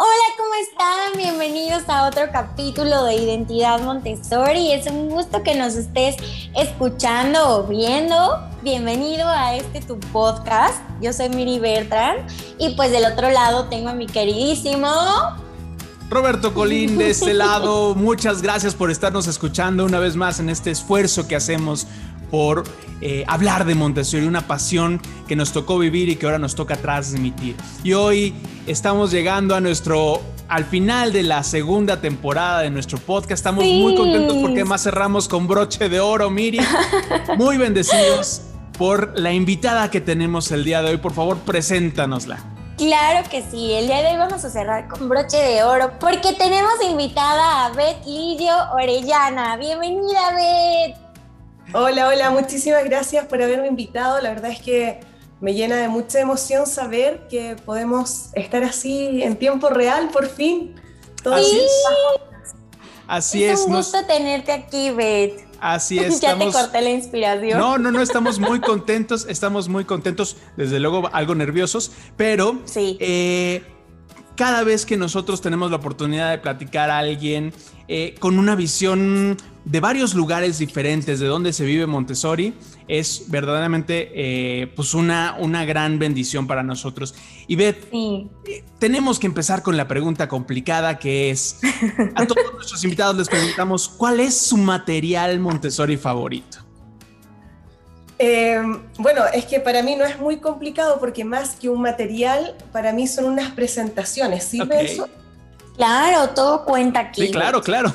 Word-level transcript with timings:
Hola, 0.00 0.36
¿cómo 0.36 0.54
están? 0.54 1.16
Bienvenidos 1.16 1.82
a 1.88 2.06
otro 2.06 2.22
capítulo 2.30 3.02
de 3.02 3.16
Identidad 3.16 3.80
Montessori. 3.80 4.70
Es 4.70 4.86
un 4.86 5.08
gusto 5.08 5.42
que 5.42 5.56
nos 5.56 5.74
estés 5.74 6.14
escuchando 6.54 7.40
o 7.48 7.64
viendo. 7.64 8.14
Bienvenido 8.62 9.28
a 9.28 9.56
este 9.56 9.80
tu 9.80 9.98
podcast. 9.98 10.78
Yo 11.00 11.12
soy 11.12 11.30
Miri 11.30 11.58
Bertrand 11.58 12.30
y 12.60 12.76
pues 12.76 12.92
del 12.92 13.06
otro 13.06 13.28
lado 13.28 13.64
tengo 13.64 13.88
a 13.88 13.92
mi 13.92 14.06
queridísimo 14.06 14.86
Roberto 16.08 16.54
Colín 16.54 16.96
de 16.96 17.10
este 17.10 17.34
lado, 17.34 17.94
muchas 17.94 18.40
gracias 18.40 18.74
por 18.74 18.90
estarnos 18.90 19.26
escuchando 19.26 19.84
una 19.84 19.98
vez 19.98 20.16
más 20.16 20.40
en 20.40 20.48
este 20.48 20.70
esfuerzo 20.70 21.28
que 21.28 21.36
hacemos 21.36 21.86
por 22.30 22.64
eh, 23.00 23.24
hablar 23.28 23.64
de 23.64 23.74
Montessori, 23.74 24.26
una 24.26 24.46
pasión 24.46 25.00
que 25.26 25.36
nos 25.36 25.52
tocó 25.52 25.78
vivir 25.78 26.08
y 26.08 26.16
que 26.16 26.26
ahora 26.26 26.38
nos 26.38 26.54
toca 26.54 26.76
transmitir. 26.76 27.56
Y 27.84 27.92
hoy 27.92 28.34
estamos 28.66 29.10
llegando 29.10 29.54
a 29.54 29.60
nuestro 29.60 30.20
al 30.48 30.64
final 30.64 31.12
de 31.12 31.22
la 31.22 31.42
segunda 31.42 32.00
temporada 32.00 32.60
de 32.60 32.70
nuestro 32.70 32.98
podcast. 32.98 33.32
Estamos 33.32 33.64
muy 33.64 33.94
contentos 33.94 34.36
porque 34.38 34.64
más 34.64 34.82
cerramos 34.82 35.28
con 35.28 35.46
broche 35.46 35.88
de 35.88 36.00
oro, 36.00 36.30
Miri. 36.30 36.58
Muy 37.36 37.58
bendecidos 37.58 38.42
por 38.78 39.18
la 39.18 39.32
invitada 39.32 39.90
que 39.90 40.00
tenemos 40.00 40.50
el 40.50 40.64
día 40.64 40.82
de 40.82 40.90
hoy. 40.90 40.96
Por 40.96 41.12
favor, 41.12 41.36
preséntanosla. 41.38 42.38
Claro 42.78 43.28
que 43.28 43.42
sí, 43.42 43.72
el 43.72 43.88
día 43.88 44.02
de 44.02 44.12
hoy 44.12 44.18
vamos 44.18 44.44
a 44.44 44.50
cerrar 44.50 44.86
con 44.86 45.08
broche 45.08 45.36
de 45.36 45.64
oro 45.64 45.90
porque 45.98 46.32
tenemos 46.32 46.74
invitada 46.88 47.66
a 47.66 47.70
Beth 47.70 48.06
Lidio 48.06 48.54
Orellana. 48.72 49.56
Bienvenida, 49.56 50.32
Beth. 50.32 51.07
Hola, 51.74 52.08
hola, 52.08 52.30
muchísimas 52.30 52.82
gracias 52.84 53.26
por 53.26 53.42
haberme 53.42 53.66
invitado. 53.66 54.20
La 54.22 54.30
verdad 54.30 54.50
es 54.50 54.60
que 54.60 55.00
me 55.40 55.52
llena 55.52 55.76
de 55.76 55.88
mucha 55.88 56.18
emoción 56.18 56.66
saber 56.66 57.26
que 57.28 57.56
podemos 57.64 58.30
estar 58.34 58.64
así 58.64 59.22
en 59.22 59.36
tiempo 59.36 59.68
real 59.68 60.08
por 60.08 60.28
fin. 60.28 60.74
así 61.24 61.58
es. 61.58 61.72
Así 63.06 63.44
es. 63.44 63.60
un 63.60 63.74
gusto 63.74 63.98
tenerte 64.06 64.52
aquí, 64.52 64.90
Beth. 64.90 65.46
Así 65.60 65.98
es. 65.98 66.20
ya 66.22 66.38
te 66.38 66.50
corté 66.50 66.80
la 66.80 66.90
inspiración. 66.90 67.58
No, 67.58 67.76
no, 67.76 67.90
no, 67.90 68.00
estamos 68.00 68.38
muy 68.38 68.60
contentos, 68.60 69.26
estamos 69.28 69.68
muy 69.68 69.84
contentos, 69.84 70.36
desde 70.56 70.80
luego 70.80 71.10
algo 71.12 71.34
nerviosos, 71.34 71.90
pero 72.16 72.62
sí. 72.64 72.96
Eh, 73.00 73.62
cada 74.36 74.62
vez 74.62 74.86
que 74.86 74.96
nosotros 74.96 75.40
tenemos 75.42 75.70
la 75.70 75.76
oportunidad 75.76 76.30
de 76.30 76.38
platicar 76.38 76.90
a 76.90 76.98
alguien 76.98 77.52
eh, 77.88 78.14
con 78.18 78.38
una 78.38 78.54
visión 78.54 79.36
de 79.64 79.80
varios 79.80 80.14
lugares 80.14 80.58
diferentes 80.58 81.20
de 81.20 81.26
donde 81.26 81.52
se 81.52 81.64
vive 81.64 81.86
Montessori, 81.86 82.54
es 82.86 83.24
verdaderamente 83.28 84.10
eh, 84.14 84.66
pues 84.74 84.94
una, 84.94 85.36
una 85.38 85.64
gran 85.64 85.98
bendición 85.98 86.46
para 86.46 86.62
nosotros. 86.62 87.14
Y 87.46 87.56
Beth, 87.56 87.88
eh, 87.92 88.28
tenemos 88.78 89.18
que 89.18 89.26
empezar 89.26 89.62
con 89.62 89.76
la 89.76 89.86
pregunta 89.86 90.26
complicada 90.26 90.98
que 90.98 91.30
es, 91.30 91.60
a 92.14 92.26
todos 92.26 92.44
nuestros 92.54 92.82
invitados 92.84 93.16
les 93.16 93.28
preguntamos, 93.28 93.88
¿cuál 93.88 94.20
es 94.20 94.38
su 94.38 94.56
material 94.56 95.38
Montessori 95.38 95.96
favorito? 95.96 96.58
Em, 98.18 98.80
bueno, 98.98 99.22
es 99.32 99.44
que 99.44 99.60
para 99.60 99.82
mí 99.82 99.94
no 99.94 100.04
es 100.04 100.18
muy 100.18 100.38
complicado 100.38 100.98
porque 100.98 101.24
más 101.24 101.56
que 101.56 101.68
un 101.68 101.82
material, 101.82 102.56
para 102.72 102.92
mí 102.92 103.06
son 103.06 103.26
unas 103.26 103.52
presentaciones. 103.52 104.44
¿Sí 104.44 104.60
eso? 104.80 105.08
Claro, 105.78 106.30
todo 106.30 106.64
cuenta 106.64 106.98
aquí. 106.98 107.22
Sí, 107.22 107.30
claro, 107.30 107.62
claro. 107.62 107.92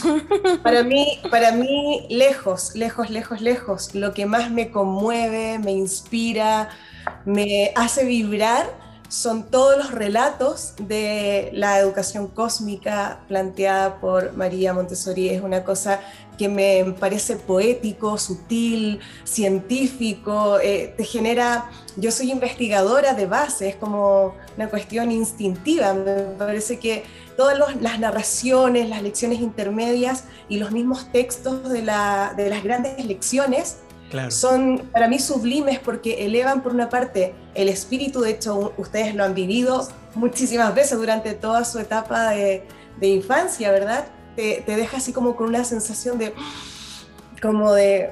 para 0.62 0.82
mí, 0.82 1.20
para 1.30 1.52
mí, 1.52 2.06
lejos, 2.10 2.74
lejos, 2.74 3.08
lejos, 3.08 3.40
lejos, 3.40 3.94
lo 3.94 4.12
que 4.12 4.26
más 4.26 4.50
me 4.50 4.70
conmueve, 4.70 5.58
me 5.58 5.72
inspira, 5.72 6.68
me 7.24 7.72
hace 7.76 8.04
vibrar 8.04 8.84
son 9.08 9.44
todos 9.44 9.78
los 9.78 9.92
relatos 9.92 10.74
de 10.76 11.50
la 11.52 11.78
educación 11.78 12.26
cósmica 12.26 13.20
planteada 13.28 14.00
por 14.00 14.32
María 14.34 14.74
Montessori. 14.74 15.28
Es 15.28 15.40
una 15.40 15.62
cosa 15.62 16.00
que 16.36 16.48
me 16.48 16.84
parece 16.98 17.36
poético, 17.36 18.18
sutil, 18.18 19.00
científico, 19.22 20.58
eh, 20.60 20.92
te 20.96 21.04
genera, 21.04 21.70
yo 21.96 22.10
soy 22.10 22.32
investigadora 22.32 23.14
de 23.14 23.26
base, 23.26 23.68
es 23.68 23.76
como 23.76 24.34
una 24.56 24.68
cuestión 24.68 25.10
instintiva, 25.10 25.94
me 25.94 26.14
parece 26.38 26.78
que 26.78 27.04
todas 27.36 27.58
las 27.80 27.98
narraciones, 27.98 28.88
las 28.88 29.02
lecciones 29.02 29.40
intermedias 29.40 30.24
y 30.48 30.58
los 30.58 30.70
mismos 30.70 31.10
textos 31.10 31.68
de, 31.68 31.82
la, 31.82 32.34
de 32.36 32.48
las 32.48 32.62
grandes 32.62 33.04
lecciones 33.04 33.78
son 34.30 34.88
para 34.92 35.08
mí 35.08 35.18
sublimes 35.18 35.80
porque 35.80 36.24
elevan 36.24 36.62
por 36.62 36.72
una 36.72 36.88
parte 36.88 37.34
el 37.54 37.68
espíritu, 37.68 38.20
de 38.20 38.30
hecho 38.30 38.72
ustedes 38.76 39.14
lo 39.14 39.24
han 39.24 39.34
vivido 39.34 39.88
muchísimas 40.14 40.74
veces 40.74 40.98
durante 40.98 41.34
toda 41.34 41.64
su 41.64 41.78
etapa 41.78 42.30
de, 42.30 42.64
infancia, 43.00 43.70
¿verdad? 43.70 44.06
Te, 44.36 44.62
deja 44.66 44.98
así 44.98 45.12
como 45.12 45.36
con 45.36 45.48
una 45.48 45.64
sensación 45.64 46.18
de... 46.18 46.32
como 47.42 47.72
de... 47.72 48.10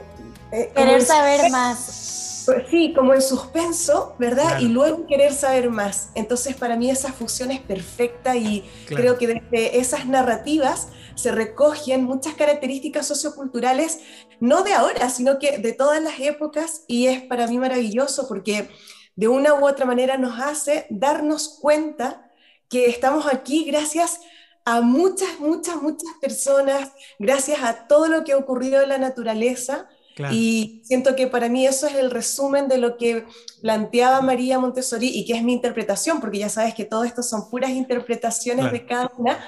Eh, 0.50 0.70
querer 0.74 1.02
saber 1.02 1.50
más. 1.50 2.01
Pues 2.44 2.64
sí, 2.70 2.92
como 2.94 3.12
el 3.14 3.22
suspenso, 3.22 4.14
¿verdad? 4.18 4.60
Y 4.60 4.68
luego 4.68 5.06
querer 5.06 5.32
saber 5.32 5.70
más. 5.70 6.10
Entonces 6.14 6.56
para 6.56 6.76
mí 6.76 6.90
esa 6.90 7.12
fusión 7.12 7.50
es 7.50 7.60
perfecta 7.60 8.36
y 8.36 8.64
creo 8.86 9.18
que 9.18 9.26
desde 9.26 9.78
esas 9.78 10.06
narrativas 10.06 10.88
se 11.14 11.30
recogen 11.30 12.04
muchas 12.04 12.34
características 12.34 13.06
socioculturales, 13.06 14.00
no 14.40 14.62
de 14.62 14.72
ahora, 14.72 15.10
sino 15.10 15.38
que 15.38 15.58
de 15.58 15.72
todas 15.72 16.02
las 16.02 16.18
épocas, 16.18 16.84
y 16.88 17.06
es 17.06 17.22
para 17.22 17.46
mí 17.46 17.58
maravilloso 17.58 18.26
porque 18.28 18.68
de 19.14 19.28
una 19.28 19.54
u 19.54 19.66
otra 19.66 19.84
manera 19.84 20.16
nos 20.16 20.40
hace 20.40 20.86
darnos 20.90 21.58
cuenta 21.60 22.30
que 22.68 22.86
estamos 22.86 23.26
aquí 23.26 23.64
gracias 23.64 24.20
a 24.64 24.80
muchas, 24.80 25.40
muchas, 25.40 25.76
muchas 25.82 26.10
personas, 26.20 26.92
gracias 27.18 27.62
a 27.62 27.86
todo 27.88 28.08
lo 28.08 28.24
que 28.24 28.32
ha 28.32 28.36
ocurrido 28.36 28.80
en 28.80 28.88
la 28.88 28.98
naturaleza. 28.98 29.88
Y 30.30 30.82
siento 30.84 31.16
que 31.16 31.26
para 31.26 31.48
mí 31.48 31.66
eso 31.66 31.86
es 31.86 31.94
el 31.94 32.10
resumen 32.10 32.68
de 32.68 32.78
lo 32.78 32.96
que 32.96 33.24
planteaba 33.60 34.20
María 34.20 34.58
Montessori 34.58 35.08
y 35.08 35.24
que 35.24 35.34
es 35.34 35.42
mi 35.42 35.52
interpretación, 35.52 36.20
porque 36.20 36.38
ya 36.38 36.48
sabes 36.48 36.74
que 36.74 36.84
todo 36.84 37.04
esto 37.04 37.22
son 37.22 37.48
puras 37.50 37.70
interpretaciones 37.70 38.70
de 38.70 38.84
cada 38.84 39.10
una, 39.16 39.38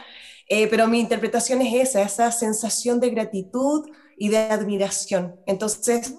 eh, 0.49 0.67
pero 0.69 0.87
mi 0.87 1.01
interpretación 1.01 1.63
es 1.63 1.89
esa, 1.89 2.03
esa 2.03 2.33
sensación 2.33 3.01
de 3.01 3.11
gratitud 3.11 3.89
y 4.17 4.29
de 4.29 4.39
admiración. 4.39 5.37
Entonces, 5.47 6.15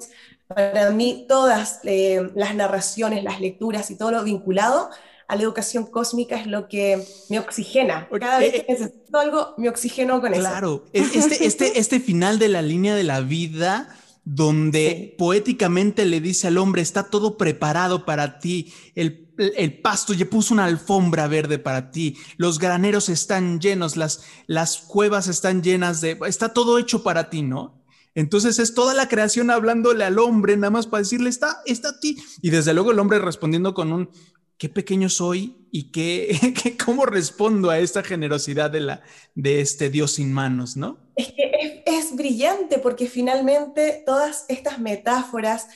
para 0.47 0.91
mí 0.91 1.25
todas 1.28 1.79
eh, 1.84 2.29
las 2.35 2.55
narraciones, 2.55 3.23
las 3.23 3.39
lecturas 3.39 3.89
y 3.89 3.97
todo 3.97 4.11
lo 4.11 4.23
vinculado 4.23 4.89
a 5.28 5.35
la 5.35 5.41
educación 5.41 5.85
cósmica 5.85 6.35
es 6.35 6.45
lo 6.45 6.67
que 6.67 7.03
me 7.29 7.39
oxigena. 7.39 8.07
Cada 8.19 8.39
vez 8.39 8.51
que 8.51 8.66
necesito 8.69 9.19
algo, 9.19 9.53
me 9.57 9.69
oxigeno 9.69 10.22
con 10.22 10.34
eso. 10.34 10.41
Claro, 10.41 10.84
este, 10.94 11.45
este, 11.45 11.79
este 11.79 12.00
final 12.00 12.38
de 12.38 12.50
la 12.50 12.61
línea 12.61 12.95
de 12.95 13.03
la 13.03 13.22
vida 13.22 13.89
donde 14.25 15.15
poéticamente 15.19 16.03
le 16.03 16.19
dice 16.19 16.47
al 16.47 16.57
hombre, 16.57 16.81
está 16.81 17.09
todo 17.09 17.37
preparado 17.37 18.05
para 18.05 18.39
ti, 18.39 18.73
el, 18.95 19.29
el, 19.37 19.79
pasto 19.79 20.13
ya 20.13 20.27
puso 20.27 20.53
una 20.53 20.65
alfombra 20.65 21.27
verde 21.27 21.59
para 21.59 21.91
ti, 21.91 22.17
los 22.37 22.57
graneros 22.57 23.07
están 23.07 23.59
llenos, 23.59 23.95
las, 23.95 24.25
las 24.47 24.79
cuevas 24.79 25.27
están 25.27 25.61
llenas 25.61 26.01
de, 26.01 26.17
está 26.25 26.53
todo 26.53 26.79
hecho 26.79 27.03
para 27.03 27.29
ti, 27.29 27.43
¿no? 27.43 27.85
Entonces 28.15 28.59
es 28.59 28.73
toda 28.73 28.93
la 28.93 29.09
creación 29.09 29.51
hablándole 29.51 30.05
al 30.05 30.17
hombre, 30.19 30.55
nada 30.57 30.71
más 30.71 30.87
para 30.87 31.03
decirle, 31.03 31.29
está, 31.29 31.57
está 31.65 31.89
a 31.89 31.99
ti. 31.99 32.17
Y 32.41 32.49
desde 32.49 32.73
luego 32.73 32.91
el 32.91 32.99
hombre 32.99 33.19
respondiendo 33.19 33.73
con 33.73 33.91
un, 33.91 34.09
qué 34.57 34.69
pequeño 34.69 35.09
soy 35.09 35.67
y 35.69 35.91
qué, 35.91 36.77
cómo 36.85 37.05
respondo 37.05 37.69
a 37.69 37.79
esta 37.79 38.03
generosidad 38.03 38.71
de, 38.71 38.79
la, 38.79 39.01
de 39.35 39.59
este 39.59 39.89
Dios 39.89 40.13
sin 40.13 40.31
manos, 40.31 40.77
¿no? 40.77 41.04
Es 41.15 41.31
que 41.31 41.83
es, 41.85 42.15
brillante 42.15 42.77
porque 42.79 43.07
finalmente 43.07 44.03
todas 44.05 44.45
estas 44.47 44.79
metáforas, 44.79 45.67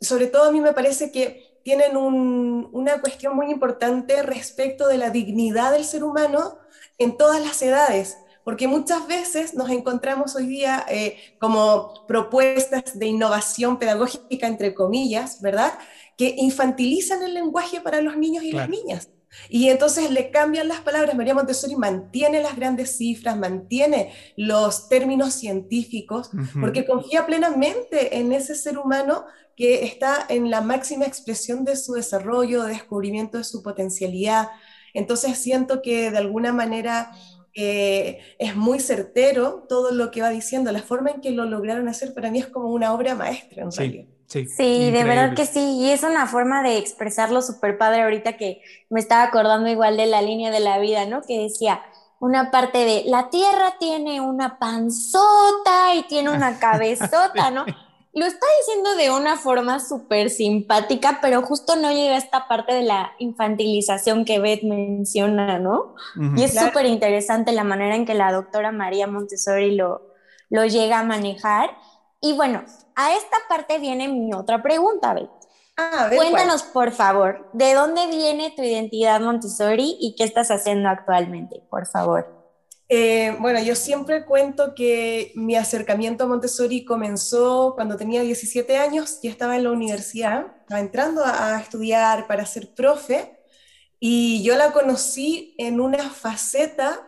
sobre 0.00 0.26
todo 0.26 0.44
a 0.44 0.52
mí 0.52 0.60
me 0.60 0.72
parece 0.72 1.10
que 1.10 1.58
tienen 1.62 1.96
una 1.96 3.00
cuestión 3.00 3.34
muy 3.34 3.50
importante 3.50 4.22
respecto 4.22 4.86
de 4.86 4.98
la 4.98 5.10
dignidad 5.10 5.72
del 5.72 5.84
ser 5.84 6.04
humano 6.04 6.58
en 6.98 7.16
todas 7.16 7.40
las 7.40 7.60
edades 7.62 8.18
porque 8.44 8.68
muchas 8.68 9.06
veces 9.08 9.54
nos 9.54 9.70
encontramos 9.70 10.36
hoy 10.36 10.46
día 10.46 10.84
eh, 10.88 11.16
como 11.40 12.06
propuestas 12.06 12.98
de 12.98 13.06
innovación 13.06 13.78
pedagógica, 13.78 14.46
entre 14.46 14.74
comillas, 14.74 15.40
¿verdad? 15.40 15.78
Que 16.16 16.34
infantilizan 16.36 17.22
el 17.22 17.34
lenguaje 17.34 17.80
para 17.80 18.02
los 18.02 18.16
niños 18.18 18.44
y 18.44 18.52
las 18.52 18.68
niñas. 18.68 19.08
Y 19.48 19.68
entonces 19.68 20.10
le 20.10 20.30
cambian 20.30 20.68
las 20.68 20.80
palabras. 20.80 21.14
María 21.14 21.34
Montessori 21.34 21.76
mantiene 21.76 22.42
las 22.42 22.56
grandes 22.56 22.96
cifras, 22.96 23.36
mantiene 23.36 24.12
los 24.36 24.88
términos 24.88 25.34
científicos, 25.34 26.30
porque 26.60 26.86
confía 26.86 27.26
plenamente 27.26 28.18
en 28.18 28.32
ese 28.32 28.54
ser 28.54 28.78
humano 28.78 29.24
que 29.56 29.84
está 29.84 30.26
en 30.28 30.50
la 30.50 30.60
máxima 30.60 31.04
expresión 31.04 31.64
de 31.64 31.76
su 31.76 31.92
desarrollo, 31.94 32.64
de 32.64 32.70
descubrimiento 32.70 33.38
de 33.38 33.44
su 33.44 33.62
potencialidad. 33.62 34.48
Entonces 34.92 35.38
siento 35.38 35.82
que 35.82 36.10
de 36.10 36.18
alguna 36.18 36.52
manera 36.52 37.12
eh, 37.54 38.18
es 38.38 38.56
muy 38.56 38.80
certero 38.80 39.64
todo 39.68 39.92
lo 39.92 40.10
que 40.10 40.22
va 40.22 40.30
diciendo. 40.30 40.72
La 40.72 40.82
forma 40.82 41.10
en 41.10 41.20
que 41.20 41.30
lo 41.30 41.44
lograron 41.44 41.88
hacer 41.88 42.14
para 42.14 42.30
mí 42.30 42.40
es 42.40 42.48
como 42.48 42.72
una 42.72 42.92
obra 42.92 43.14
maestra, 43.14 43.62
en 43.62 43.72
realidad. 43.72 44.13
Sí, 44.34 44.46
sí 44.48 44.90
de 44.90 45.04
verdad 45.04 45.34
que 45.34 45.46
sí. 45.46 45.78
Y 45.78 45.90
es 45.90 46.02
una 46.02 46.26
forma 46.26 46.62
de 46.62 46.78
expresarlo 46.78 47.40
súper 47.40 47.78
padre 47.78 48.02
ahorita 48.02 48.36
que 48.36 48.62
me 48.90 48.98
estaba 48.98 49.22
acordando 49.22 49.68
igual 49.68 49.96
de 49.96 50.06
la 50.06 50.22
línea 50.22 50.50
de 50.50 50.60
la 50.60 50.78
vida, 50.78 51.06
¿no? 51.06 51.22
Que 51.22 51.38
decía, 51.38 51.82
una 52.18 52.50
parte 52.50 52.78
de 52.78 53.02
la 53.06 53.30
tierra 53.30 53.76
tiene 53.78 54.20
una 54.20 54.58
panzota 54.58 55.94
y 55.94 56.02
tiene 56.04 56.30
una 56.30 56.58
cabezota, 56.60 57.50
¿no? 57.50 57.64
Lo 58.12 58.26
está 58.26 58.46
diciendo 58.60 58.94
de 58.96 59.10
una 59.10 59.36
forma 59.36 59.80
súper 59.80 60.30
simpática, 60.30 61.18
pero 61.20 61.42
justo 61.42 61.74
no 61.74 61.90
llega 61.90 62.14
a 62.14 62.18
esta 62.18 62.46
parte 62.46 62.72
de 62.72 62.82
la 62.82 63.12
infantilización 63.18 64.24
que 64.24 64.38
Beth 64.38 64.62
menciona, 64.62 65.58
¿no? 65.58 65.96
Y 66.36 66.44
es 66.44 66.54
súper 66.54 66.86
interesante 66.86 67.50
la 67.50 67.64
manera 67.64 67.96
en 67.96 68.06
que 68.06 68.14
la 68.14 68.30
doctora 68.30 68.70
María 68.70 69.08
Montessori 69.08 69.74
lo, 69.74 70.14
lo 70.48 70.64
llega 70.64 71.00
a 71.00 71.04
manejar. 71.04 71.70
Y 72.24 72.32
bueno, 72.32 72.64
a 72.96 73.14
esta 73.14 73.36
parte 73.50 73.78
viene 73.78 74.08
mi 74.08 74.32
otra 74.32 74.62
pregunta, 74.62 75.12
Beth. 75.12 75.28
Ah, 75.76 76.08
Cuéntanos, 76.14 76.62
por 76.62 76.90
favor, 76.90 77.50
¿de 77.52 77.74
dónde 77.74 78.06
viene 78.06 78.50
tu 78.56 78.62
identidad 78.62 79.20
Montessori 79.20 79.98
y 80.00 80.14
qué 80.16 80.24
estás 80.24 80.50
haciendo 80.50 80.88
actualmente, 80.88 81.60
por 81.68 81.86
favor? 81.86 82.26
Eh, 82.88 83.36
bueno, 83.40 83.60
yo 83.60 83.74
siempre 83.74 84.24
cuento 84.24 84.74
que 84.74 85.32
mi 85.34 85.54
acercamiento 85.54 86.24
a 86.24 86.26
Montessori 86.26 86.86
comenzó 86.86 87.74
cuando 87.74 87.98
tenía 87.98 88.22
17 88.22 88.78
años, 88.78 89.20
ya 89.22 89.30
estaba 89.30 89.56
en 89.56 89.64
la 89.64 89.72
universidad, 89.72 90.46
estaba 90.60 90.80
entrando 90.80 91.22
a, 91.26 91.60
estudiar 91.60 92.26
para 92.26 92.46
ser 92.46 92.72
profe, 92.72 93.38
y 94.00 94.42
yo 94.42 94.56
la 94.56 94.72
conocí 94.72 95.54
en 95.58 95.78
una 95.78 96.08
faceta 96.08 97.06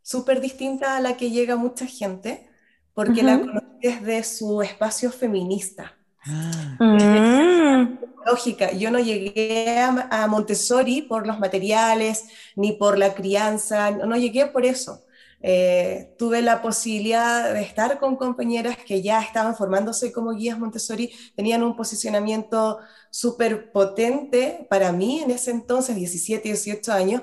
súper 0.00 0.40
distinta 0.40 0.96
a 0.96 1.00
la 1.00 1.16
que 1.16 1.32
llega 1.32 1.56
mucha 1.56 1.86
gente, 1.86 2.53
porque 2.94 3.22
la 3.22 3.40
conocí 3.40 3.66
desde 3.82 4.22
su 4.22 4.62
espacio 4.62 5.10
feminista. 5.10 5.94
Mm. 6.26 7.98
Lógica, 8.24 8.72
yo 8.72 8.90
no 8.90 8.98
llegué 8.98 9.78
a, 9.78 10.26
Montessori 10.28 11.02
por 11.02 11.26
los 11.26 11.38
materiales 11.38 12.24
ni 12.56 12.72
por 12.72 12.96
la 12.98 13.14
crianza, 13.14 13.90
no, 13.90 14.16
llegué 14.16 14.46
por 14.46 14.64
eso. 14.64 15.04
Eh, 15.46 16.14
tuve 16.18 16.40
la 16.40 16.62
posibilidad 16.62 17.52
de 17.52 17.60
estar 17.60 17.98
con 17.98 18.16
compañeras 18.16 18.78
que 18.78 19.02
ya 19.02 19.20
estaban 19.20 19.54
formándose 19.54 20.10
como 20.10 20.32
guías 20.32 20.58
Montessori, 20.58 21.12
tenían 21.36 21.62
un 21.62 21.76
posicionamiento 21.76 22.78
súper 23.10 23.70
potente 23.70 24.66
para 24.70 24.90
mí 24.90 25.20
en 25.20 25.30
ese 25.30 25.50
entonces, 25.50 25.96
17, 25.96 26.48
18 26.48 26.92
años, 26.92 27.22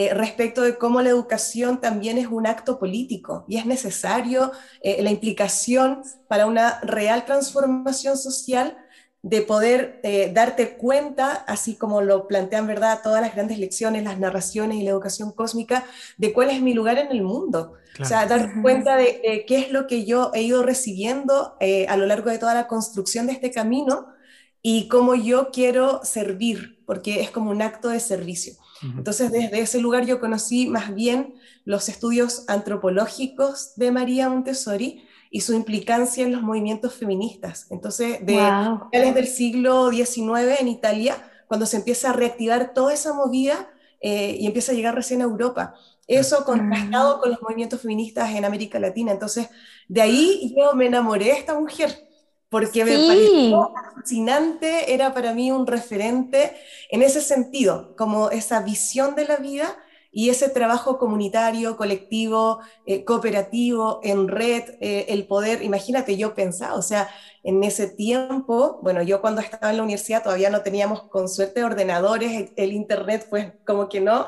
eh, 0.00 0.14
respecto 0.14 0.62
de 0.62 0.78
cómo 0.78 1.02
la 1.02 1.08
educación 1.08 1.80
también 1.80 2.18
es 2.18 2.28
un 2.28 2.46
acto 2.46 2.78
político 2.78 3.44
y 3.48 3.56
es 3.56 3.66
necesario 3.66 4.52
eh, 4.80 5.02
la 5.02 5.10
implicación 5.10 6.04
para 6.28 6.46
una 6.46 6.78
real 6.82 7.24
transformación 7.24 8.16
social 8.16 8.78
de 9.22 9.42
poder 9.42 9.98
eh, 10.04 10.30
darte 10.32 10.76
cuenta, 10.76 11.32
así 11.48 11.74
como 11.74 12.00
lo 12.00 12.28
plantean 12.28 12.68
verdad 12.68 13.00
todas 13.02 13.20
las 13.20 13.34
grandes 13.34 13.58
lecciones, 13.58 14.04
las 14.04 14.20
narraciones 14.20 14.78
y 14.78 14.84
la 14.84 14.90
educación 14.90 15.32
cósmica, 15.32 15.84
de 16.16 16.32
cuál 16.32 16.50
es 16.50 16.62
mi 16.62 16.74
lugar 16.74 16.98
en 16.98 17.10
el 17.10 17.22
mundo. 17.22 17.72
O 18.00 18.04
sea, 18.04 18.26
dar 18.26 18.62
cuenta 18.62 18.94
de, 18.94 19.44
qué 19.48 19.58
es 19.58 19.72
lo 19.72 19.88
que 19.88 20.04
yo 20.04 20.30
he 20.32 20.42
ido 20.42 20.62
recibiendo 20.62 21.56
a 21.88 21.96
lo 21.96 22.06
largo 22.06 22.30
de 22.30 22.38
toda 22.38 22.54
la 22.54 22.68
construcción 22.68 23.26
de 23.26 23.32
este 23.32 23.50
camino 23.50 24.06
y 24.62 24.86
cómo 24.86 25.16
yo 25.16 25.50
quiero 25.50 26.04
servir, 26.04 26.84
porque 26.86 27.20
es 27.20 27.32
como 27.32 27.50
un 27.50 27.62
acto 27.62 27.88
de 27.88 27.98
servicio. 27.98 28.54
Entonces, 28.82 29.32
desde 29.32 29.60
ese 29.60 29.80
lugar 29.80 30.06
yo 30.06 30.20
conocí 30.20 30.66
más 30.68 30.94
bien 30.94 31.34
los 31.64 31.88
estudios 31.88 32.44
antropológicos 32.48 33.74
de 33.76 33.90
María 33.90 34.28
Montessori 34.28 35.04
y 35.30 35.40
su 35.40 35.54
implicancia 35.54 36.24
en 36.24 36.32
los 36.32 36.42
movimientos 36.42 36.94
feministas. 36.94 37.66
Entonces, 37.70 38.24
de 38.24 38.34
finales 38.90 39.14
del 39.14 39.26
siglo 39.26 39.90
XIX 39.90 40.60
en 40.60 40.68
Italia, 40.68 41.16
cuando 41.46 41.66
se 41.66 41.76
empieza 41.76 42.10
a 42.10 42.12
reactivar 42.12 42.72
toda 42.72 42.94
esa 42.94 43.12
movida 43.12 43.70
eh, 44.00 44.36
y 44.38 44.46
empieza 44.46 44.72
a 44.72 44.74
llegar 44.74 44.94
recién 44.94 45.20
a 45.20 45.24
Europa. 45.24 45.74
Eso 46.06 46.44
contrastado 46.44 47.20
con 47.20 47.30
los 47.30 47.42
movimientos 47.42 47.82
feministas 47.82 48.34
en 48.34 48.44
América 48.44 48.78
Latina. 48.78 49.12
Entonces, 49.12 49.48
de 49.88 50.00
ahí 50.00 50.54
yo 50.56 50.74
me 50.74 50.86
enamoré 50.86 51.26
de 51.26 51.32
esta 51.32 51.58
mujer 51.58 52.07
porque 52.48 52.84
me 52.84 52.96
pareció 53.06 53.72
fascinante, 53.94 54.94
era 54.94 55.12
para 55.12 55.34
mí 55.34 55.50
un 55.50 55.66
referente 55.66 56.56
en 56.90 57.02
ese 57.02 57.20
sentido, 57.20 57.94
como 57.96 58.30
esa 58.30 58.60
visión 58.60 59.14
de 59.14 59.26
la 59.26 59.36
vida 59.36 59.76
y 60.10 60.30
ese 60.30 60.48
trabajo 60.48 60.98
comunitario, 60.98 61.76
colectivo, 61.76 62.60
eh, 62.86 63.04
cooperativo, 63.04 64.00
en 64.02 64.28
red, 64.28 64.64
eh, 64.80 65.06
el 65.10 65.26
poder, 65.26 65.62
imagínate, 65.62 66.16
yo 66.16 66.34
pensaba, 66.34 66.74
o 66.74 66.82
sea, 66.82 67.10
en 67.44 67.62
ese 67.62 67.86
tiempo, 67.86 68.80
bueno, 68.82 69.02
yo 69.02 69.20
cuando 69.20 69.40
estaba 69.40 69.70
en 69.70 69.76
la 69.76 69.82
universidad 69.82 70.22
todavía 70.22 70.50
no 70.50 70.62
teníamos 70.62 71.04
con 71.04 71.28
suerte 71.28 71.62
ordenadores, 71.62 72.50
el, 72.56 72.72
internet 72.72 73.26
pues 73.28 73.52
como 73.66 73.88
que 73.88 74.00
no, 74.00 74.26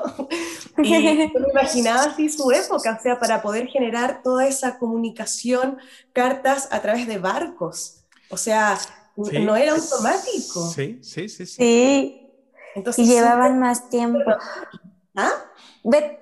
y 0.77 0.89
yo 0.89 1.39
me 1.39 1.49
imaginaba 1.51 2.03
así 2.03 2.29
su 2.29 2.51
época, 2.51 2.97
o 2.97 3.01
sea, 3.01 3.19
para 3.19 3.41
poder 3.41 3.67
generar 3.67 4.21
toda 4.23 4.47
esa 4.47 4.77
comunicación, 4.77 5.77
cartas 6.13 6.69
a 6.71 6.81
través 6.81 7.07
de 7.07 7.17
barcos. 7.17 8.00
O 8.31 8.37
sea, 8.37 8.77
no 9.15 9.55
era 9.55 9.73
automático. 9.73 10.69
Sí, 10.69 10.99
sí, 11.01 11.29
sí. 11.29 11.45
Sí. 11.45 12.29
Entonces, 12.75 13.05
y 13.05 13.09
llevaban 13.09 13.59
más 13.59 13.89
tiempo. 13.89 14.19
¿Ah? 15.15 15.31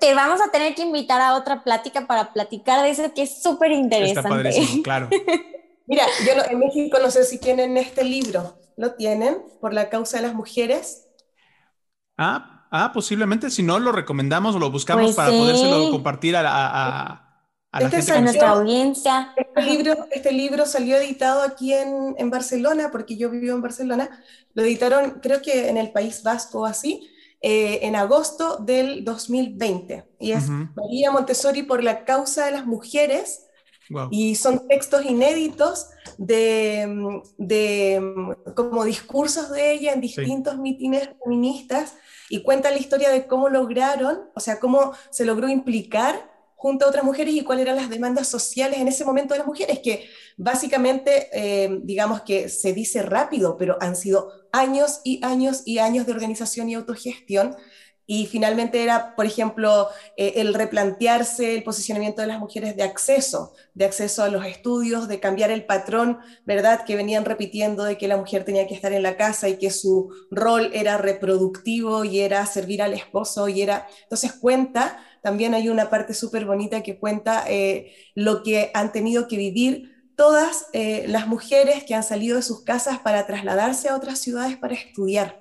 Te 0.00 0.14
vamos 0.14 0.40
a 0.40 0.50
tener 0.50 0.74
que 0.74 0.82
invitar 0.82 1.20
a 1.20 1.34
otra 1.34 1.62
plática 1.62 2.06
para 2.06 2.32
platicar 2.32 2.82
de 2.82 2.90
eso 2.90 3.14
que 3.14 3.22
es 3.22 3.42
súper 3.42 3.70
interesante. 3.72 4.20
Está 4.20 4.28
padrísimo, 4.28 4.82
claro. 4.82 5.08
Mira, 5.86 6.04
yo 6.26 6.32
en 6.50 6.58
México 6.58 6.98
no 7.00 7.10
sé 7.10 7.24
si 7.24 7.38
tienen 7.38 7.76
este 7.76 8.04
libro. 8.04 8.56
¿Lo 8.76 8.94
tienen? 8.94 9.42
Por 9.60 9.74
la 9.74 9.88
causa 9.88 10.16
de 10.16 10.22
las 10.24 10.34
mujeres. 10.34 11.06
Ah, 12.16 12.66
ah 12.70 12.92
posiblemente. 12.92 13.50
Si 13.50 13.62
no, 13.62 13.78
lo 13.78 13.92
recomendamos 13.92 14.56
o 14.56 14.58
lo 14.58 14.70
buscamos 14.70 15.04
pues 15.04 15.16
para 15.16 15.30
podérselo 15.30 15.90
compartir 15.90 16.36
a 16.36 17.29
este 17.78 18.20
nuestra 18.20 18.50
audiencia. 18.50 19.32
Este 19.36 19.62
libro, 19.62 20.06
este 20.10 20.32
libro 20.32 20.66
salió 20.66 20.96
editado 20.96 21.42
aquí 21.42 21.72
en, 21.72 22.14
en, 22.18 22.30
Barcelona, 22.30 22.90
porque 22.90 23.16
yo 23.16 23.30
vivo 23.30 23.54
en 23.54 23.62
Barcelona. 23.62 24.22
Lo 24.54 24.62
editaron, 24.62 25.20
creo 25.22 25.40
que 25.40 25.68
en 25.68 25.76
el 25.76 25.92
País 25.92 26.22
Vasco 26.22 26.60
o 26.60 26.66
así, 26.66 27.08
eh, 27.40 27.80
en 27.82 27.94
agosto 27.96 28.56
del 28.56 29.04
2020. 29.04 30.04
Y 30.18 30.32
es 30.32 30.48
María 30.48 31.10
Montessori 31.12 31.62
por 31.62 31.82
la 31.82 32.04
causa 32.04 32.46
de 32.46 32.52
las 32.52 32.66
mujeres. 32.66 33.46
Y 34.12 34.36
son 34.36 34.68
textos 34.68 35.04
inéditos 35.04 35.88
de, 36.16 37.20
de, 37.38 38.00
como 38.54 38.84
discursos 38.84 39.50
de 39.50 39.72
ella 39.72 39.92
en 39.92 40.00
distintos 40.00 40.58
mítines 40.58 41.10
feministas 41.24 41.94
y 42.28 42.44
cuenta 42.44 42.70
la 42.70 42.78
historia 42.78 43.10
de 43.10 43.26
cómo 43.26 43.48
lograron, 43.48 44.30
o 44.32 44.38
sea, 44.38 44.60
cómo 44.60 44.92
se 45.10 45.24
logró 45.24 45.48
implicar 45.48 46.29
junto 46.60 46.84
a 46.84 46.88
otras 46.88 47.04
mujeres 47.04 47.32
y 47.32 47.42
cuáles 47.42 47.62
eran 47.62 47.76
las 47.76 47.88
demandas 47.88 48.28
sociales 48.28 48.80
en 48.80 48.86
ese 48.86 49.06
momento 49.06 49.32
de 49.32 49.38
las 49.38 49.46
mujeres, 49.46 49.78
que 49.78 50.06
básicamente, 50.36 51.30
eh, 51.32 51.80
digamos 51.84 52.20
que 52.20 52.50
se 52.50 52.74
dice 52.74 53.00
rápido, 53.00 53.56
pero 53.56 53.78
han 53.80 53.96
sido 53.96 54.30
años 54.52 55.00
y 55.02 55.24
años 55.24 55.62
y 55.64 55.78
años 55.78 56.04
de 56.04 56.12
organización 56.12 56.68
y 56.68 56.74
autogestión. 56.74 57.56
Y 58.12 58.26
finalmente 58.26 58.82
era, 58.82 59.14
por 59.14 59.24
ejemplo, 59.24 59.86
eh, 60.16 60.32
el 60.38 60.52
replantearse 60.52 61.54
el 61.54 61.62
posicionamiento 61.62 62.20
de 62.20 62.26
las 62.26 62.40
mujeres 62.40 62.74
de 62.74 62.82
acceso, 62.82 63.52
de 63.72 63.84
acceso 63.84 64.24
a 64.24 64.28
los 64.28 64.44
estudios, 64.44 65.06
de 65.06 65.20
cambiar 65.20 65.52
el 65.52 65.64
patrón, 65.64 66.18
¿verdad?, 66.44 66.84
que 66.84 66.96
venían 66.96 67.24
repitiendo 67.24 67.84
de 67.84 67.98
que 67.98 68.08
la 68.08 68.16
mujer 68.16 68.44
tenía 68.44 68.66
que 68.66 68.74
estar 68.74 68.92
en 68.92 69.04
la 69.04 69.16
casa 69.16 69.48
y 69.48 69.58
que 69.58 69.70
su 69.70 70.12
rol 70.32 70.72
era 70.74 70.98
reproductivo 70.98 72.02
y 72.02 72.18
era 72.18 72.44
servir 72.46 72.82
al 72.82 72.94
esposo 72.94 73.48
y 73.48 73.62
era... 73.62 73.86
Entonces 74.02 74.32
cuenta 74.32 74.98
también 75.22 75.54
hay 75.54 75.68
una 75.68 75.88
parte 75.88 76.12
súper 76.12 76.46
bonita 76.46 76.82
que 76.82 76.98
cuenta 76.98 77.44
eh, 77.46 77.94
lo 78.16 78.42
que 78.42 78.72
han 78.74 78.90
tenido 78.90 79.28
que 79.28 79.36
vivir 79.36 80.04
todas 80.16 80.66
eh, 80.72 81.04
las 81.06 81.28
mujeres 81.28 81.84
que 81.84 81.94
han 81.94 82.02
salido 82.02 82.38
de 82.38 82.42
sus 82.42 82.64
casas 82.64 82.98
para 82.98 83.24
trasladarse 83.28 83.88
a 83.88 83.94
otras 83.94 84.18
ciudades 84.18 84.56
para 84.56 84.74
estudiar. 84.74 85.39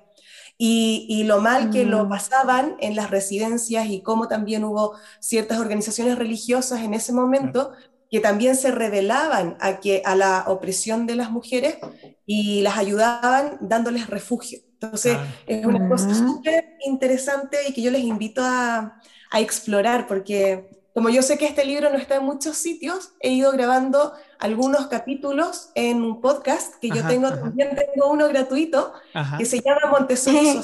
Y, 0.62 1.24
lo 1.24 1.40
mal 1.40 1.70
que 1.70 1.86
lo 1.86 2.04
mm. 2.04 2.10
pasaban 2.10 2.76
en 2.80 2.96
las 2.96 3.10
residencias 3.10 3.88
y 3.88 4.02
cómo 4.02 4.28
también 4.28 4.66
hubo 4.66 4.94
ciertas 5.22 5.60
organizaciones 5.60 6.18
religiosas 6.18 6.82
en 6.82 6.94
ese 6.94 7.14
momento 7.14 7.72
que 8.12 8.20
también 8.20 8.58
se 8.58 8.72
rebelaban 8.72 9.56
a, 9.62 9.80
que, 9.80 10.02
a 10.04 10.16
la 10.16 10.44
opresión 10.48 11.08
de 11.08 11.16
las 11.16 11.32
mujeres 11.32 11.78
y 12.26 12.62
las 12.62 12.78
ayudaban 12.78 13.58
dándoles 13.62 14.08
refugio. 14.08 14.60
Entonces, 14.74 15.18
es 15.48 15.66
una 15.66 15.88
cosa 15.88 16.14
súper 16.14 16.78
interesante 16.86 17.58
y 17.68 17.74
que 17.74 17.82
yo 17.82 17.92
les 17.92 18.02
invito 18.02 18.42
a, 18.44 19.00
a 19.32 19.40
explorar, 19.40 20.08
porque 20.08 20.70
como 20.94 21.10
yo 21.10 21.22
sé 21.22 21.38
que 21.38 21.46
este 21.46 21.66
libro 21.66 21.90
no 21.90 21.98
está 21.98 22.16
en 22.16 22.26
muchos 22.26 22.58
sitios, 22.58 23.14
he 23.22 23.30
ido 23.30 23.52
grabando 23.52 24.14
algunos 24.40 24.88
capítulos 24.88 25.70
en 25.76 26.02
un 26.02 26.22
podcast 26.22 26.76
que 26.76 26.90
yo 26.90 27.06
tengo, 27.06 27.30
también 27.30 27.76
tengo 27.76 28.10
uno 28.10 28.28
gratuito, 28.30 28.94
que 29.38 29.46
se 29.46 29.62
llama 29.62 29.92
Montessori 29.92 30.62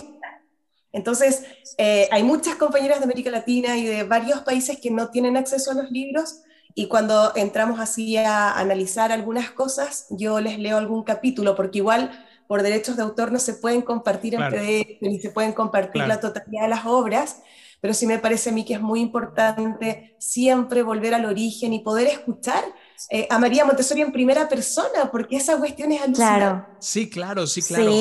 Entonces, 0.94 1.44
eh, 1.78 2.08
hay 2.10 2.24
muchas 2.24 2.56
compañeras 2.56 3.00
de 3.00 3.06
América 3.06 3.30
Latina 3.30 3.78
y 3.78 3.86
de 3.86 4.04
varios 4.04 4.42
países 4.42 4.80
que 4.80 4.92
no 4.92 5.10
tienen 5.10 5.36
acceso 5.36 5.72
a 5.72 5.74
los 5.74 5.92
libros 5.92 6.42
y 6.74 6.88
cuando 6.88 7.34
entramos 7.36 7.80
así 7.80 8.18
a 8.18 8.52
analizar 8.58 9.12
algunas 9.12 9.52
cosas, 9.52 10.08
yo 10.10 10.40
les 10.40 10.58
leo 10.58 10.78
algún 10.78 11.04
capítulo, 11.04 11.56
porque 11.56 11.80
igual 11.80 12.12
por 12.48 12.64
derechos 12.64 12.96
de 12.96 13.04
autor 13.04 13.32
no 13.32 13.40
se 13.40 13.54
pueden 13.54 13.82
compartir 13.82 14.36
en 14.36 14.42
PDF 14.50 15.02
ni 15.02 15.20
se 15.20 15.32
pueden 15.32 15.54
compartir 15.54 16.06
la 16.06 16.20
totalidad 16.20 16.64
de 16.64 16.70
las 16.70 16.86
obras, 16.86 17.42
pero 17.82 17.94
sí 17.94 18.08
me 18.08 18.20
parece 18.20 18.50
a 18.50 18.54
mí 18.54 18.66
que 18.66 18.76
es 18.76 18.82
muy 18.82 19.00
importante 19.00 20.16
siempre 20.20 20.82
volver 20.84 21.14
al 21.14 21.26
origen 21.26 21.74
y 21.74 21.80
poder 21.80 22.08
escuchar 22.08 22.64
eh, 23.10 23.28
a 23.30 23.40
María 23.40 23.66
Montessori 23.66 24.02
en 24.02 24.12
primera 24.12 24.50
persona, 24.50 25.12
porque 25.12 25.38
esa 25.38 25.58
cuestión 25.58 25.92
es 25.92 26.02
alucinante. 26.02 26.40
Claro. 26.40 26.66
Sí, 26.80 27.10
claro, 27.10 27.48
sí, 27.48 27.62
claro. 27.62 27.92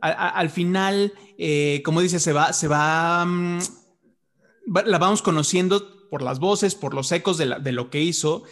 al, 0.00 0.50
final, 0.50 1.12
eh, 1.38 1.82
como 1.84 2.00
dice, 2.00 2.20
se 2.20 2.32
va, 2.32 2.52
se 2.52 2.68
mm, 2.68 2.72
va, 2.72 3.26
la 4.84 4.98
vamos 4.98 5.22
conociendo 5.22 6.08
por 6.08 6.22
las 6.22 6.38
voces, 6.38 6.74
por 6.74 6.94
los 6.94 7.10
ecos 7.12 7.38
de, 7.38 7.72
lo 7.72 7.90
que 7.90 8.00
hizo, 8.00 8.42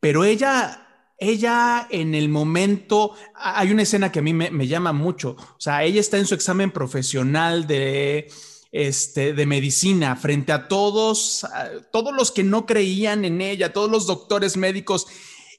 pero 0.00 0.24
ella 0.24 0.84
ella 1.20 1.88
en 1.90 2.14
el 2.14 2.28
momento, 2.28 3.12
hay 3.34 3.72
una 3.72 3.82
escena 3.82 4.12
que 4.12 4.20
a 4.20 4.22
mí 4.22 4.32
me, 4.32 4.52
me, 4.52 4.68
llama 4.68 4.92
mucho, 4.92 5.30
o 5.30 5.60
sea, 5.60 5.82
ella 5.82 5.98
está 5.98 6.16
en 6.16 6.26
su 6.26 6.34
examen 6.36 6.70
profesional 6.70 7.66
de, 7.66 8.28
este, 8.70 9.32
de 9.32 9.46
medicina 9.46 10.14
frente 10.16 10.52
a 10.52 10.68
todos, 10.68 11.46
todos 11.90 12.14
los 12.14 12.30
que 12.30 12.44
no 12.44 12.66
creían 12.66 13.24
en 13.24 13.40
ella, 13.40 13.72
todos 13.72 13.90
los 13.90 14.06
doctores 14.06 14.56
médicos. 14.56 15.06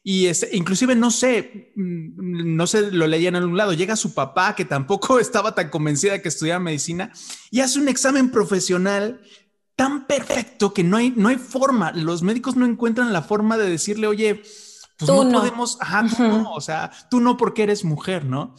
Y 0.03 0.27
este, 0.27 0.49
inclusive 0.55 0.95
no 0.95 1.11
sé, 1.11 1.73
mm, 1.75 2.55
no 2.55 2.67
sé, 2.67 2.91
lo 2.91 3.05
leían 3.07 3.35
en 3.35 3.43
un 3.43 3.57
lado, 3.57 3.73
llega 3.73 3.95
su 3.95 4.13
papá 4.13 4.55
que 4.55 4.65
tampoco 4.65 5.19
estaba 5.19 5.53
tan 5.55 5.69
convencida 5.69 6.13
de 6.13 6.21
que 6.21 6.29
estudiara 6.29 6.59
medicina 6.59 7.11
y 7.51 7.59
hace 7.59 7.79
un 7.79 7.89
examen 7.89 8.31
profesional 8.31 9.21
tan 9.75 10.07
perfecto 10.07 10.73
que 10.73 10.83
no 10.83 10.97
hay, 10.97 11.13
no 11.15 11.29
hay 11.29 11.37
forma, 11.37 11.91
los 11.93 12.21
médicos 12.21 12.55
no 12.55 12.65
encuentran 12.65 13.13
la 13.13 13.21
forma 13.21 13.57
de 13.57 13.69
decirle, 13.69 14.07
oye, 14.07 14.41
pues 14.97 15.09
no, 15.09 15.31
podemos, 15.31 15.77
ajá, 15.79 16.03
no, 16.03 16.51
o 16.51 16.59
sea, 16.59 16.91
tú 17.09 17.21
no 17.21 17.37
porque 17.37 17.63
eres 17.63 17.85
mujer, 17.85 18.25
¿no? 18.25 18.55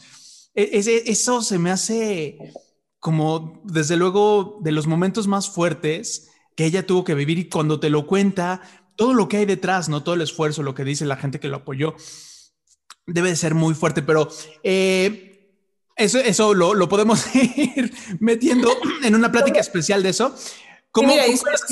E, 0.55 1.03
eso 1.05 1.43
se 1.43 1.59
me 1.59 1.69
hace 1.69 2.37
como 2.99 3.61
desde 3.63 3.97
luego 3.97 4.59
de 4.61 4.71
los 4.71 4.87
momentos 4.87 5.27
más 5.27 5.49
fuertes 5.49 6.31
que 6.55 6.65
ella 6.65 6.85
tuvo 6.85 7.03
que 7.03 7.15
vivir 7.15 7.39
y 7.39 7.49
cuando 7.49 7.79
te 7.79 7.89
lo 7.89 8.05
cuenta, 8.05 8.61
todo 8.95 9.13
lo 9.13 9.27
que 9.27 9.37
hay 9.37 9.45
detrás, 9.45 9.89
no 9.89 10.03
todo 10.03 10.15
el 10.15 10.21
esfuerzo, 10.21 10.63
lo 10.63 10.75
que 10.75 10.83
dice 10.83 11.05
la 11.05 11.17
gente 11.17 11.39
que 11.39 11.47
lo 11.47 11.57
apoyó, 11.57 11.95
debe 13.05 13.29
de 13.29 13.35
ser 13.35 13.55
muy 13.55 13.73
fuerte, 13.73 14.01
pero 14.01 14.29
eh, 14.63 15.31
eso, 15.95 16.19
eso 16.19 16.53
lo, 16.53 16.73
lo, 16.73 16.89
podemos 16.89 17.35
ir 17.35 17.93
metiendo 18.19 18.69
en 19.03 19.15
una 19.15 19.31
plática 19.31 19.59
especial 19.59 20.03
de 20.03 20.09
eso. 20.09 20.33
mira, 20.95 21.23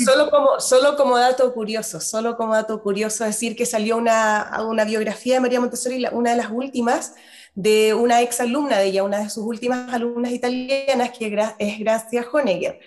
solo, 0.04 0.30
como, 0.30 0.60
solo 0.60 0.96
como 0.96 1.18
dato 1.18 1.52
curioso, 1.52 2.00
solo 2.00 2.36
como 2.36 2.54
dato 2.54 2.82
curioso 2.82 3.24
decir 3.24 3.56
que 3.56 3.66
salió 3.66 3.96
una, 3.96 4.62
una 4.66 4.84
biografía 4.84 5.34
de 5.34 5.40
María 5.40 5.60
Montessori, 5.60 6.04
una 6.12 6.30
de 6.30 6.36
las 6.36 6.50
últimas, 6.50 7.14
de 7.54 7.94
una 7.94 8.22
ex 8.22 8.40
alumna 8.40 8.78
de 8.78 8.86
ella, 8.86 9.02
una 9.02 9.18
de 9.18 9.30
sus 9.30 9.44
últimas 9.44 9.92
alumnas 9.92 10.32
italianas, 10.32 11.10
que 11.16 11.52
es 11.58 11.78
Gracia 11.78 12.26
Honegger. 12.32 12.80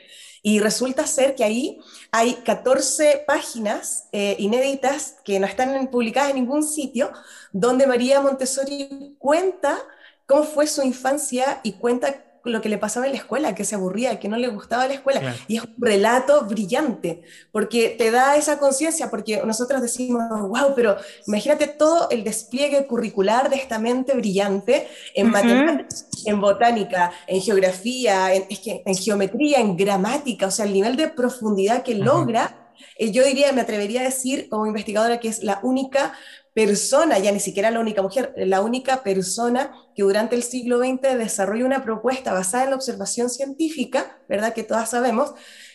Y 0.46 0.60
resulta 0.60 1.08
ser 1.08 1.36
que 1.36 1.46
ahí 1.46 1.80
hay 2.12 2.36
14 2.36 3.24
páginas 3.26 4.10
eh, 4.12 4.36
inéditas 4.40 5.16
que 5.24 5.40
no 5.40 5.48
están 5.48 5.88
publicadas 5.88 6.32
en 6.32 6.36
ningún 6.36 6.64
sitio, 6.64 7.12
donde 7.54 7.88
María 7.88 8.20
Montessori 8.20 9.16
cuenta 9.18 9.80
cómo 10.26 10.44
fue 10.44 10.68
su 10.68 10.84
infancia 10.84 11.62
y 11.64 11.74
cuenta 11.74 12.26
lo 12.44 12.62
que 12.62 12.70
le 12.70 12.78
pasaba 12.78 13.06
en 13.06 13.14
la 13.14 13.18
escuela, 13.18 13.56
que 13.56 13.64
se 13.64 13.76
aburría, 13.76 14.20
que 14.20 14.28
no 14.28 14.38
le 14.38 14.48
gustaba 14.48 14.88
la 14.88 14.94
escuela. 14.94 15.36
Y 15.48 15.58
es 15.58 15.64
un 15.64 15.76
relato 15.78 16.46
brillante, 16.46 17.22
porque 17.52 17.96
te 17.98 18.12
da 18.12 18.36
esa 18.36 18.60
conciencia, 18.60 19.10
porque 19.10 19.42
nosotros 19.46 19.82
decimos, 19.82 20.24
wow, 20.30 20.74
pero 20.76 20.98
imagínate 21.28 21.68
todo 21.68 22.10
el 22.10 22.24
despliegue 22.24 22.86
curricular 22.88 23.50
de 23.50 23.56
esta 23.56 23.80
mente 23.80 24.14
brillante 24.14 24.88
en 25.16 25.30
matemáticas, 25.30 26.08
en 26.26 26.42
botánica, 26.42 27.12
en 27.28 27.42
geografía, 27.42 28.34
en, 28.34 28.46
es 28.50 28.60
que, 28.60 28.84
en 28.86 28.96
geometría, 28.96 29.60
en 29.60 29.78
gramática, 29.78 30.48
o 30.48 30.52
sea, 30.52 30.66
el 30.66 30.74
nivel 30.74 30.96
de 30.96 31.08
profundidad 31.10 31.84
que 31.84 31.96
logra. 31.96 32.60
Eh, 32.98 33.12
yo 33.12 33.24
diría, 33.24 33.52
me 33.54 33.62
atrevería 33.62 34.02
a 34.02 34.06
decir 34.06 34.50
como 34.50 34.68
investigadora 34.68 35.20
que 35.20 35.30
es 35.30 35.44
la 35.44 35.60
única 35.64 36.14
persona, 36.54 37.18
ya 37.18 37.32
ni 37.32 37.40
siquiera 37.40 37.72
la 37.72 37.80
única 37.80 38.02
mujer, 38.02 38.34
la 38.38 38.62
única 38.62 39.02
persona 39.04 39.72
que 39.96 40.04
durante 40.04 40.36
el 40.36 40.44
siglo 40.44 40.80
XX 40.80 41.18
desarrolla 41.18 41.66
una 41.66 41.84
propuesta 41.84 42.32
basada 42.32 42.66
en 42.66 42.70
la 42.72 42.76
observación 42.76 43.30
científica, 43.30 44.20
¿verdad? 44.30 44.54
Que 44.54 44.64
todas 44.64 44.90
sabemos, 44.92 45.34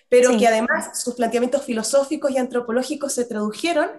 pero 0.08 0.36
que 0.38 0.46
además 0.46 1.02
sus 1.02 1.14
planteamientos 1.14 1.64
filosóficos 1.64 2.30
y 2.30 2.38
antropológicos 2.38 3.12
se 3.12 3.24
tradujeron 3.24 3.90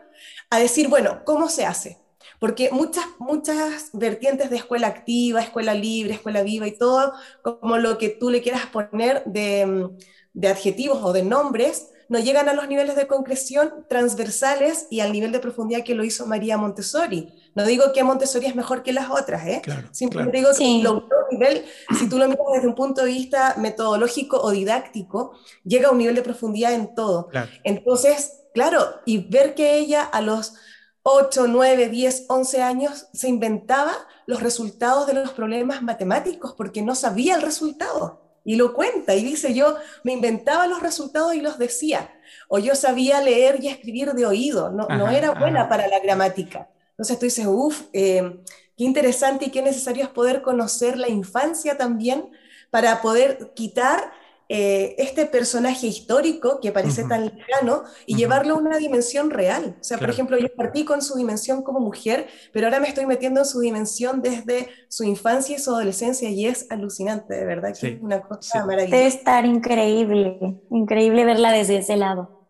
a 0.49 0.59
decir, 0.59 0.87
bueno, 0.87 1.21
¿cómo 1.25 1.49
se 1.49 1.65
hace? 1.65 1.99
Porque 2.39 2.69
muchas, 2.71 3.05
muchas 3.19 3.89
vertientes 3.93 4.49
de 4.49 4.55
escuela 4.55 4.87
activa, 4.87 5.41
escuela 5.41 5.73
libre, 5.73 6.13
escuela 6.13 6.41
viva 6.41 6.65
y 6.65 6.77
todo, 6.77 7.13
como 7.43 7.77
lo 7.77 7.97
que 7.97 8.09
tú 8.09 8.29
le 8.29 8.41
quieras 8.41 8.65
poner 8.67 9.23
de, 9.25 9.89
de 10.33 10.47
adjetivos 10.47 10.99
o 11.03 11.11
de 11.11 11.23
nombres, 11.23 11.89
no 12.09 12.19
llegan 12.19 12.49
a 12.49 12.53
los 12.53 12.67
niveles 12.67 12.95
de 12.95 13.07
concreción 13.07 13.85
transversales 13.87 14.87
y 14.89 14.99
al 14.99 15.13
nivel 15.13 15.31
de 15.31 15.39
profundidad 15.39 15.83
que 15.83 15.93
lo 15.93 16.03
hizo 16.03 16.25
María 16.25 16.57
Montessori. 16.57 17.31
No 17.53 17.65
digo 17.65 17.93
que 17.93 18.03
Montessori 18.03 18.47
es 18.47 18.55
mejor 18.55 18.81
que 18.83 18.91
las 18.91 19.11
otras, 19.11 19.45
¿eh? 19.45 19.61
simplemente 19.91 20.37
digo 20.37 20.49
que 20.57 20.83
lo, 20.83 21.07
nivel, 21.31 21.63
si 21.97 22.09
tú 22.09 22.17
lo 22.17 22.27
miras 22.27 22.45
desde 22.53 22.67
un 22.67 22.75
punto 22.75 23.01
de 23.01 23.07
vista 23.07 23.55
metodológico 23.57 24.41
o 24.41 24.49
didáctico, 24.49 25.37
llega 25.63 25.89
a 25.89 25.91
un 25.91 25.99
nivel 25.99 26.15
de 26.15 26.23
profundidad 26.23 26.73
en 26.73 26.95
todo. 26.95 27.29
Entonces, 27.63 28.41
claro, 28.55 29.01
y 29.05 29.29
ver 29.29 29.53
que 29.53 29.77
ella 29.77 30.03
a 30.03 30.21
los 30.21 30.55
8, 31.03 31.45
9, 31.47 31.89
10, 31.89 32.25
11 32.27 32.61
años 32.63 33.07
se 33.13 33.29
inventaba 33.29 33.93
los 34.25 34.41
resultados 34.41 35.05
de 35.05 35.13
los 35.13 35.31
problemas 35.31 35.83
matemáticos 35.83 36.53
porque 36.53 36.81
no 36.81 36.95
sabía 36.95 37.35
el 37.35 37.43
resultado 37.43 38.28
y 38.43 38.55
lo 38.55 38.73
cuenta 38.73 39.15
y 39.15 39.23
dice, 39.23 39.53
yo 39.53 39.77
me 40.03 40.13
inventaba 40.13 40.67
los 40.67 40.81
resultados 40.81 41.35
y 41.35 41.41
los 41.41 41.57
decía, 41.57 42.11
o 42.47 42.59
yo 42.59 42.75
sabía 42.75 43.21
leer 43.21 43.63
y 43.63 43.67
escribir 43.67 44.13
de 44.13 44.25
oído, 44.25 44.71
no, 44.71 44.87
no 44.87 45.09
era 45.09 45.31
buena 45.31 45.69
para 45.69 45.87
la 45.87 45.99
gramática. 45.99 46.69
Entonces 46.91 47.19
tú 47.19 47.25
dices, 47.25 47.45
uff, 47.47 47.83
eh, 47.93 48.41
qué 48.77 48.83
interesante 48.83 49.45
y 49.45 49.51
qué 49.51 49.61
necesario 49.61 50.03
es 50.03 50.09
poder 50.09 50.41
conocer 50.41 50.97
la 50.97 51.09
infancia 51.09 51.77
también 51.77 52.29
para 52.69 53.01
poder 53.01 53.51
quitar 53.55 54.11
eh, 54.51 54.95
este 54.97 55.27
personaje 55.27 55.85
histórico 55.85 56.59
que 56.59 56.71
parece 56.71 57.03
tan 57.03 57.25
lejano 57.25 57.83
y 58.07 58.15
llevarlo 58.15 58.55
a 58.55 58.57
una 58.57 58.79
dimensión 58.79 59.29
real. 59.29 59.77
O 59.79 59.83
sea, 59.83 59.99
por 59.99 60.09
ejemplo, 60.09 60.39
yo 60.39 60.47
partí 60.55 60.85
con 60.85 61.03
su 61.03 61.15
dimensión 61.15 61.61
como 61.61 61.79
mujer, 61.79 62.27
pero 62.51 62.65
ahora 62.65 62.79
me 62.79 62.87
estoy 62.87 63.05
metiendo 63.05 63.41
en 63.41 63.45
su 63.45 63.59
dimensión 63.59 64.23
desde 64.23 64.69
su 64.87 65.03
infancia 65.03 65.55
y 65.55 65.59
su 65.59 65.69
adolescencia 65.69 66.31
y 66.31 66.47
es 66.47 66.65
alucinante, 66.71 67.35
de 67.35 67.45
verdad, 67.45 67.75
que 67.79 67.89
es 67.89 68.01
una 68.01 68.21
cosa 68.21 68.65
maravillosa. 68.65 68.97
Debe 68.97 69.07
estar 69.07 69.45
increíble, 69.45 70.59
increíble 70.71 71.25
verla 71.25 71.51
desde 71.51 71.77
ese 71.77 71.95
lado. 71.95 72.47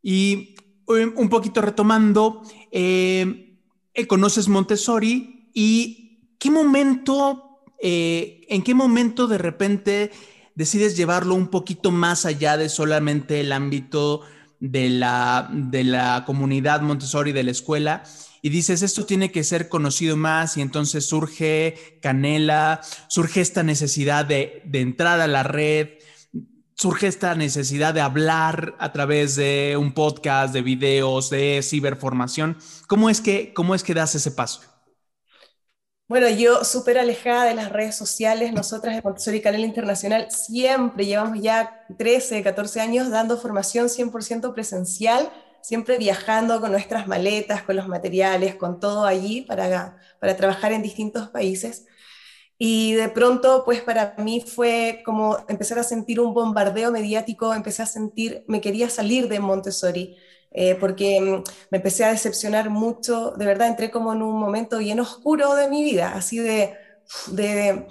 Y 0.00 0.54
un 0.86 1.28
poquito 1.28 1.60
retomando, 1.60 2.42
eh, 2.70 3.58
eh, 3.94 4.06
conoces 4.06 4.46
Montessori 4.46 5.50
y 5.52 6.36
qué 6.38 6.52
momento 6.52 7.49
eh, 7.82 8.42
¿en 8.48 8.62
qué 8.62 8.74
momento 8.74 9.26
de 9.26 9.38
repente 9.38 10.10
decides 10.54 10.96
llevarlo 10.96 11.34
un 11.34 11.48
poquito 11.48 11.90
más 11.90 12.26
allá 12.26 12.56
de 12.56 12.68
solamente 12.68 13.40
el 13.40 13.52
ámbito 13.52 14.22
de 14.58 14.90
la, 14.90 15.48
de 15.52 15.84
la 15.84 16.24
comunidad 16.26 16.82
Montessori 16.82 17.32
de 17.32 17.44
la 17.44 17.50
escuela? 17.50 18.04
Y 18.42 18.48
dices, 18.48 18.82
esto 18.82 19.04
tiene 19.04 19.30
que 19.30 19.44
ser 19.44 19.68
conocido 19.68 20.16
más 20.16 20.56
y 20.56 20.62
entonces 20.62 21.06
surge 21.06 21.98
Canela, 22.00 22.80
surge 23.08 23.40
esta 23.40 23.62
necesidad 23.62 24.24
de, 24.24 24.62
de 24.64 24.80
entrar 24.80 25.20
a 25.20 25.26
la 25.26 25.42
red, 25.42 25.88
surge 26.74 27.06
esta 27.06 27.34
necesidad 27.34 27.92
de 27.92 28.00
hablar 28.00 28.74
a 28.78 28.92
través 28.92 29.36
de 29.36 29.76
un 29.78 29.92
podcast, 29.92 30.54
de 30.54 30.62
videos, 30.62 31.28
de 31.28 31.60
ciberformación. 31.62 32.56
¿Cómo 32.86 33.10
es 33.10 33.20
que, 33.20 33.52
cómo 33.52 33.74
es 33.74 33.82
que 33.82 33.92
das 33.92 34.14
ese 34.14 34.30
paso? 34.30 34.69
Bueno, 36.10 36.28
yo 36.28 36.64
súper 36.64 36.98
alejada 36.98 37.44
de 37.44 37.54
las 37.54 37.70
redes 37.70 37.94
sociales, 37.94 38.52
nosotras 38.52 38.96
en 38.96 39.02
Montessori 39.04 39.40
Canal 39.40 39.60
Internacional 39.60 40.28
siempre 40.32 41.06
llevamos 41.06 41.40
ya 41.40 41.86
13, 41.96 42.42
14 42.42 42.80
años 42.80 43.10
dando 43.10 43.38
formación 43.38 43.88
100% 43.88 44.52
presencial, 44.52 45.30
siempre 45.60 45.98
viajando 45.98 46.60
con 46.60 46.72
nuestras 46.72 47.06
maletas, 47.06 47.62
con 47.62 47.76
los 47.76 47.86
materiales, 47.86 48.56
con 48.56 48.80
todo 48.80 49.04
allí 49.06 49.42
para, 49.42 49.98
para 50.18 50.36
trabajar 50.36 50.72
en 50.72 50.82
distintos 50.82 51.28
países. 51.28 51.86
Y 52.58 52.94
de 52.94 53.08
pronto, 53.08 53.62
pues 53.64 53.80
para 53.80 54.16
mí 54.18 54.40
fue 54.40 55.02
como 55.04 55.38
empezar 55.48 55.78
a 55.78 55.84
sentir 55.84 56.18
un 56.18 56.34
bombardeo 56.34 56.90
mediático, 56.90 57.54
empecé 57.54 57.84
a 57.84 57.86
sentir, 57.86 58.44
me 58.48 58.60
quería 58.60 58.90
salir 58.90 59.28
de 59.28 59.38
Montessori 59.38 60.16
eh, 60.52 60.74
porque 60.74 61.20
mm, 61.20 61.42
me 61.70 61.78
empecé 61.78 62.04
a 62.04 62.10
decepcionar 62.10 62.70
mucho, 62.70 63.32
de 63.32 63.46
verdad 63.46 63.68
entré 63.68 63.90
como 63.90 64.12
en 64.12 64.22
un 64.22 64.38
momento 64.38 64.78
bien 64.78 65.00
oscuro 65.00 65.54
de 65.54 65.68
mi 65.68 65.84
vida, 65.84 66.12
así 66.14 66.38
de, 66.38 66.74
de, 67.28 67.86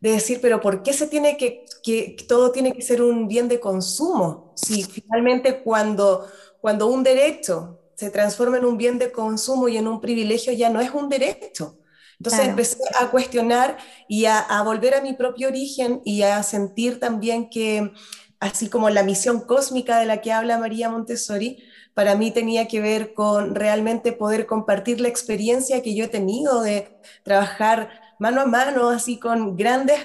de 0.00 0.10
decir, 0.10 0.40
pero 0.42 0.60
¿por 0.60 0.82
qué 0.82 0.92
se 0.92 1.06
tiene 1.06 1.36
que, 1.36 1.64
que, 1.82 2.16
todo 2.28 2.52
tiene 2.52 2.72
que 2.72 2.82
ser 2.82 3.02
un 3.02 3.28
bien 3.28 3.48
de 3.48 3.60
consumo? 3.60 4.52
Si 4.56 4.82
finalmente 4.84 5.62
cuando, 5.62 6.26
cuando 6.60 6.86
un 6.88 7.02
derecho 7.02 7.80
se 7.94 8.10
transforma 8.10 8.58
en 8.58 8.64
un 8.64 8.76
bien 8.76 8.98
de 8.98 9.12
consumo 9.12 9.68
y 9.68 9.76
en 9.76 9.88
un 9.88 10.00
privilegio 10.00 10.52
ya 10.52 10.70
no 10.70 10.80
es 10.80 10.90
un 10.90 11.08
derecho. 11.08 11.78
Entonces 12.18 12.46
empecé 12.46 12.78
a 13.00 13.10
cuestionar 13.10 13.78
y 14.06 14.26
a, 14.26 14.38
a, 14.38 14.62
volver 14.62 14.94
a 14.94 15.00
mi 15.00 15.12
propio 15.14 15.48
origen 15.48 16.00
y 16.04 16.22
a 16.22 16.42
sentir 16.44 17.00
también 17.00 17.50
que, 17.50 17.92
así 18.38 18.68
como 18.68 18.90
la 18.90 19.02
misión 19.02 19.40
cósmica 19.40 19.98
de 19.98 20.06
la 20.06 20.20
que 20.20 20.30
habla 20.30 20.58
María 20.58 20.88
Montessori, 20.88 21.64
para 21.94 22.14
mí 22.14 22.30
tenía 22.30 22.68
que 22.68 22.80
ver 22.80 23.14
con 23.14 23.54
realmente 23.54 24.12
poder 24.12 24.46
compartir 24.46 25.00
la 25.00 25.08
experiencia 25.08 25.82
que 25.82 25.94
yo 25.94 26.04
he 26.04 26.08
tenido 26.08 26.62
de 26.62 26.96
trabajar 27.22 27.90
mano 28.18 28.40
a 28.40 28.46
mano, 28.46 28.88
así 28.88 29.18
con 29.18 29.56
grandes 29.56 29.98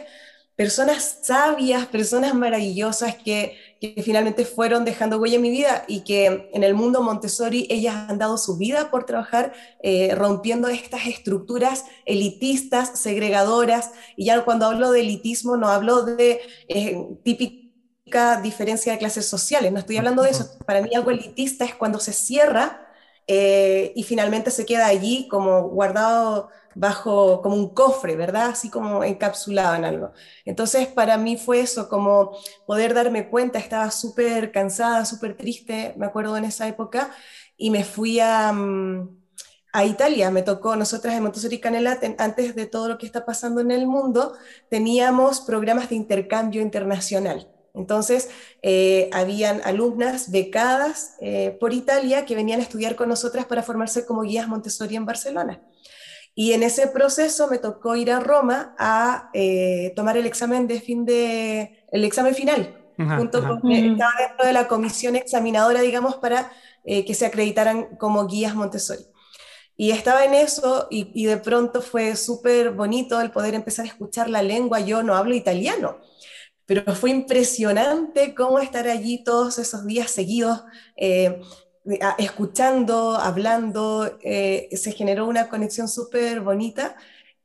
personas 0.57 1.19
sabias, 1.21 1.85
personas 1.85 2.33
maravillosas 2.33 3.15
que, 3.15 3.55
finalmente 4.03 4.43
fueron 4.43 4.85
dejando 4.85 5.19
huella 5.19 5.35
en 5.35 5.43
mi 5.43 5.51
vida 5.51 5.85
y 5.87 5.99
que 5.99 6.49
en 6.51 6.63
el 6.63 6.73
mundo 6.73 7.03
Montessori 7.03 7.67
ellas 7.69 8.09
han 8.09 8.17
dado 8.17 8.39
su 8.39 8.57
vida 8.57 8.89
por 8.89 9.05
trabajar 9.05 9.53
eh, 9.83 10.15
rompiendo 10.15 10.67
estas 10.67 11.05
estructuras 11.05 11.85
elitistas, 12.07 12.99
segregadoras. 12.99 13.91
Y 14.15 14.25
ya 14.25 14.43
cuando 14.43 14.65
hablo 14.65 14.89
de 14.89 15.01
elitismo 15.01 15.57
no 15.57 15.67
hablo 15.67 16.01
de 16.01 16.41
eh, 16.67 17.07
típica 17.23 17.66
diferencia 18.41 18.91
de 18.91 18.97
clases 18.97 19.27
sociales, 19.27 19.71
no 19.71 19.79
estoy 19.79 19.97
hablando 19.97 20.23
de 20.23 20.31
eso. 20.31 20.57
Para 20.65 20.81
mí 20.81 20.89
algo 20.95 21.11
elitista 21.11 21.65
es 21.65 21.75
cuando 21.75 21.99
se 21.99 22.13
cierra 22.13 22.87
eh, 23.27 23.91
y 23.95 24.03
finalmente 24.03 24.51
se 24.51 24.65
queda 24.65 24.87
allí 24.87 25.27
como 25.27 25.63
guardado 25.69 26.49
bajo, 26.75 27.41
como 27.41 27.55
un 27.55 27.73
cofre, 27.73 28.15
¿verdad? 28.15 28.49
Así 28.51 28.69
como 28.69 29.03
encapsulado 29.03 29.75
en 29.75 29.85
algo. 29.85 30.13
Entonces, 30.45 30.87
para 30.87 31.17
mí 31.17 31.37
fue 31.37 31.59
eso, 31.61 31.89
como 31.89 32.37
poder 32.65 32.93
darme 32.93 33.29
cuenta, 33.29 33.59
estaba 33.59 33.91
súper 33.91 34.51
cansada, 34.51 35.03
súper 35.05 35.35
triste, 35.35 35.93
me 35.97 36.05
acuerdo 36.05 36.37
en 36.37 36.45
esa 36.45 36.67
época, 36.67 37.11
y 37.57 37.71
me 37.71 37.83
fui 37.83 38.19
a, 38.19 38.51
mm, 38.53 39.09
a 39.73 39.85
Italia, 39.85 40.31
me 40.31 40.43
tocó, 40.43 40.75
nosotras 40.75 41.15
en 41.15 41.23
Montessori 41.23 41.59
Canela, 41.59 41.99
antes 42.19 42.55
de 42.55 42.65
todo 42.67 42.87
lo 42.89 42.97
que 42.97 43.05
está 43.05 43.25
pasando 43.25 43.61
en 43.61 43.71
el 43.71 43.87
mundo, 43.87 44.33
teníamos 44.69 45.41
programas 45.41 45.89
de 45.89 45.95
intercambio 45.95 46.61
internacional. 46.61 47.56
Entonces, 47.77 48.29
eh, 48.61 49.09
habían 49.13 49.61
alumnas 49.63 50.31
becadas 50.31 51.15
eh, 51.21 51.55
por 51.59 51.73
Italia 51.73 52.25
que 52.25 52.35
venían 52.35 52.59
a 52.59 52.63
estudiar 52.63 52.95
con 52.95 53.07
nosotras 53.07 53.45
para 53.45 53.63
formarse 53.63 54.05
como 54.05 54.23
guías 54.23 54.47
Montessori 54.47 54.95
en 54.95 55.05
Barcelona. 55.05 55.61
Y 56.39 56.53
en 56.53 56.61
ese 56.61 56.85
proceso 56.85 57.47
me 57.47 57.57
tocó 57.57 57.95
ir 57.95 58.11
a 58.11 58.19
Roma 58.19 58.75
a 58.77 59.31
eh, 59.33 59.91
tomar 59.95 60.17
el 60.17 60.27
examen 60.27 60.67
de 60.67 60.79
fin 60.79 61.03
de, 61.03 61.83
el 61.91 62.03
examen 62.03 62.35
final, 62.35 62.77
junto 62.95 63.41
con, 63.41 63.71
estaba 63.71 64.11
dentro 64.19 64.45
de 64.45 64.53
la 64.53 64.67
comisión 64.67 65.15
examinadora, 65.15 65.81
digamos, 65.81 66.17
para 66.17 66.51
eh, 66.83 67.05
que 67.05 67.15
se 67.15 67.25
acreditaran 67.25 67.95
como 67.97 68.27
guías 68.27 68.53
Montessori. 68.53 69.03
Y 69.77 69.89
estaba 69.89 70.25
en 70.25 70.35
eso 70.35 70.87
y, 70.91 71.09
y 71.15 71.25
de 71.25 71.37
pronto 71.37 71.81
fue 71.81 72.15
súper 72.15 72.69
bonito 72.69 73.19
el 73.19 73.31
poder 73.31 73.55
empezar 73.55 73.85
a 73.85 73.89
escuchar 73.89 74.29
la 74.29 74.43
lengua. 74.43 74.79
Yo 74.79 75.01
no 75.01 75.15
hablo 75.15 75.33
italiano, 75.33 75.97
pero 76.67 76.93
fue 76.95 77.09
impresionante 77.09 78.35
cómo 78.35 78.59
estar 78.59 78.87
allí 78.87 79.23
todos 79.23 79.57
esos 79.57 79.87
días 79.87 80.11
seguidos. 80.11 80.63
Eh, 80.95 81.41
escuchando, 82.17 83.15
hablando, 83.15 84.19
eh, 84.21 84.67
se 84.73 84.91
generó 84.91 85.25
una 85.25 85.47
conexión 85.47 85.87
súper 85.87 86.41
bonita 86.41 86.97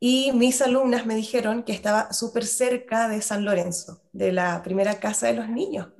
y 0.04 0.32
mis 0.32 0.60
alumnas 0.60 1.06
me 1.06 1.14
dijeron 1.14 1.62
que 1.62 1.70
estaba 1.70 2.12
súper 2.12 2.44
cerca 2.44 3.08
de 3.08 3.22
San 3.22 3.44
Lorenzo, 3.44 4.02
de 4.12 4.32
la 4.32 4.60
primera 4.64 4.98
casa 4.98 5.28
de 5.28 5.34
los 5.34 5.48
niños. 5.48 5.90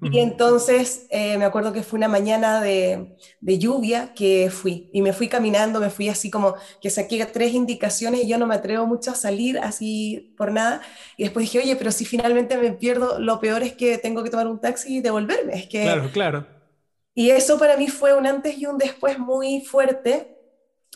Y 0.00 0.20
entonces 0.20 1.08
eh, 1.10 1.36
me 1.36 1.44
acuerdo 1.44 1.72
que 1.72 1.82
fue 1.82 1.96
una 1.96 2.06
mañana 2.06 2.60
de, 2.60 3.16
de, 3.40 3.58
lluvia 3.58 4.14
que 4.14 4.48
fui 4.48 4.90
y 4.92 5.02
me 5.02 5.12
fui 5.12 5.26
caminando, 5.26 5.80
me 5.80 5.90
fui 5.90 6.08
así 6.08 6.30
como 6.30 6.54
que 6.80 6.88
saqué 6.88 7.26
tres 7.26 7.52
indicaciones 7.52 8.22
y 8.22 8.28
yo 8.28 8.38
no 8.38 8.46
me 8.46 8.54
atrevo 8.54 8.86
mucho 8.86 9.10
a 9.10 9.16
salir 9.16 9.58
así 9.58 10.32
por 10.38 10.52
nada. 10.52 10.80
Y 11.16 11.24
después 11.24 11.46
dije, 11.46 11.58
oye, 11.58 11.74
pero 11.74 11.90
si 11.90 12.04
finalmente 12.04 12.56
me 12.56 12.70
pierdo, 12.70 13.18
lo 13.18 13.40
peor 13.40 13.64
es 13.64 13.72
que 13.72 13.98
tengo 13.98 14.22
que 14.22 14.30
tomar 14.30 14.46
un 14.46 14.60
taxi 14.60 14.98
y 14.98 15.00
devolverme. 15.00 15.54
Es 15.58 15.66
que, 15.66 15.82
claro, 15.82 16.10
claro 16.12 16.46
y 17.18 17.30
eso 17.30 17.58
para 17.58 17.78
mí 17.78 17.88
fue 17.88 18.14
un 18.14 18.26
antes 18.26 18.58
y 18.58 18.66
un 18.66 18.76
después 18.76 19.18
muy 19.18 19.62
fuerte. 19.62 20.35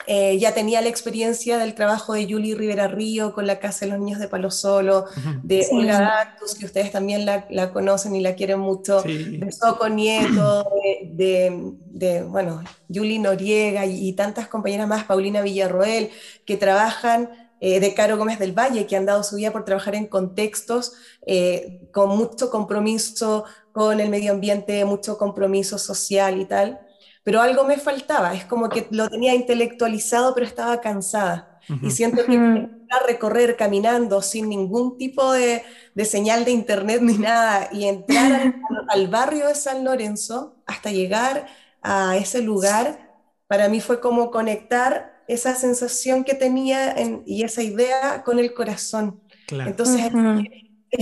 Eh, 0.07 0.39
ya 0.39 0.55
tenía 0.55 0.81
la 0.81 0.89
experiencia 0.89 1.59
del 1.59 1.75
trabajo 1.75 2.15
de 2.15 2.27
Julie 2.29 2.55
Rivera 2.55 2.89
Río 2.89 3.33
con 3.33 3.47
la 3.47 3.59
Casa 3.59 3.85
de 3.85 3.93
los 3.93 4.01
Niños 4.01 4.19
de 4.19 4.29
Palo 4.29 4.51
Solo, 4.51 5.05
de 5.43 5.67
Olga 5.71 6.01
Dactus, 6.01 6.55
que 6.55 6.65
ustedes 6.65 6.91
también 6.91 7.27
la, 7.27 7.47
la, 7.51 7.73
conocen 7.73 8.17
y 8.17 8.21
la 8.21 8.35
quieren 8.35 8.59
mucho, 8.61 9.03
de 9.03 9.53
Soco 9.53 9.89
Nieto, 9.89 10.67
de, 11.05 11.75
de, 11.87 12.23
bueno, 12.23 12.63
Julie 12.93 13.19
Noriega 13.19 13.87
y, 13.87 14.13
tantas 14.15 14.49
compañeras 14.49 14.89
más, 14.89 15.05
Paulina 15.05 15.43
Villarroel, 15.43 16.11
que 16.45 16.57
trabajan 16.57 17.31
eh, 17.61 17.79
de 17.79 17.95
Caro 17.95 18.17
Gómez 18.17 18.39
del 18.39 18.59
Valle, 18.59 18.87
que 18.87 18.97
han 18.97 19.07
dado 19.07 19.23
su 19.23 19.37
vida 19.37 19.53
por 19.53 19.65
trabajar 19.65 19.95
en 19.95 20.07
contextos 20.07 20.95
eh, 21.27 21.89
con 21.93 22.17
mucho 22.17 22.51
compromiso 22.51 23.45
con 23.73 24.01
el 24.01 24.09
medio 24.09 24.33
ambiente, 24.33 24.85
mucho 24.85 25.19
compromiso 25.19 25.79
social 25.79 26.41
y 26.41 26.47
tal, 26.47 26.81
pero 27.23 27.41
algo 27.41 27.65
me 27.65 27.77
faltaba, 27.79 28.35
es 28.35 28.45
como 28.45 28.69
que 28.69 28.87
lo 28.91 29.09
tenía 29.09 29.35
intelectualizado, 29.35 30.35
pero 30.35 30.47
estaba 30.47 30.81
cansada. 30.81 31.61
Y 31.83 31.91
siento 31.91 32.25
que 32.25 32.37
a 32.37 33.07
recorrer 33.07 33.57
caminando 33.57 34.23
sin 34.23 34.49
ningún 34.49 34.99
tipo 34.99 35.33
de, 35.33 35.63
de, 35.95 36.05
señal 36.05 36.45
de 36.45 36.51
internet 36.51 37.01
ni 37.01 37.17
nada 37.17 37.69
y 37.71 37.85
entrar 37.85 38.33
al, 38.33 38.55
al, 38.89 39.09
barrio 39.09 39.47
de 39.47 39.55
San 39.55 39.85
Lorenzo 39.85 40.57
hasta 40.67 40.91
llegar 40.91 41.47
a 41.83 42.17
ese 42.17 42.43
lugar, 42.43 43.13
para 43.47 43.69
mí 43.69 43.81
fue 43.81 44.01
como 44.01 44.33
conectar 44.33 45.23
esa 45.29 45.55
sensación 45.55 46.25
que 46.25 46.35
tenía 46.35 46.91
en, 46.93 47.23
y 47.25 47.45
esa 47.45 47.63
idea 47.63 48.23
con 48.25 48.41
el 48.41 48.53
corazón. 48.53 49.21
Claro. 49.47 49.71
Entonces, 49.71 50.11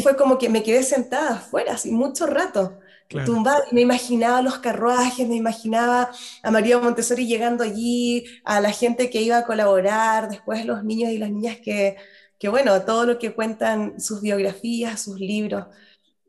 fue 0.03 0.17
como 0.17 0.37
que 0.37 0.51
me 0.51 0.63
quedé 0.63 0.83
sentada 0.83 1.37
afuera, 1.37 1.73
así 1.75 1.91
mucho 1.91 2.27
rato, 2.27 2.79
y 3.11 3.75
me 3.75 3.81
imaginaba 3.81 4.43
los 4.43 4.59
carruajes, 4.59 5.27
me 5.27 5.37
imaginaba 5.37 6.11
a 6.43 6.51
María 6.51 6.79
Montessori 6.79 7.27
llegando 7.27 7.65
allí, 7.65 8.25
a 8.45 8.61
la 8.61 8.71
gente 8.71 9.09
que 9.09 9.23
iba 9.23 9.39
a 9.39 9.47
colaborar, 9.47 10.29
después 10.29 10.65
los 10.67 10.85
niños 10.85 11.11
y 11.11 11.19
las 11.19 11.31
niñas 11.31 11.59
que, 11.63 11.97
que 12.39 12.49
bueno, 12.49 12.83
todo 12.83 13.07
lo 13.07 13.19
que 13.19 13.35
cuentan 13.35 14.01
sus 14.01 14.21
biografías, 14.21 15.01
sus 15.01 15.19
libros. 15.19 15.67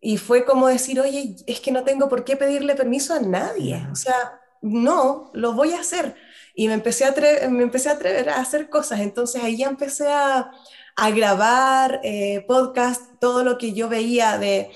Y 0.02 0.18
fue 0.18 0.46
como 0.46 0.68
decir, 0.68 1.00
oye, 1.02 1.36
es 1.46 1.60
que 1.60 1.72
no 1.72 1.84
tengo 1.84 2.08
por 2.08 2.24
qué 2.24 2.38
pedirle 2.38 2.76
permiso 2.76 3.14
a 3.14 3.20
nadie, 3.20 3.86
o 3.92 3.96
sea, 3.96 4.40
no, 4.62 5.32
lo 5.34 5.54
voy 5.54 5.74
a 5.74 5.82
hacer. 5.82 6.16
Y 6.56 6.68
me 6.68 6.74
empecé 6.74 7.06
a, 7.06 7.14
me 7.50 7.64
empecé 7.64 7.90
a 7.90 7.94
atrever 7.94 8.30
a 8.30 8.40
hacer 8.40 8.70
cosas, 8.70 9.02
entonces 9.02 9.44
ahí 9.44 9.58
ya 9.58 9.68
empecé 9.68 10.08
a, 10.08 10.52
a 10.96 11.12
grabar 11.12 12.02
eh, 12.04 12.44
podcast, 12.48 13.20
todo 13.20 13.44
lo 13.44 13.58
que 13.58 13.74
yo 13.74 13.90
veía 13.90 14.38
de... 14.38 14.72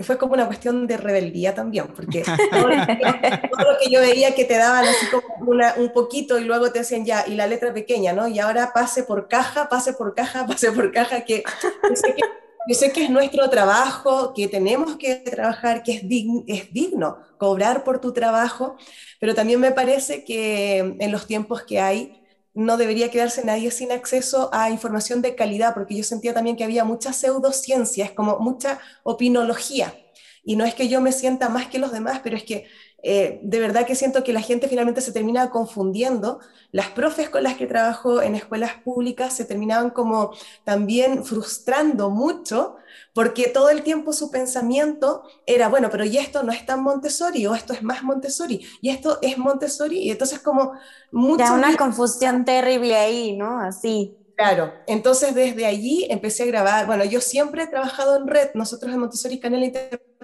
Fue 0.00 0.18
como 0.18 0.34
una 0.34 0.46
cuestión 0.46 0.86
de 0.88 0.96
rebeldía 0.96 1.54
también, 1.54 1.86
porque 1.94 2.24
todo 2.50 2.68
lo, 2.68 3.78
que, 3.78 3.90
yo 3.90 4.00
veía 4.00 4.34
que 4.34 4.44
te 4.44 4.58
daban 4.58 4.84
así 4.84 5.06
como 5.06 5.52
un 5.76 5.92
poquito 5.92 6.38
y 6.38 6.44
luego 6.44 6.72
te 6.72 6.80
decían 6.80 7.04
ya, 7.04 7.24
y 7.26 7.34
la 7.34 7.46
letra 7.46 7.72
pequeña, 7.72 8.12
¿no? 8.12 8.26
Y 8.26 8.40
ahora 8.40 8.72
pase 8.74 9.04
por 9.04 9.28
caja, 9.28 9.68
pase 9.68 9.92
por 9.92 10.14
caja, 10.14 10.44
pase 10.48 10.72
por 10.72 10.90
caja, 10.90 11.24
que 11.24 11.44
yo 11.88 11.96
sé 11.96 12.14
que, 12.14 12.22
yo 12.68 12.74
sé 12.74 12.90
que 12.90 13.04
es 13.04 13.10
nuestro 13.10 13.48
trabajo, 13.48 14.34
que 14.34 14.48
tenemos 14.48 14.96
que 14.96 15.14
trabajar, 15.16 15.84
que 15.84 15.92
es, 15.92 16.02
es 16.48 16.72
digno 16.72 17.18
cobrar 17.38 17.84
por 17.84 18.00
tu 18.00 18.12
trabajo, 18.12 18.76
pero 19.20 19.34
también 19.34 19.60
me 19.60 19.70
parece 19.70 20.24
que 20.24 20.96
en 20.98 21.12
los 21.12 21.28
tiempos 21.28 21.62
que 21.62 21.80
hay, 21.80 22.25
no 22.56 22.78
debería 22.78 23.10
quedarse 23.10 23.44
nadie 23.44 23.70
sin 23.70 23.92
acceso 23.92 24.48
a 24.52 24.70
información 24.70 25.20
de 25.22 25.34
calidad, 25.34 25.74
porque 25.74 25.94
yo 25.94 26.02
sentía 26.02 26.32
también 26.32 26.56
que 26.56 26.64
había 26.64 26.84
mucha 26.84 27.12
pseudociencia, 27.12 28.06
es 28.06 28.12
como 28.12 28.38
mucha 28.38 28.80
opinología. 29.02 29.94
Y 30.42 30.56
no 30.56 30.64
es 30.64 30.74
que 30.74 30.88
yo 30.88 31.00
me 31.00 31.12
sienta 31.12 31.48
más 31.50 31.66
que 31.66 31.78
los 31.78 31.92
demás, 31.92 32.20
pero 32.24 32.36
es 32.36 32.44
que 32.44 32.66
eh, 33.08 33.38
de 33.40 33.60
verdad 33.60 33.86
que 33.86 33.94
siento 33.94 34.24
que 34.24 34.32
la 34.32 34.40
gente 34.40 34.66
finalmente 34.66 35.00
se 35.00 35.12
termina 35.12 35.48
confundiendo. 35.50 36.40
Las 36.72 36.88
profes 36.88 37.30
con 37.30 37.44
las 37.44 37.54
que 37.54 37.68
trabajo 37.68 38.20
en 38.20 38.34
escuelas 38.34 38.72
públicas 38.82 39.32
se 39.32 39.44
terminaban 39.44 39.90
como 39.90 40.32
también 40.64 41.24
frustrando 41.24 42.10
mucho 42.10 42.78
porque 43.14 43.46
todo 43.46 43.70
el 43.70 43.84
tiempo 43.84 44.12
su 44.12 44.32
pensamiento 44.32 45.22
era, 45.46 45.68
bueno, 45.68 45.88
pero 45.88 46.04
y 46.04 46.18
esto 46.18 46.42
no 46.42 46.50
es 46.50 46.66
tan 46.66 46.82
Montessori, 46.82 47.46
o 47.46 47.54
esto 47.54 47.72
es 47.72 47.82
más 47.82 48.02
Montessori, 48.02 48.66
y 48.80 48.90
esto 48.90 49.18
es 49.22 49.38
Montessori, 49.38 50.00
y 50.00 50.10
entonces 50.10 50.40
como 50.40 50.72
mucho... 51.12 51.54
Una 51.54 51.76
confusión 51.76 52.44
terrible 52.44 52.96
ahí, 52.96 53.36
¿no? 53.36 53.60
Así. 53.60 54.16
Claro, 54.34 54.72
entonces 54.86 55.34
desde 55.34 55.64
allí 55.64 56.06
empecé 56.10 56.42
a 56.42 56.46
grabar, 56.46 56.86
bueno, 56.86 57.04
yo 57.04 57.20
siempre 57.20 57.62
he 57.62 57.66
trabajado 57.68 58.16
en 58.16 58.26
red, 58.26 58.48
nosotros 58.54 58.92
en 58.92 58.98
Montessori 58.98 59.38
Canela 59.38 59.64
internacional 59.64 60.15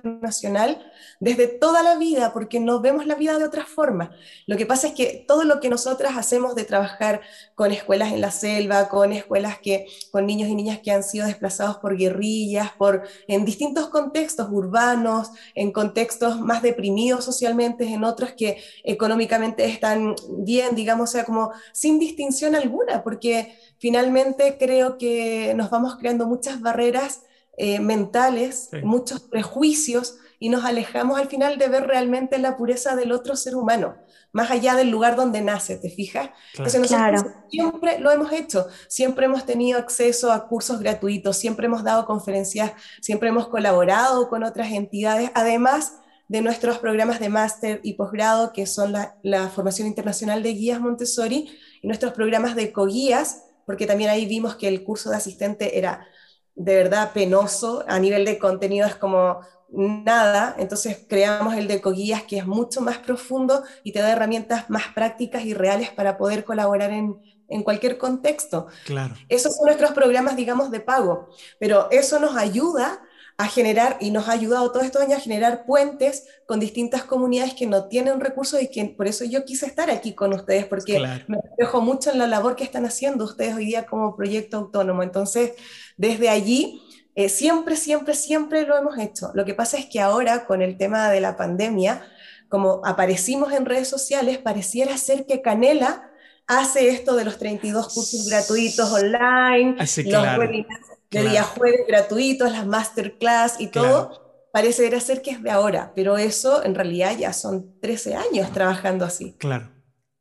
desde 1.21 1.47
toda 1.47 1.83
la 1.83 1.97
vida, 1.97 2.33
porque 2.33 2.61
no 2.61 2.81
vemos 2.81 3.07
la 3.07 3.15
vida 3.15 3.38
de 3.38 3.45
otra 3.45 3.65
forma. 3.65 4.11
Lo 4.47 4.57
que 4.57 4.67
pasa 4.67 4.88
es 4.88 4.95
que 4.95 5.25
todo 5.27 5.45
lo 5.45 5.61
que 5.61 5.69
nosotras 5.69 6.17
hacemos 6.17 6.55
de 6.55 6.65
trabajar 6.65 7.21
con 7.55 7.71
escuelas 7.73 8.12
en 8.12 8.21
la 8.21 8.31
selva, 8.31 8.88
con 8.88 9.12
escuelas 9.12 9.59
que, 9.59 9.87
con 10.11 10.27
niños 10.27 10.49
y 10.49 10.55
niñas 10.55 10.81
que 10.83 10.91
han 10.91 11.03
sido 11.03 11.27
desplazados 11.27 11.79
por 11.79 11.97
guerrillas, 11.97 12.73
por, 12.73 13.03
en 13.29 13.45
distintos 13.45 13.88
contextos 13.88 14.49
urbanos, 14.51 15.31
en 15.55 15.73
contextos 15.73 16.41
más 16.41 16.62
deprimidos 16.62 17.25
socialmente, 17.25 17.85
en 17.85 18.05
otros 18.05 18.33
que 18.33 18.62
económicamente 18.85 19.65
están 19.67 20.15
bien, 20.38 20.75
digamos, 20.75 21.11
o 21.11 21.12
sea, 21.12 21.25
como 21.25 21.53
sin 21.73 21.99
distinción 21.99 22.55
alguna, 22.55 23.03
porque 23.03 23.57
finalmente 23.79 24.57
creo 24.59 24.99
que 24.99 25.53
nos 25.57 25.71
vamos 25.71 25.97
creando 25.97 26.27
muchas 26.27 26.61
barreras 26.61 27.23
eh, 27.57 27.81
mentales, 27.81 28.71
muchos 28.83 29.21
prejuicios 29.21 30.17
y 30.38 30.49
nos 30.49 30.65
alejamos 30.65 31.21
al 31.21 31.29
final 31.29 31.59
de 31.59 31.69
ver 31.69 31.87
realmente 31.87 32.38
la 32.38 32.57
pureza 32.57 32.97
del 32.97 33.12
otro 33.12 33.37
ser 33.37 33.55
humano, 33.55 33.95
más 34.33 34.51
allá 34.51 34.75
del 34.75 34.91
lugar 34.91 35.15
donde 35.15 35.41
nace, 35.41 35.77
¿te 35.77 35.88
fijas? 35.88 36.31
Entonces 36.55 36.81
nosotros 36.81 37.27
siempre 37.49 38.01
lo 38.01 38.11
hemos 38.11 38.33
hecho, 38.33 38.67
siempre 38.88 39.27
hemos 39.27 39.47
tenido 39.47 39.79
acceso 39.79 40.33
a 40.33 40.49
cursos 40.49 40.81
gratuitos, 40.81 41.37
siempre 41.37 41.67
hemos 41.67 41.85
dado 41.85 42.07
conferencias, 42.07 42.73
siempre 43.01 43.29
hemos 43.29 43.49
colaborado 43.49 44.29
con 44.29 44.43
otras 44.43 44.73
entidades, 44.73 45.31
además 45.35 45.99
de 46.27 46.41
nuestros 46.41 46.79
programas 46.79 47.21
de 47.21 47.29
máster 47.29 47.81
y 47.85 47.93
posgrado, 47.93 48.53
que 48.53 48.67
son 48.67 48.93
la, 48.93 49.17
la, 49.23 49.49
formación 49.49 49.87
internacional 49.87 50.43
de 50.43 50.55
guías 50.55 50.81
Montessori, 50.81 51.57
y 51.83 51.87
nuestros 51.87 52.15
programas 52.15 52.57
de 52.57 52.73
coguías, 52.73 53.45
porque 53.67 53.87
también 53.87 54.11
ahí 54.11 54.27
vimos 54.27 54.57
que 54.57 54.67
el 54.67 54.83
curso 54.83 55.11
de 55.11 55.17
asistente 55.17 55.79
era 55.79 56.07
de 56.55 56.77
verdad 56.77 57.12
penoso, 57.12 57.85
a 57.88 57.99
nivel 57.99 58.25
de 58.25 58.38
contenido 58.38 58.87
es 58.87 58.95
como 58.95 59.41
nada, 59.71 60.55
entonces 60.59 61.05
creamos 61.09 61.55
el 61.55 61.67
de 61.67 61.75
Ecoguías 61.75 62.25
que 62.25 62.38
es 62.38 62.47
mucho 62.47 62.83
más 62.83 62.99
profundo 62.99 63.62
y 63.83 63.93
te 63.93 64.01
da 64.01 64.12
herramientas 64.12 64.69
más 64.69 64.88
prácticas 64.95 65.45
y 65.45 65.55
reales 65.55 65.91
para 65.91 66.19
poder 66.19 66.45
colaborar 66.45 66.91
en, 66.91 67.19
en 67.49 67.62
cualquier 67.62 67.99
contexto. 67.99 68.67
Claro. 68.85 69.15
Esos 69.29 69.57
son 69.57 69.67
nuestros 69.67 69.93
programas, 69.93 70.37
digamos, 70.37 70.71
de 70.71 70.81
pago, 70.81 71.29
pero 71.59 71.88
eso 71.91 72.19
nos 72.19 72.37
ayuda 72.37 73.03
a 73.43 73.49
generar, 73.49 73.97
y 74.01 74.11
nos 74.11 74.29
ha 74.29 74.33
ayudado 74.33 74.71
todos 74.71 74.87
estos 74.87 75.03
años 75.03 75.19
a 75.19 75.21
generar 75.21 75.67
puentes 75.67 76.29
con 76.47 76.61
distintas 76.61 77.03
comunidades 77.03 77.55
que 77.55 77.67
no 77.67 77.89
tienen 77.89 78.21
recursos 78.21 78.63
y 78.63 78.69
que 78.69 78.85
por 78.85 79.09
eso 79.09 79.25
yo 79.25 79.45
quise 79.45 79.67
estar 79.67 79.91
aquí 79.91 80.15
con 80.15 80.33
ustedes, 80.33 80.67
porque 80.67 81.01
me 81.27 81.39
reflejo 81.43 81.81
mucho 81.81 82.13
en 82.13 82.19
la 82.19 82.29
labor 82.29 82.55
que 82.55 82.63
están 82.63 82.85
haciendo 82.85 83.25
ustedes 83.25 83.57
hoy 83.57 83.67
día 83.67 83.85
como 83.85 84.15
proyecto 84.15 84.59
autónomo. 84.59 85.03
Entonces, 85.03 85.55
desde 85.97 86.29
allí 86.29 86.81
eh, 87.17 87.29
siempre, 87.29 87.77
siempre, 87.77 88.15
siempre 88.15 88.65
lo 88.65 88.79
hemos 88.79 88.97
hecho. 88.99 89.33
Lo 89.35 89.45
que 89.45 89.55
pasa 89.55 89.77
es 89.77 89.87
que 89.87 90.01
ahora 90.01 90.47
con 90.47 90.63
el 90.63 90.77
tema 90.77 91.11
de 91.11 91.21
la 91.21 91.37
pandemia, 91.37 92.03
como 92.49 92.81
aparecimos 92.85 93.53
en 93.53 93.67
redes 93.67 93.89
sociales, 93.89 94.39
pareciera 94.39 94.97
ser 94.97 95.27
que 95.27 95.43
Canela 95.43 96.11
hace 96.47 96.91
esto 96.91 97.17
de 97.17 97.25
los 97.25 97.39
32 97.39 97.93
cursos 97.93 98.29
gratuitos 98.29 98.93
online, 98.93 99.77
ah, 99.79 99.87
los 100.05 100.39
webinars 100.39 100.92
de 101.12 101.29
día 101.29 101.44
jueves 101.44 101.87
gratuitos, 101.87 102.51
las 102.51 102.66
masterclass 102.66 103.61
y 103.61 103.68
todo. 103.68 104.48
Parece 104.53 105.01
ser 105.01 105.22
que 105.22 105.31
es 105.31 105.42
de 105.42 105.51
ahora, 105.51 105.92
pero 105.94 106.18
eso 106.18 106.64
en 106.64 106.75
realidad 106.75 107.16
ya 107.16 107.33
son 107.33 107.79
13 107.81 108.16
años 108.16 108.53
trabajando 108.53 109.05
así. 109.05 109.35
Claro. 109.38 109.70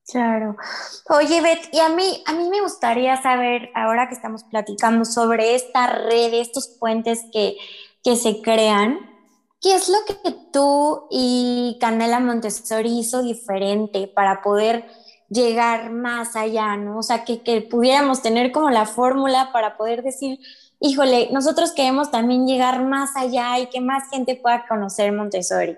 Claro. 0.08 0.58
Oye, 1.10 1.42
Beth, 1.42 1.70
y 1.72 1.80
a 1.80 1.90
mí, 1.90 2.24
a 2.26 2.34
mí 2.34 2.50
me 2.50 2.62
gustaría 2.62 3.22
saber, 3.22 3.70
ahora 3.76 4.10
que 4.10 4.16
estamos 4.16 4.44
platicando 4.44 5.06
sobre 5.06 5.56
esta 5.56 5.88
red, 5.88 6.34
estos 6.34 6.68
puentes 6.80 7.26
que, 7.32 7.56
que 8.04 8.16
se 8.18 8.42
crean, 8.42 9.00
¿qué 9.62 9.76
es 9.76 9.88
lo 9.88 9.98
que 10.06 10.36
tú 10.52 11.08
y 11.10 11.78
Canela 11.80 12.20
Montessori 12.20 13.00
hizo 13.00 13.22
diferente 13.22 14.08
para 14.08 14.42
poder 14.42 14.86
llegar 15.30 15.92
más 15.92 16.36
allá, 16.36 16.76
¿no? 16.76 16.98
O 16.98 17.04
sea, 17.04 17.24
que, 17.24 17.42
que 17.42 17.62
pudiéramos 17.62 18.22
tener 18.22 18.52
como 18.52 18.70
la 18.70 18.86
fórmula 18.86 19.52
para 19.54 19.78
poder 19.78 20.04
decir, 20.04 20.40
híjole, 20.82 21.30
nosotros 21.32 21.72
queremos 21.72 22.12
también 22.12 22.48
llegar 22.48 22.84
más 22.84 23.16
allá 23.16 23.60
y 23.60 23.68
que 23.68 23.80
más 23.80 24.10
gente 24.10 24.36
pueda 24.36 24.66
conocer 24.68 25.14
Montessori. 25.14 25.78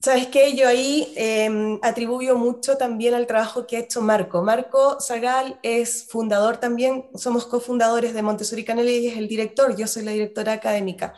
Sabes 0.00 0.28
qué? 0.28 0.54
yo 0.54 0.68
ahí 0.68 1.12
em, 1.16 1.80
atribuyo 1.82 2.36
mucho 2.36 2.76
también 2.76 3.14
al 3.14 3.26
trabajo 3.26 3.66
que 3.66 3.76
ha 3.76 3.80
hecho 3.80 4.00
Marco. 4.02 4.42
Marco 4.42 5.00
Zagal 5.00 5.58
es 5.62 6.06
fundador 6.08 6.58
también, 6.58 7.06
somos 7.14 7.46
cofundadores 7.46 8.14
de 8.14 8.22
Montessori 8.22 8.64
Canela 8.64 8.90
y 8.90 9.08
es 9.08 9.16
el 9.16 9.26
director, 9.26 9.74
yo 9.76 9.86
soy 9.88 10.04
la 10.04 10.12
directora 10.12 10.52
académica. 10.52 11.14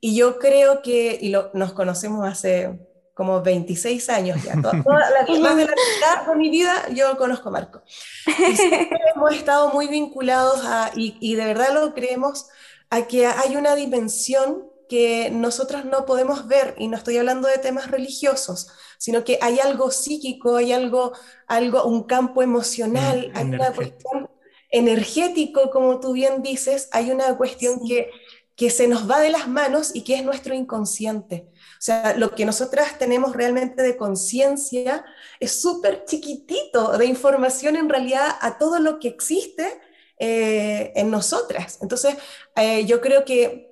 Y 0.00 0.16
yo 0.16 0.38
creo 0.38 0.82
que, 0.82 1.18
y 1.20 1.30
lo, 1.30 1.50
nos 1.54 1.72
conocemos 1.72 2.26
hace 2.26 2.89
como 3.20 3.42
26 3.42 4.08
años 4.08 4.42
ya, 4.42 4.54
toda, 4.62 4.80
la, 5.10 5.40
más 5.40 5.54
de 5.54 5.66
la 5.66 5.74
mitad 5.74 6.26
de 6.26 6.36
mi 6.36 6.48
vida 6.48 6.88
yo 6.94 7.18
conozco 7.18 7.50
a 7.50 7.52
Marco. 7.52 7.82
Y 8.26 8.56
siempre 8.56 8.98
hemos 9.14 9.34
estado 9.34 9.70
muy 9.74 9.88
vinculados 9.88 10.62
a, 10.64 10.90
y, 10.96 11.18
y 11.20 11.34
de 11.34 11.44
verdad 11.44 11.74
lo 11.74 11.92
creemos, 11.92 12.46
a 12.88 13.02
que 13.02 13.26
hay 13.26 13.56
una 13.56 13.74
dimensión 13.74 14.70
que 14.88 15.28
nosotros 15.30 15.84
no 15.84 16.06
podemos 16.06 16.48
ver, 16.48 16.74
y 16.78 16.88
no 16.88 16.96
estoy 16.96 17.18
hablando 17.18 17.46
de 17.46 17.58
temas 17.58 17.90
religiosos, 17.90 18.68
sino 18.96 19.22
que 19.22 19.38
hay 19.42 19.60
algo 19.60 19.90
psíquico, 19.90 20.56
hay 20.56 20.72
algo, 20.72 21.12
algo 21.46 21.84
un 21.84 22.04
campo 22.04 22.42
emocional, 22.42 23.30
hay 23.34 23.44
una 23.44 23.70
cuestión 23.74 24.30
energético, 24.70 25.70
como 25.70 26.00
tú 26.00 26.14
bien 26.14 26.42
dices, 26.42 26.88
hay 26.90 27.10
una 27.10 27.36
cuestión 27.36 27.86
que, 27.86 28.08
que 28.56 28.70
se 28.70 28.88
nos 28.88 29.10
va 29.10 29.20
de 29.20 29.28
las 29.28 29.46
manos 29.46 29.94
y 29.94 30.04
que 30.04 30.14
es 30.14 30.24
nuestro 30.24 30.54
inconsciente. 30.54 31.50
O 31.80 31.82
sea, 31.82 32.14
lo 32.14 32.34
que 32.34 32.44
nosotras 32.44 32.98
tenemos 32.98 33.34
realmente 33.34 33.82
de 33.82 33.96
conciencia 33.96 35.02
es 35.40 35.62
súper 35.62 36.04
chiquitito 36.04 36.98
de 36.98 37.06
información 37.06 37.74
en 37.74 37.88
realidad 37.88 38.36
a 38.42 38.58
todo 38.58 38.80
lo 38.80 38.98
que 38.98 39.08
existe 39.08 39.80
eh, 40.18 40.92
en 40.94 41.10
nosotras. 41.10 41.78
Entonces, 41.80 42.16
eh, 42.54 42.84
yo 42.84 43.00
creo 43.00 43.24
que 43.24 43.70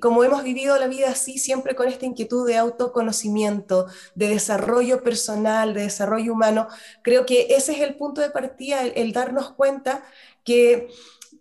como 0.00 0.24
hemos 0.24 0.42
vivido 0.42 0.76
la 0.76 0.88
vida 0.88 1.08
así, 1.08 1.38
siempre 1.38 1.76
con 1.76 1.86
esta 1.86 2.04
inquietud 2.04 2.46
de 2.48 2.58
autoconocimiento, 2.58 3.86
de 4.16 4.28
desarrollo 4.28 5.04
personal, 5.04 5.72
de 5.72 5.82
desarrollo 5.82 6.32
humano, 6.32 6.66
creo 7.02 7.24
que 7.26 7.46
ese 7.50 7.72
es 7.72 7.80
el 7.80 7.94
punto 7.94 8.20
de 8.20 8.30
partida, 8.30 8.82
el, 8.82 9.12
darnos 9.12 9.52
cuenta 9.52 10.02
que 10.44 10.88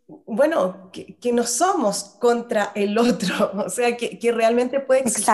bueno, 0.08 0.92
que, 0.92 1.32
no 1.34 1.44
somos 1.44 2.16
contra 2.20 2.72
el 2.74 2.98
otro, 2.98 3.52
o 3.66 3.70
sea, 3.70 3.98
que, 3.98 4.32
realmente 4.32 4.80
puede 4.80 5.02
existir 5.02 5.34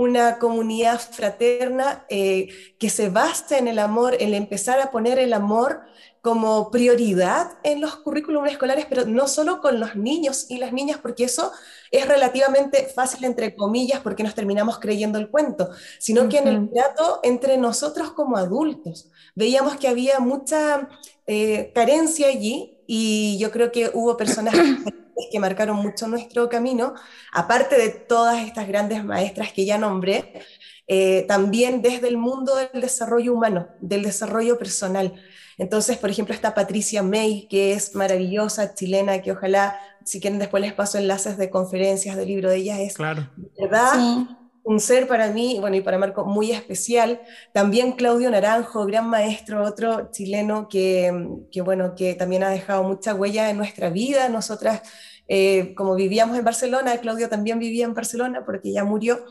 una 0.00 0.38
comunidad 0.38 0.98
fraterna 0.98 2.06
eh, 2.08 2.48
que 2.78 2.88
se 2.88 3.10
basta 3.10 3.58
en 3.58 3.68
el 3.68 3.78
amor, 3.78 4.16
el 4.18 4.32
empezar 4.32 4.80
a 4.80 4.90
poner 4.90 5.18
el 5.18 5.34
amor 5.34 5.82
como 6.22 6.70
prioridad 6.70 7.58
en 7.64 7.82
los 7.82 7.96
currículums 7.96 8.50
escolares, 8.50 8.86
pero 8.88 9.04
no 9.04 9.28
solo 9.28 9.60
con 9.60 9.78
los 9.78 9.96
niños 9.96 10.46
y 10.48 10.56
las 10.56 10.72
niñas, 10.72 10.96
porque 11.02 11.24
eso 11.24 11.52
es 11.90 12.08
relativamente 12.08 12.86
fácil, 12.86 13.24
entre 13.24 13.54
comillas, 13.54 14.00
porque 14.00 14.22
nos 14.22 14.34
terminamos 14.34 14.78
creyendo 14.78 15.18
el 15.18 15.28
cuento, 15.28 15.68
sino 15.98 16.30
que 16.30 16.38
en 16.38 16.48
el 16.48 16.70
trato 16.70 17.20
entre 17.22 17.58
nosotros 17.58 18.12
como 18.12 18.38
adultos. 18.38 19.10
Veíamos 19.34 19.76
que 19.76 19.88
había 19.88 20.18
mucha 20.18 20.88
eh, 21.26 21.72
carencia 21.74 22.28
allí 22.28 22.78
y 22.86 23.36
yo 23.38 23.50
creo 23.50 23.70
que 23.70 23.90
hubo 23.92 24.16
personas 24.16 24.54
que 25.30 25.38
marcaron 25.38 25.76
mucho 25.76 26.08
nuestro 26.08 26.48
camino, 26.48 26.94
aparte 27.32 27.76
de 27.76 27.88
todas 27.90 28.44
estas 28.44 28.68
grandes 28.68 29.04
maestras 29.04 29.52
que 29.52 29.64
ya 29.64 29.78
nombré, 29.78 30.42
eh, 30.86 31.24
también 31.28 31.82
desde 31.82 32.08
el 32.08 32.16
mundo 32.16 32.56
del 32.56 32.80
desarrollo 32.80 33.32
humano, 33.32 33.68
del 33.80 34.02
desarrollo 34.02 34.58
personal. 34.58 35.14
Entonces, 35.56 35.98
por 35.98 36.10
ejemplo, 36.10 36.34
está 36.34 36.54
Patricia 36.54 37.02
May, 37.02 37.46
que 37.48 37.72
es 37.74 37.94
maravillosa, 37.94 38.74
chilena, 38.74 39.20
que 39.20 39.32
ojalá, 39.32 39.78
si 40.04 40.20
quieren, 40.20 40.38
después 40.38 40.62
les 40.62 40.72
paso 40.72 40.98
enlaces 40.98 41.36
de 41.36 41.50
conferencias, 41.50 42.16
de 42.16 42.26
libro 42.26 42.50
de 42.50 42.56
ella, 42.56 42.80
es 42.80 42.94
claro. 42.94 43.30
verdad. 43.58 44.26
Un 44.62 44.78
ser 44.78 45.06
para 45.06 45.28
mí, 45.28 45.56
bueno, 45.58 45.76
y 45.76 45.80
para 45.80 45.96
Marco, 45.96 46.24
muy 46.24 46.52
especial. 46.52 47.20
También 47.52 47.92
Claudio 47.92 48.30
Naranjo, 48.30 48.84
gran 48.84 49.08
maestro, 49.08 49.64
otro 49.64 50.10
chileno 50.12 50.68
que, 50.68 51.28
que 51.50 51.62
bueno, 51.62 51.94
que 51.94 52.14
también 52.14 52.42
ha 52.42 52.50
dejado 52.50 52.82
mucha 52.82 53.14
huella 53.14 53.48
en 53.48 53.56
nuestra 53.56 53.88
vida. 53.90 54.28
Nosotras, 54.28 54.82
eh, 55.32 55.74
como 55.76 55.94
vivíamos 55.94 56.36
en 56.36 56.44
Barcelona, 56.44 56.98
Claudio 56.98 57.28
también 57.28 57.60
vivía 57.60 57.84
en 57.84 57.94
Barcelona 57.94 58.44
porque 58.44 58.72
ya 58.72 58.82
murió. 58.82 59.24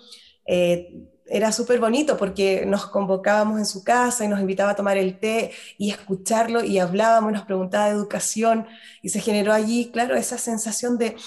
Eh, 0.46 0.94
era 1.26 1.52
súper 1.52 1.78
bonito 1.78 2.16
porque 2.16 2.66
nos 2.66 2.86
convocábamos 2.86 3.60
en 3.60 3.66
su 3.66 3.84
casa 3.84 4.24
y 4.24 4.30
nos 4.30 4.40
invitaba 4.40 4.72
a 4.72 4.76
tomar 4.78 4.98
el 4.98 5.20
té 5.20 5.52
y 5.78 5.92
escucharlo 5.92 6.64
y 6.64 6.80
hablábamos, 6.80 7.34
nos 7.34 7.44
preguntaba 7.44 7.88
de 7.88 7.92
educación 7.92 8.66
y 9.02 9.10
se 9.10 9.20
generó 9.20 9.52
allí, 9.52 9.92
claro, 9.92 10.16
esa 10.16 10.38
sensación 10.38 10.98
de, 10.98 11.18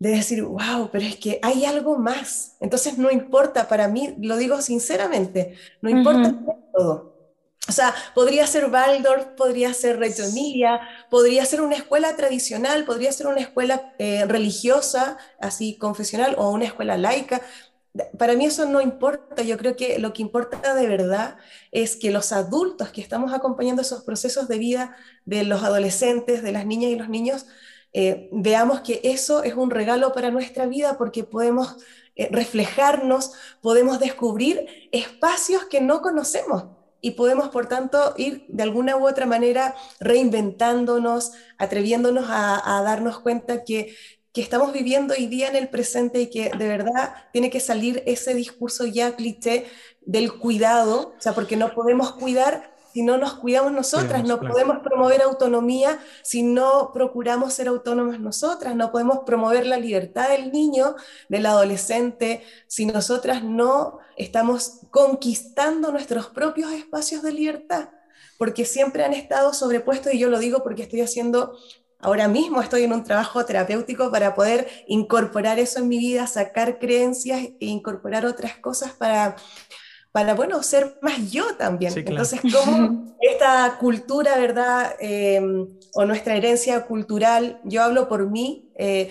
de 0.00 0.10
decir, 0.10 0.42
wow, 0.42 0.90
pero 0.90 1.06
es 1.06 1.16
que 1.16 1.38
hay 1.40 1.64
algo 1.64 1.96
más. 1.96 2.56
Entonces 2.58 2.98
no 2.98 3.12
importa 3.12 3.68
para 3.68 3.86
mí, 3.86 4.16
lo 4.20 4.36
digo 4.36 4.60
sinceramente, 4.62 5.54
no 5.80 5.90
importa 5.90 6.34
todo. 6.74 7.15
O 7.68 7.72
sea, 7.72 7.94
podría 8.14 8.46
ser 8.46 8.70
Waldorf, 8.70 9.26
podría 9.36 9.74
ser 9.74 9.98
Reggio 9.98 10.24
podría 11.10 11.44
ser 11.44 11.60
una 11.60 11.74
escuela 11.74 12.14
tradicional, 12.14 12.84
podría 12.84 13.10
ser 13.10 13.26
una 13.26 13.40
escuela 13.40 13.92
eh, 13.98 14.24
religiosa, 14.26 15.18
así 15.40 15.76
confesional, 15.76 16.36
o 16.38 16.50
una 16.50 16.66
escuela 16.66 16.96
laica. 16.96 17.42
Para 18.18 18.34
mí 18.34 18.44
eso 18.46 18.66
no 18.66 18.80
importa, 18.80 19.42
yo 19.42 19.56
creo 19.56 19.74
que 19.74 19.98
lo 19.98 20.12
que 20.12 20.22
importa 20.22 20.74
de 20.74 20.86
verdad 20.86 21.38
es 21.72 21.96
que 21.96 22.10
los 22.10 22.30
adultos 22.32 22.90
que 22.90 23.00
estamos 23.00 23.32
acompañando 23.32 23.82
esos 23.82 24.04
procesos 24.04 24.48
de 24.48 24.58
vida 24.58 24.96
de 25.24 25.42
los 25.44 25.62
adolescentes, 25.64 26.42
de 26.42 26.52
las 26.52 26.66
niñas 26.66 26.92
y 26.92 26.96
los 26.96 27.08
niños, 27.08 27.46
eh, 27.92 28.28
veamos 28.32 28.80
que 28.82 29.00
eso 29.02 29.42
es 29.42 29.54
un 29.54 29.70
regalo 29.70 30.12
para 30.12 30.30
nuestra 30.30 30.66
vida 30.66 30.98
porque 30.98 31.24
podemos 31.24 31.78
eh, 32.14 32.28
reflejarnos, 32.30 33.32
podemos 33.62 33.98
descubrir 33.98 34.66
espacios 34.92 35.64
que 35.64 35.80
no 35.80 36.02
conocemos 36.02 36.75
y 37.00 37.12
podemos, 37.12 37.48
por 37.48 37.66
tanto, 37.66 38.14
ir 38.16 38.44
de 38.48 38.62
alguna 38.62 38.96
u 38.96 39.06
otra 39.06 39.26
manera 39.26 39.74
reinventándonos, 40.00 41.32
atreviéndonos 41.58 42.26
a, 42.28 42.82
darnos 42.84 43.20
cuenta 43.20 43.64
que, 43.64 43.94
que, 44.32 44.40
estamos 44.40 44.72
viviendo 44.72 45.14
hoy 45.14 45.26
día 45.26 45.48
en 45.48 45.56
el 45.56 45.68
presente 45.68 46.20
y 46.20 46.30
que 46.30 46.50
de 46.50 46.68
verdad 46.68 47.14
tiene 47.32 47.50
que 47.50 47.60
salir 47.60 48.02
ese 48.06 48.34
discurso 48.34 48.86
ya 48.86 49.16
cliché 49.16 49.66
del 50.00 50.32
cuidado, 50.38 51.14
o 51.16 51.20
sea, 51.20 51.34
porque 51.34 51.56
no 51.56 51.74
podemos 51.74 52.12
cuidar 52.12 52.75
si 52.96 53.02
no 53.02 53.18
nos 53.18 53.34
cuidamos 53.34 53.72
nosotras, 53.72 54.24
no 54.24 54.40
podemos 54.40 54.78
promover 54.78 55.20
autonomía 55.20 55.98
si 56.22 56.42
no 56.42 56.92
procuramos 56.94 57.52
ser 57.52 57.68
autónomas 57.68 58.20
nosotras, 58.20 58.74
no 58.74 58.90
podemos 58.90 59.18
promover 59.26 59.66
la 59.66 59.76
libertad 59.76 60.30
del 60.30 60.50
niño, 60.50 60.96
del 61.28 61.44
adolescente, 61.44 62.42
si 62.66 62.86
nosotras 62.86 63.44
no 63.44 63.98
estamos 64.16 64.80
conquistando 64.90 65.92
nuestros 65.92 66.28
propios 66.28 66.72
espacios 66.72 67.22
de 67.22 67.32
libertad, 67.32 67.90
porque 68.38 68.64
siempre 68.64 69.04
han 69.04 69.12
estado 69.12 69.52
sobrepuestos, 69.52 70.14
y 70.14 70.18
yo 70.18 70.30
lo 70.30 70.38
digo 70.38 70.62
porque 70.62 70.84
estoy 70.84 71.02
haciendo 71.02 71.54
Ahora 71.98 72.28
mismo 72.28 72.60
estoy 72.60 72.84
en 72.84 72.92
un 72.92 73.04
trabajo 73.04 73.44
terapéutico 73.46 74.10
para 74.10 74.34
poder 74.34 74.68
incorporar 74.86 75.58
eso 75.58 75.80
en 75.80 75.88
mi 75.88 75.98
vida, 75.98 76.26
sacar 76.26 76.78
creencias 76.78 77.40
e 77.58 77.66
incorporar 77.66 78.26
otras 78.26 78.58
cosas 78.58 78.92
para 78.92 79.36
para, 80.16 80.32
bueno, 80.32 80.62
ser 80.62 80.96
más 81.02 81.30
yo 81.30 81.56
también. 81.56 81.92
Entonces, 81.94 82.40
como 82.40 83.14
esta 83.20 83.76
cultura, 83.78 84.38
¿verdad? 84.38 84.94
Eh, 84.98 85.38
o 85.92 86.04
nuestra 86.06 86.34
herencia 86.34 86.86
cultural, 86.86 87.60
yo 87.64 87.82
hablo 87.82 88.08
por 88.08 88.30
mí, 88.30 88.72
eh, 88.76 89.10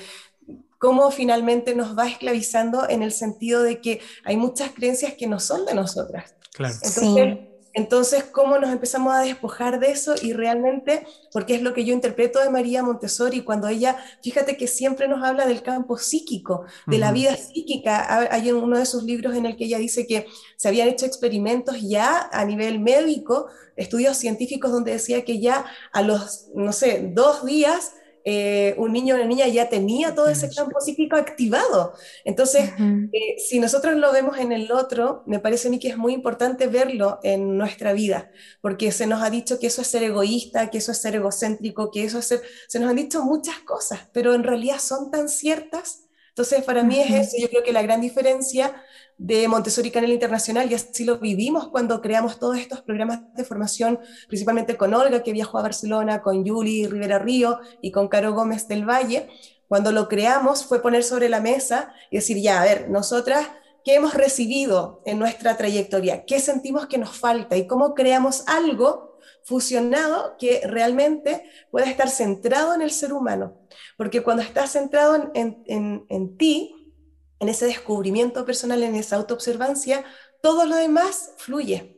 cómo 0.79 1.11
finalmente 1.11 1.75
nos 1.75 1.95
va 1.95 2.07
esclavizando 2.07 2.89
en 2.89 3.03
el 3.03 3.11
sentido 3.11 3.61
de 3.61 3.81
que 3.81 4.01
hay 4.23 4.35
muchas 4.35 4.71
creencias 4.71 5.13
que 5.13 5.27
no 5.27 5.39
son 5.39 5.67
de 5.67 5.75
nosotras. 5.75 6.33
Claro. 6.51 6.73
Entonces, 6.73 7.37
entonces, 7.75 8.23
¿cómo 8.23 8.57
nos 8.57 8.71
empezamos 8.71 9.13
a 9.13 9.19
despojar 9.19 9.81
de 9.81 9.91
eso? 9.91 10.15
Y 10.21 10.31
realmente, 10.31 11.05
porque 11.33 11.55
es 11.55 11.61
lo 11.61 11.73
que 11.73 11.83
yo 11.83 11.93
interpreto 11.93 12.39
de 12.39 12.49
María 12.49 12.81
Montessori, 12.83 13.41
cuando 13.41 13.67
ella, 13.67 13.97
fíjate 14.23 14.55
que 14.55 14.65
siempre 14.65 15.09
nos 15.09 15.21
habla 15.21 15.45
del 15.45 15.61
campo 15.61 15.97
psíquico, 15.97 16.63
de 16.87 16.97
la 16.99 17.11
vida 17.11 17.35
psíquica. 17.35 18.29
Hay 18.31 18.49
uno 18.53 18.77
de 18.77 18.85
sus 18.85 19.03
libros 19.03 19.35
en 19.35 19.45
el 19.45 19.57
que 19.57 19.65
ella 19.65 19.77
dice 19.77 20.07
que 20.07 20.25
se 20.55 20.69
habían 20.69 20.87
hecho 20.87 21.05
experimentos 21.05 21.81
ya 21.81 22.29
a 22.31 22.45
nivel 22.45 22.79
médico, 22.79 23.47
estudios 23.75 24.15
científicos 24.15 24.71
donde 24.71 24.93
decía 24.93 25.25
que 25.25 25.41
ya 25.41 25.65
a 25.91 26.01
los, 26.01 26.47
no 26.55 26.71
sé, 26.71 27.11
dos 27.13 27.45
días 27.45 27.91
eh, 28.27 28.73
un 28.77 28.91
niño 28.91 29.13
o 29.13 29.17
una 29.17 29.27
niña 29.27 29.47
ya 29.47 29.69
tenía 29.69 30.15
todo 30.15 30.29
ese 30.29 30.49
campo 30.49 30.81
psíquico 30.81 31.15
activado. 31.15 31.93
Entonces, 32.23 32.71
eh, 33.13 33.35
si 33.37 33.59
nosotros 33.59 33.95
lo 33.95 34.11
vemos 34.11 34.39
en 34.39 34.51
el 34.51 34.71
otro, 34.71 35.21
me 35.27 35.39
parece 35.39 35.67
a 35.67 35.71
mí 35.71 35.77
que 35.77 35.89
es 35.89 35.97
muy 35.97 36.13
importante 36.13 36.65
verlo 36.65 37.19
en 37.21 37.55
nuestra 37.55 37.93
vida, 37.93 38.31
porque 38.61 38.91
se 38.91 39.05
nos 39.05 39.21
ha 39.21 39.29
dicho 39.29 39.59
que 39.59 39.67
eso 39.67 39.81
es 39.81 39.87
ser 39.87 40.01
egoísta, 40.03 40.71
que 40.71 40.79
eso 40.79 40.91
es 40.91 40.97
ser 40.97 41.15
egocéntrico, 41.15 41.91
que 41.91 42.03
eso 42.03 42.17
es 42.17 42.25
ser... 42.25 42.41
Se 42.67 42.79
nos 42.79 42.89
han 42.89 42.95
dicho 42.95 43.23
muchas 43.23 43.59
cosas, 43.59 44.09
pero 44.11 44.33
en 44.33 44.43
realidad 44.43 44.79
son 44.79 45.11
tan 45.11 45.29
ciertas. 45.29 46.04
Entonces, 46.35 46.65
para 46.65 46.83
mí 46.83 46.99
es 46.99 47.33
eso, 47.33 47.37
yo 47.39 47.49
creo 47.49 47.63
que 47.63 47.71
la 47.71 47.81
gran 47.81 48.01
diferencia 48.01 48.75
de 49.17 49.47
Montessori 49.47 49.89
Canela 49.89 50.13
Internacional, 50.13 50.69
y 50.69 50.75
así 50.75 51.05
lo 51.05 51.17
vivimos 51.17 51.69
cuando 51.69 52.01
creamos 52.01 52.39
todos 52.39 52.57
estos 52.57 52.81
programas 52.81 53.21
de 53.35 53.45
formación, 53.45 54.01
principalmente 54.27 54.75
con 54.75 54.93
Olga, 54.93 55.23
que 55.23 55.31
viajó 55.31 55.59
a 55.59 55.61
Barcelona, 55.61 56.21
con 56.21 56.43
Yuli 56.43 56.87
Rivera 56.87 57.19
Río 57.19 57.59
y 57.81 57.91
con 57.91 58.09
Caro 58.09 58.33
Gómez 58.33 58.67
del 58.67 58.83
Valle. 58.83 59.29
Cuando 59.69 59.93
lo 59.93 60.09
creamos 60.09 60.65
fue 60.65 60.81
poner 60.81 61.05
sobre 61.05 61.29
la 61.29 61.39
mesa 61.39 61.93
y 62.11 62.17
decir, 62.17 62.35
ya, 62.41 62.61
a 62.61 62.65
ver, 62.65 62.89
nosotras, 62.89 63.47
¿qué 63.85 63.95
hemos 63.95 64.13
recibido 64.13 65.01
en 65.05 65.19
nuestra 65.19 65.55
trayectoria? 65.55 66.25
¿Qué 66.25 66.41
sentimos 66.41 66.87
que 66.87 66.97
nos 66.97 67.17
falta? 67.17 67.55
¿Y 67.55 67.65
cómo 67.65 67.93
creamos 67.93 68.43
algo 68.45 69.14
fusionado 69.45 70.35
que 70.37 70.61
realmente 70.65 71.49
pueda 71.71 71.85
estar 71.85 72.09
centrado 72.09 72.75
en 72.75 72.81
el 72.81 72.91
ser 72.91 73.13
humano? 73.13 73.57
Porque 73.95 74.21
cuando 74.21 74.43
estás 74.43 74.73
centrado 74.73 75.31
en, 75.33 75.63
en, 75.65 76.05
en 76.09 76.37
ti, 76.37 76.93
en 77.39 77.49
ese 77.49 77.65
descubrimiento 77.65 78.45
personal, 78.45 78.83
en 78.83 78.95
esa 78.95 79.15
autoobservancia, 79.15 80.03
todo 80.41 80.65
lo 80.65 80.75
demás 80.75 81.31
fluye. 81.37 81.95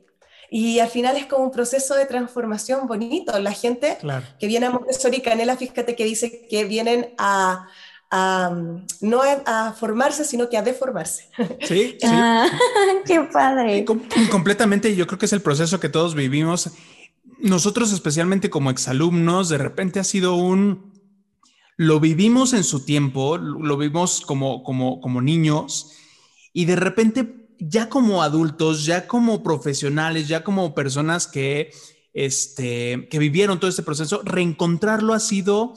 Y 0.50 0.80
al 0.80 0.90
final 0.90 1.18
es 1.18 1.26
como 1.26 1.44
un 1.44 1.52
proceso 1.52 1.96
de 1.96 2.06
transformación 2.06 2.88
bonito. 2.88 3.38
La 3.40 3.52
gente 3.52 3.98
que 4.40 4.48
viene 4.48 4.68
a 4.68 4.72
Montessori 4.72 5.22
Canela, 5.22 5.58
fíjate 5.58 5.96
que 5.96 6.06
dice 6.06 6.48
que 6.50 6.64
vienen 6.64 7.14
a, 7.18 7.68
no 9.02 9.22
a, 9.46 9.74
formarse, 9.74 10.24
sino 10.24 10.50
que 10.50 10.58
a 10.58 10.62
deformarse. 10.62 11.30
Sí, 11.62 11.98
sí. 12.00 12.06
Ah, 12.06 12.48
qué 13.06 13.22
padre. 13.22 13.84
completamente, 14.32 14.96
yo 14.96 15.06
creo 15.06 15.20
que 15.20 15.26
es 15.26 15.34
el 15.34 15.42
proceso 15.42 15.80
que 15.80 15.90
todos 15.90 16.16
vivimos. 16.16 16.70
Nosotros, 17.40 17.92
especialmente 17.92 18.50
como 18.50 18.72
exalumnos, 18.72 19.50
de 19.50 19.58
repente 19.58 20.00
ha 20.00 20.04
sido 20.04 20.36
un 20.36 20.98
lo 21.78 22.00
vivimos 22.00 22.54
en 22.54 22.64
su 22.64 22.84
tiempo, 22.84 23.38
lo 23.38 23.78
vimos 23.78 24.22
como, 24.22 24.64
como, 24.64 25.00
como 25.00 25.22
niños 25.22 25.92
y 26.52 26.66
de 26.66 26.76
repente 26.76 27.50
ya 27.60 27.88
como 27.88 28.24
adultos, 28.24 28.84
ya 28.84 29.08
como 29.08 29.44
profesionales, 29.44 30.28
ya 30.28 30.44
como 30.44 30.74
personas 30.74 31.28
que, 31.28 31.72
este, 32.14 33.08
que 33.10 33.20
vivieron 33.20 33.60
todo 33.60 33.70
este 33.70 33.84
proceso, 33.84 34.22
reencontrarlo 34.24 35.14
ha 35.14 35.20
sido 35.20 35.76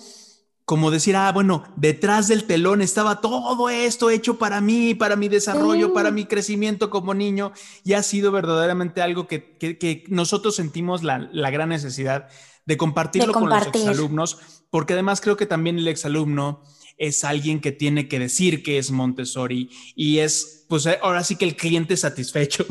como 0.70 0.92
decir, 0.92 1.16
ah, 1.16 1.32
bueno, 1.32 1.64
detrás 1.74 2.28
del 2.28 2.44
telón 2.44 2.80
estaba 2.80 3.20
todo 3.20 3.68
esto 3.70 4.08
hecho 4.08 4.38
para 4.38 4.60
mí, 4.60 4.94
para 4.94 5.16
mi 5.16 5.28
desarrollo, 5.28 5.92
para 5.92 6.12
mi 6.12 6.26
crecimiento 6.26 6.90
como 6.90 7.12
niño, 7.12 7.50
y 7.82 7.94
ha 7.94 8.04
sido 8.04 8.30
verdaderamente 8.30 9.02
algo 9.02 9.26
que, 9.26 9.56
que, 9.58 10.04
nosotros 10.06 10.54
sentimos 10.54 11.02
la, 11.02 11.28
la, 11.32 11.50
gran 11.50 11.70
necesidad 11.70 12.28
de 12.66 12.76
compartirlo 12.76 13.32
con 13.32 13.48
los 13.48 13.66
exalumnos, 13.66 14.38
porque 14.70 14.92
además 14.92 15.20
creo 15.20 15.36
que 15.36 15.44
también 15.44 15.76
el 15.76 15.88
exalumno 15.88 16.62
es 16.98 17.24
alguien 17.24 17.60
que 17.60 17.72
tiene 17.72 18.06
que 18.06 18.20
decir 18.20 18.62
que 18.62 18.78
es 18.78 18.92
Montessori 18.92 19.70
y 19.96 20.18
es, 20.18 20.66
pues 20.68 20.86
ahora 21.02 21.24
sí 21.24 21.34
que 21.34 21.46
el 21.46 21.56
cliente 21.56 21.96
satisfecho, 21.96 22.64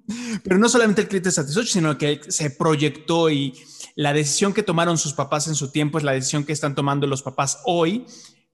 pero 0.42 0.56
no 0.56 0.70
solamente 0.70 1.02
el 1.02 1.08
cliente 1.08 1.30
satisfecho, 1.30 1.70
sino 1.70 1.98
que 1.98 2.18
se 2.28 2.48
proyectó 2.48 3.28
y 3.28 3.52
la 3.94 4.12
decisión 4.12 4.54
que 4.54 4.62
tomaron 4.62 4.98
sus 4.98 5.14
papás 5.14 5.48
en 5.48 5.54
su 5.54 5.70
tiempo 5.70 5.98
es 5.98 6.04
la 6.04 6.12
decisión 6.12 6.44
que 6.44 6.52
están 6.52 6.74
tomando 6.74 7.06
los 7.06 7.22
papás 7.22 7.60
hoy 7.64 8.06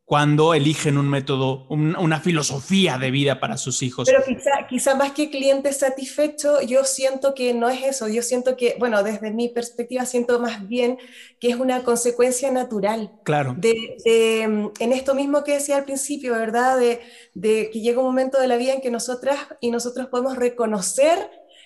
cuando 0.08 0.54
eligen 0.54 0.96
un 0.96 1.06
método, 1.06 1.66
una 1.68 2.18
filosofía 2.18 2.96
de 2.96 3.10
vida 3.10 3.40
para 3.40 3.58
sus 3.58 3.82
hijos. 3.82 4.08
Pero 4.08 4.24
quizá, 4.24 4.66
quizá 4.66 4.94
más 4.94 5.12
que 5.12 5.28
cliente 5.28 5.70
satisfecho, 5.70 6.62
yo 6.62 6.84
siento 6.84 7.34
que 7.34 7.52
no 7.52 7.68
es 7.68 7.82
eso, 7.84 8.08
yo 8.08 8.22
siento 8.22 8.56
que, 8.56 8.76
bueno, 8.78 9.02
desde 9.02 9.30
mi 9.32 9.50
perspectiva 9.50 10.06
siento 10.06 10.40
más 10.40 10.66
bien 10.66 10.96
que 11.38 11.50
es 11.50 11.56
una 11.56 11.82
consecuencia 11.82 12.50
natural. 12.50 13.12
Claro. 13.22 13.54
De, 13.58 14.40
en 14.78 14.92
esto 14.94 15.14
mismo 15.14 15.44
que 15.44 15.52
decía 15.52 15.76
al 15.76 15.84
principio, 15.84 16.32
¿verdad? 16.32 16.78
De, 16.78 17.02
de 17.34 17.68
que 17.70 17.82
llega 17.82 17.98
un 17.98 18.06
momento 18.06 18.40
de 18.40 18.48
la 18.48 18.56
vida 18.56 18.72
en 18.72 18.80
que 18.80 18.90
nosotras 18.90 19.36
y 19.60 19.70
nosotros 19.70 20.06
podemos 20.06 20.38
reconocer 20.38 21.18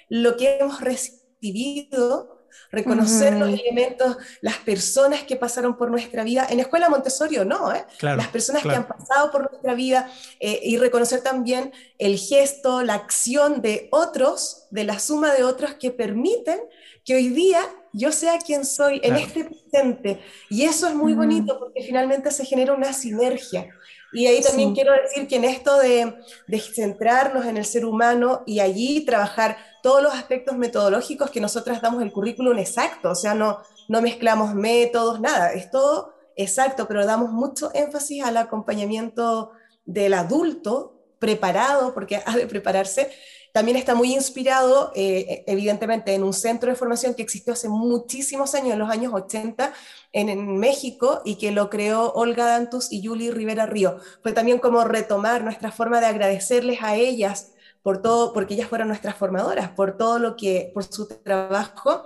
lo 0.09 0.37
que 0.37 0.59
hemos 0.59 0.81
recibido 0.81 2.32
reconocer 2.71 3.35
los 3.35 3.49
elementos, 3.49 4.17
las 4.41 4.57
personas 4.59 5.23
que 5.23 5.37
pasaron 5.37 5.77
por 5.77 5.91
nuestra 5.91 6.25
vida, 6.25 6.47
en 6.49 6.61
escuela 6.61 6.89
Montessori 6.89 7.39
o 7.39 7.45
no, 7.45 7.73
¿eh? 7.75 7.85
las 8.01 8.29
personas 8.29 8.63
que 8.63 8.71
han 8.75 8.87
pasado 8.87 9.31
por 9.31 9.51
nuestra 9.51 9.75
vida 9.75 10.11
eh, 10.41 10.61
y 10.63 10.79
reconocer 10.79 11.23
también 11.23 11.73
el 11.99 12.19
gesto, 12.19 12.83
la 12.83 12.95
acción 12.95 13.63
de 13.63 13.89
otros, 13.91 14.67
de 14.71 14.85
la 14.85 14.99
suma 14.99 15.33
de 15.33 15.45
otros 15.45 15.75
que 15.75 15.91
permiten 15.91 16.61
que 17.05 17.15
hoy 17.15 17.29
día 17.29 17.61
yo 17.93 18.11
sea 18.13 18.39
quien 18.39 18.65
soy 18.65 19.01
en 19.03 19.17
este 19.17 19.45
presente. 19.45 20.21
Y 20.49 20.65
eso 20.65 20.89
es 20.89 20.95
muy 20.95 21.15
bonito 21.15 21.59
porque 21.59 21.83
finalmente 21.83 22.31
se 22.31 22.45
genera 22.45 22.73
una 22.73 22.93
sinergia. 22.93 23.69
Y 24.13 24.27
ahí 24.27 24.43
también 24.43 24.75
quiero 24.75 24.93
decir 24.93 25.27
que 25.27 25.37
en 25.37 25.45
esto 25.45 25.79
de, 25.79 26.15
de, 26.47 26.61
centrarnos 26.61 27.47
en 27.47 27.57
el 27.57 27.65
ser 27.65 27.87
humano 27.87 28.43
y 28.47 28.61
allí 28.61 29.05
trabajar 29.05 29.57
todos 29.83 30.03
los 30.03 30.15
aspectos 30.15 30.57
metodológicos 30.57 31.31
que 31.31 31.41
nosotras 31.41 31.81
damos 31.81 32.03
el 32.03 32.13
currículum 32.13 32.59
exacto, 32.59 33.11
o 33.11 33.15
sea, 33.15 33.35
no, 33.35 33.61
no 33.89 34.03
mezclamos 34.03 34.55
métodos, 34.55 35.21
nada, 35.21 35.53
es 35.53 35.71
todo 35.71 36.15
exacto, 36.37 36.87
pero 36.87 37.07
damos 37.07 37.31
mucho 37.31 37.71
énfasis 37.75 38.23
al 38.23 38.37
acompañamiento 38.37 39.53
del 39.85 40.15
adulto 40.15 41.03
preparado, 41.19 41.95
porque 41.95 42.23
ha 42.25 42.37
de 42.37 42.47
prepararse, 42.47 43.11
también 43.53 43.77
está 43.77 43.95
muy 43.95 44.15
inspirado, 44.15 44.93
eh, 44.95 45.45
evidentemente, 45.47 46.15
en 46.15 46.25
un 46.25 46.33
centro 46.33 46.71
de 46.71 46.77
formación 46.77 47.15
que 47.15 47.23
existió 47.23 47.53
hace 47.53 47.69
muchísimos 47.69 48.55
años, 48.55 48.73
en 48.73 48.79
los 48.79 48.91
años 48.91 49.13
80, 49.13 49.75
en, 50.13 50.59
México, 50.59 51.21
y 51.27 51.37
que 51.37 51.53
lo 51.53 51.69
creó 51.69 52.13
Olga 52.15 52.47
Dantus 52.47 52.91
y 52.91 53.07
Julie 53.07 53.31
Rivera 53.31 53.67
Río. 53.67 53.99
Fue 54.23 54.33
también 54.33 54.59
como 54.59 54.83
retomar 54.85 55.45
nuestra 55.45 55.71
forma 55.71 56.01
de 56.01 56.07
agradecerles 56.07 56.83
a 56.83 56.97
ellas 56.97 57.53
por 57.83 58.01
todo, 58.01 58.33
porque 58.33 58.55
ellas 58.55 58.69
fueron 58.69 58.89
nuestras 58.89 59.17
formadoras, 59.17 59.69
por 59.71 59.99
todo 59.99 60.19
lo 60.19 60.37
que, 60.37 60.71
por 60.73 60.85
su 60.85 61.07
trabajo. 61.07 62.05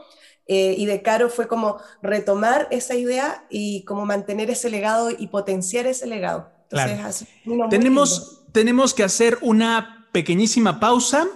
Eh, 0.48 0.74
y 0.78 0.87
de 0.87 1.02
Caro 1.02 1.28
fue 1.28 1.46
como 1.46 1.78
retomar 2.02 2.66
esa 2.70 2.94
idea 2.94 3.46
y 3.50 3.85
como 3.85 4.04
mantener 4.04 4.50
ese 4.50 4.68
legado 4.68 5.11
y 5.11 5.28
potenciar 5.28 5.87
ese 5.87 6.06
legado. 6.06 6.50
Entonces, 6.70 7.28
tenemos, 7.70 8.44
tenemos 8.52 8.94
que 8.94 9.04
hacer 9.04 9.38
una 9.42 9.95
pequeñísima 10.16 10.81
pausa 10.81 11.29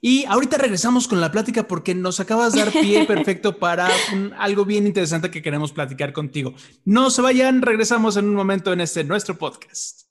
y 0.00 0.24
ahorita 0.24 0.56
regresamos 0.56 1.06
con 1.06 1.20
la 1.20 1.30
plática 1.30 1.68
porque 1.68 1.94
nos 1.94 2.18
acabas 2.18 2.54
de 2.54 2.60
dar 2.60 2.72
pie 2.72 3.04
perfecto 3.06 3.58
para 3.58 3.90
algo 4.38 4.64
bien 4.64 4.86
interesante 4.86 5.30
que 5.30 5.42
queremos 5.42 5.70
platicar 5.72 6.14
contigo. 6.14 6.54
No 6.86 7.10
se 7.10 7.20
vayan, 7.20 7.60
regresamos 7.60 8.16
en 8.16 8.24
un 8.24 8.34
momento 8.34 8.72
en 8.72 8.80
este 8.80 9.04
nuestro 9.04 9.36
podcast. 9.36 10.06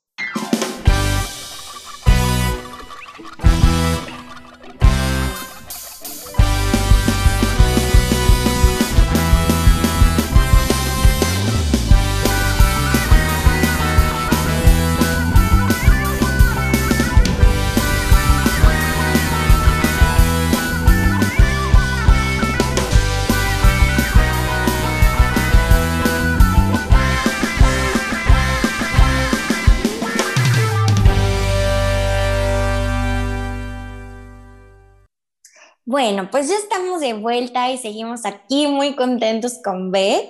Bueno, 35.92 36.30
pues 36.30 36.48
ya 36.48 36.54
estamos 36.56 37.02
de 37.02 37.12
vuelta 37.12 37.70
y 37.70 37.76
seguimos 37.76 38.24
aquí 38.24 38.66
muy 38.66 38.96
contentos 38.96 39.58
con 39.62 39.92
Beth. 39.92 40.26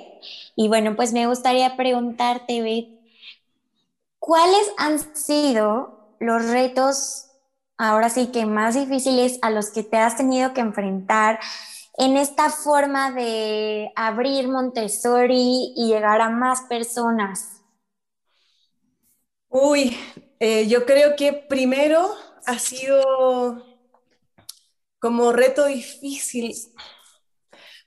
Y 0.57 0.67
bueno, 0.67 0.97
pues 0.97 1.13
me 1.13 1.29
gustaría 1.29 1.77
preguntarte, 1.77 2.63
Beth, 2.63 2.89
¿cuáles 4.19 4.73
han 4.77 4.99
sido 5.15 6.17
los 6.19 6.47
retos, 6.47 7.29
ahora 7.79 8.11
sí 8.11 8.33
que 8.33 8.45
más 8.45 8.75
difíciles 8.75 9.39
a 9.41 9.51
los 9.51 9.71
que 9.71 9.85
te 9.85 9.99
has 9.99 10.17
tenido 10.17 10.53
que 10.53 10.63
enfrentar 10.63 11.39
en 11.97 12.17
esta 12.17 12.51
forma 12.51 13.13
de 13.13 13.93
abrir 13.95 14.49
Montessori 14.49 15.75
y 15.77 15.87
llegar 15.87 16.23
a 16.23 16.29
más 16.29 16.63
personas? 16.63 17.63
Uy, 19.49 19.97
eh, 20.41 20.67
yo 20.67 20.85
creo 20.87 21.15
que 21.15 21.33
primero 21.33 22.11
ha 22.47 22.59
sido 22.59 23.72
como 25.03 25.33
reto 25.33 25.67
difícil. 25.67 26.55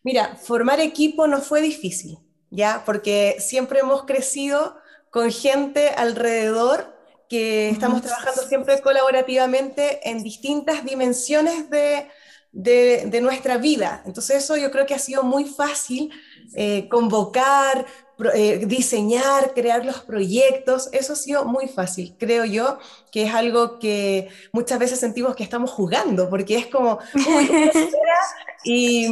Mira, 0.03 0.35
formar 0.35 0.81
equipo 0.81 1.27
no 1.27 1.39
fue 1.39 1.61
difícil, 1.61 2.19
¿ya? 2.51 2.83
Porque 2.85 3.37
siempre 3.39 3.79
hemos 3.79 4.03
crecido 4.03 4.75
con 5.11 5.31
gente 5.31 5.91
alrededor 5.91 6.93
que 7.29 7.69
estamos 7.69 8.01
trabajando 8.01 8.41
siempre 8.43 8.81
colaborativamente 8.81 10.07
en 10.07 10.23
distintas 10.23 10.83
dimensiones 10.83 11.69
de, 11.69 12.09
de, 12.51 13.21
nuestra 13.21 13.57
vida. 13.57 14.03
Entonces 14.05 14.43
eso 14.43 14.57
yo 14.57 14.69
creo 14.69 14.85
que 14.85 14.93
ha 14.93 14.99
sido 14.99 15.23
muy 15.23 15.45
fácil 15.45 16.11
eh, 16.53 16.89
convocar, 16.89 17.85
eh, 18.33 18.65
diseñar, 18.65 19.53
crear 19.53 19.85
los 19.85 19.99
proyectos, 19.99 20.89
eso 20.93 21.13
ha 21.13 21.15
sido 21.15 21.45
muy 21.45 21.67
fácil. 21.67 22.15
Creo 22.17 22.45
yo 22.45 22.79
que 23.11 23.23
es 23.23 23.33
algo 23.33 23.77
que 23.79 24.29
muchas 24.51 24.79
veces 24.79 24.99
sentimos 24.99 25.35
que 25.35 25.43
estamos 25.43 25.71
jugando, 25.71 26.29
porque 26.29 26.57
es 26.57 26.67
como, 26.67 26.99
y, 28.63 29.09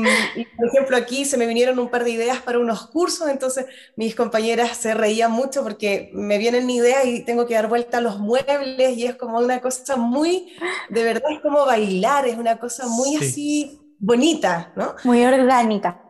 por 0.58 0.68
ejemplo 0.68 0.98
aquí 0.98 1.26
se 1.26 1.38
me 1.38 1.46
vinieron 1.46 1.80
un 1.80 1.89
par 1.89 2.04
de 2.04 2.12
ideas 2.12 2.42
para 2.42 2.60
unos 2.60 2.88
cursos, 2.88 3.30
entonces 3.30 3.66
mis 3.96 4.16
compañeras 4.16 4.78
se 4.78 4.94
reían 4.94 5.32
mucho 5.32 5.63
porque 5.63 6.10
me 6.13 6.38
vienen 6.38 6.70
ideas 6.70 7.06
y 7.06 7.26
tengo 7.26 7.46
que 7.46 7.54
dar 7.56 7.68
vuelta 7.68 7.98
a 7.98 8.02
los 8.02 8.20
muebles 8.20 8.98
y 8.98 9.06
es 9.06 9.16
como 9.16 9.38
una 9.39 9.62
cosa 9.62 9.96
muy, 9.96 10.54
de 10.89 11.04
verdad 11.04 11.32
es 11.32 11.39
como 11.42 11.66
bailar, 11.66 12.28
es 12.28 12.38
una 12.38 12.58
cosa 12.60 12.88
muy 12.88 13.18
así 13.18 13.80
bonita, 14.00 14.72
¿no? 14.76 14.96
Muy 15.04 15.24
orgánica. 15.26 16.04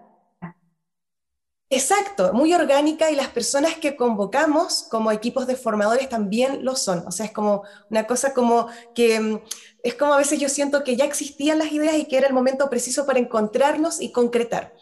Exacto, 1.74 2.34
muy 2.34 2.54
orgánica 2.54 3.10
y 3.10 3.16
las 3.16 3.30
personas 3.30 3.76
que 3.78 3.96
convocamos 3.96 4.86
como 4.90 5.12
equipos 5.12 5.48
de 5.48 5.56
formadores 5.56 6.08
también 6.08 6.64
lo 6.64 6.76
son. 6.76 7.04
O 7.08 7.12
sea, 7.12 7.26
es 7.26 7.32
como 7.32 7.64
una 7.90 8.06
cosa 8.06 8.34
como 8.34 8.68
que 8.94 9.20
mm, 9.20 9.40
es 9.84 9.96
como 9.96 10.14
a 10.14 10.18
veces 10.18 10.40
yo 10.40 10.50
siento 10.50 10.84
que 10.84 10.96
ya 10.96 11.06
existían 11.06 11.58
las 11.58 11.72
ideas 11.72 11.96
y 11.98 12.06
que 12.06 12.18
era 12.18 12.28
el 12.28 12.34
momento 12.34 12.70
preciso 12.70 13.06
para 13.06 13.20
encontrarnos 13.20 14.02
y 14.02 14.12
concretar. 14.12 14.74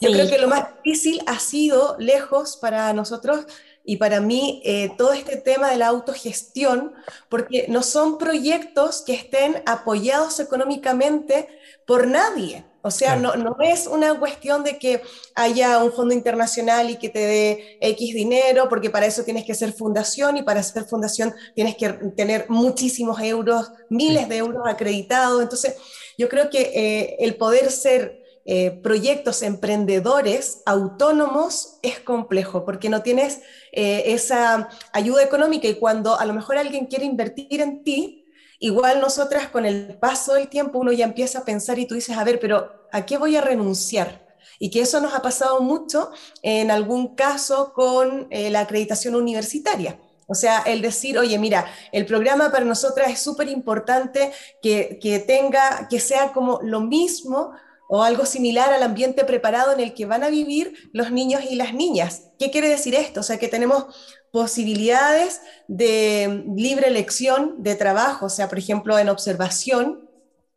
Yo 0.00 0.10
creo 0.12 0.28
que 0.28 0.38
lo 0.38 0.48
más 0.48 0.66
difícil 0.82 1.22
ha 1.26 1.38
sido 1.38 1.96
lejos 1.98 2.58
para 2.58 2.92
nosotros 2.92 3.46
y 3.84 3.96
para 3.96 4.20
mí 4.20 4.60
eh, 4.64 4.90
todo 4.98 5.12
este 5.12 5.36
tema 5.36 5.70
de 5.70 5.76
la 5.76 5.88
autogestión, 5.88 6.94
porque 7.28 7.66
no 7.68 7.82
son 7.82 8.18
proyectos 8.18 9.02
que 9.02 9.14
estén 9.14 9.62
apoyados 9.66 10.40
económicamente 10.40 11.48
por 11.86 12.06
nadie. 12.06 12.64
O 12.86 12.90
sea, 12.90 13.16
no, 13.16 13.34
no, 13.34 13.56
es 13.60 13.86
una 13.86 14.18
cuestión 14.18 14.62
de 14.62 14.78
que 14.78 15.00
haya 15.34 15.82
un 15.82 15.90
fondo 15.90 16.12
internacional 16.12 16.90
y 16.90 16.96
que 16.96 17.08
te 17.08 17.18
dé 17.18 17.78
X 17.80 18.14
dinero, 18.14 18.68
porque 18.68 18.90
para 18.90 19.06
eso 19.06 19.24
tienes 19.24 19.46
que 19.46 19.54
ser 19.54 19.72
fundación 19.72 20.36
y 20.36 20.42
para 20.42 20.62
ser 20.62 20.84
fundación 20.84 21.34
tienes 21.54 21.76
que 21.76 21.88
tener 22.14 22.44
muchísimos 22.50 23.18
euros, 23.20 23.72
miles 23.88 24.28
de 24.28 24.36
euros 24.36 24.64
acreditados. 24.66 25.40
Entonces, 25.40 25.76
yo 26.18 26.28
creo 26.28 26.50
que 26.50 26.60
eh, 26.74 27.16
el 27.20 27.36
poder 27.36 27.70
ser 27.70 28.22
eh, 28.44 28.70
proyectos 28.82 29.40
emprendedores 29.40 30.60
autónomos 30.66 31.78
es 31.80 32.00
complejo, 32.00 32.66
porque 32.66 32.90
no 32.90 33.00
tienes 33.02 33.40
eh, 33.72 34.02
esa 34.08 34.68
ayuda 34.92 35.22
económica 35.22 35.68
y 35.68 35.76
cuando 35.76 36.20
a 36.20 36.26
lo 36.26 36.34
mejor 36.34 36.58
alguien 36.58 36.84
quiere 36.84 37.06
invertir 37.06 37.62
en 37.62 37.82
ti, 37.82 38.23
igual 38.58 39.00
nosotras 39.00 39.48
con 39.48 39.66
el 39.66 39.96
paso 39.98 40.34
del 40.34 40.48
tiempo 40.48 40.78
uno 40.78 40.92
ya 40.92 41.04
empieza 41.04 41.40
a 41.40 41.44
pensar 41.44 41.78
y 41.78 41.86
tú 41.86 41.94
dices, 41.94 42.16
a 42.16 42.24
ver, 42.24 42.40
pero 42.40 42.86
¿a 42.92 43.06
qué 43.06 43.18
voy 43.18 43.36
a 43.36 43.40
renunciar? 43.40 44.24
Y 44.58 44.70
que 44.70 44.80
eso 44.80 45.00
nos 45.00 45.14
ha 45.14 45.22
pasado 45.22 45.60
mucho 45.60 46.10
en 46.42 46.70
algún 46.70 47.14
caso 47.16 47.72
con 47.72 48.28
eh, 48.30 48.50
la 48.50 48.60
acreditación 48.60 49.14
universitaria. 49.14 49.98
O 50.26 50.34
sea, 50.34 50.60
el 50.60 50.80
decir, 50.80 51.18
oye, 51.18 51.38
mira, 51.38 51.66
el 51.92 52.06
programa 52.06 52.50
para 52.50 52.64
nosotras 52.64 53.10
es 53.10 53.20
súper 53.20 53.48
importante 53.48 54.32
que, 54.62 54.98
que 55.02 55.18
tenga, 55.18 55.86
que 55.90 56.00
sea 56.00 56.32
como 56.32 56.60
lo 56.62 56.80
mismo 56.80 57.52
o 57.88 58.02
algo 58.02 58.24
similar 58.24 58.72
al 58.72 58.82
ambiente 58.82 59.24
preparado 59.24 59.72
en 59.72 59.80
el 59.80 59.92
que 59.92 60.06
van 60.06 60.22
a 60.24 60.30
vivir 60.30 60.90
los 60.92 61.10
niños 61.10 61.42
y 61.50 61.56
las 61.56 61.74
niñas. 61.74 62.30
¿Qué 62.38 62.50
quiere 62.50 62.68
decir 62.68 62.94
esto? 62.94 63.20
O 63.20 63.22
sea, 63.22 63.38
que 63.38 63.48
tenemos 63.48 63.86
posibilidades 64.34 65.42
de 65.68 66.42
libre 66.56 66.88
elección 66.88 67.62
de 67.62 67.76
trabajo, 67.76 68.26
o 68.26 68.28
sea, 68.28 68.48
por 68.48 68.58
ejemplo, 68.58 68.98
en 68.98 69.08
observación, 69.08 70.10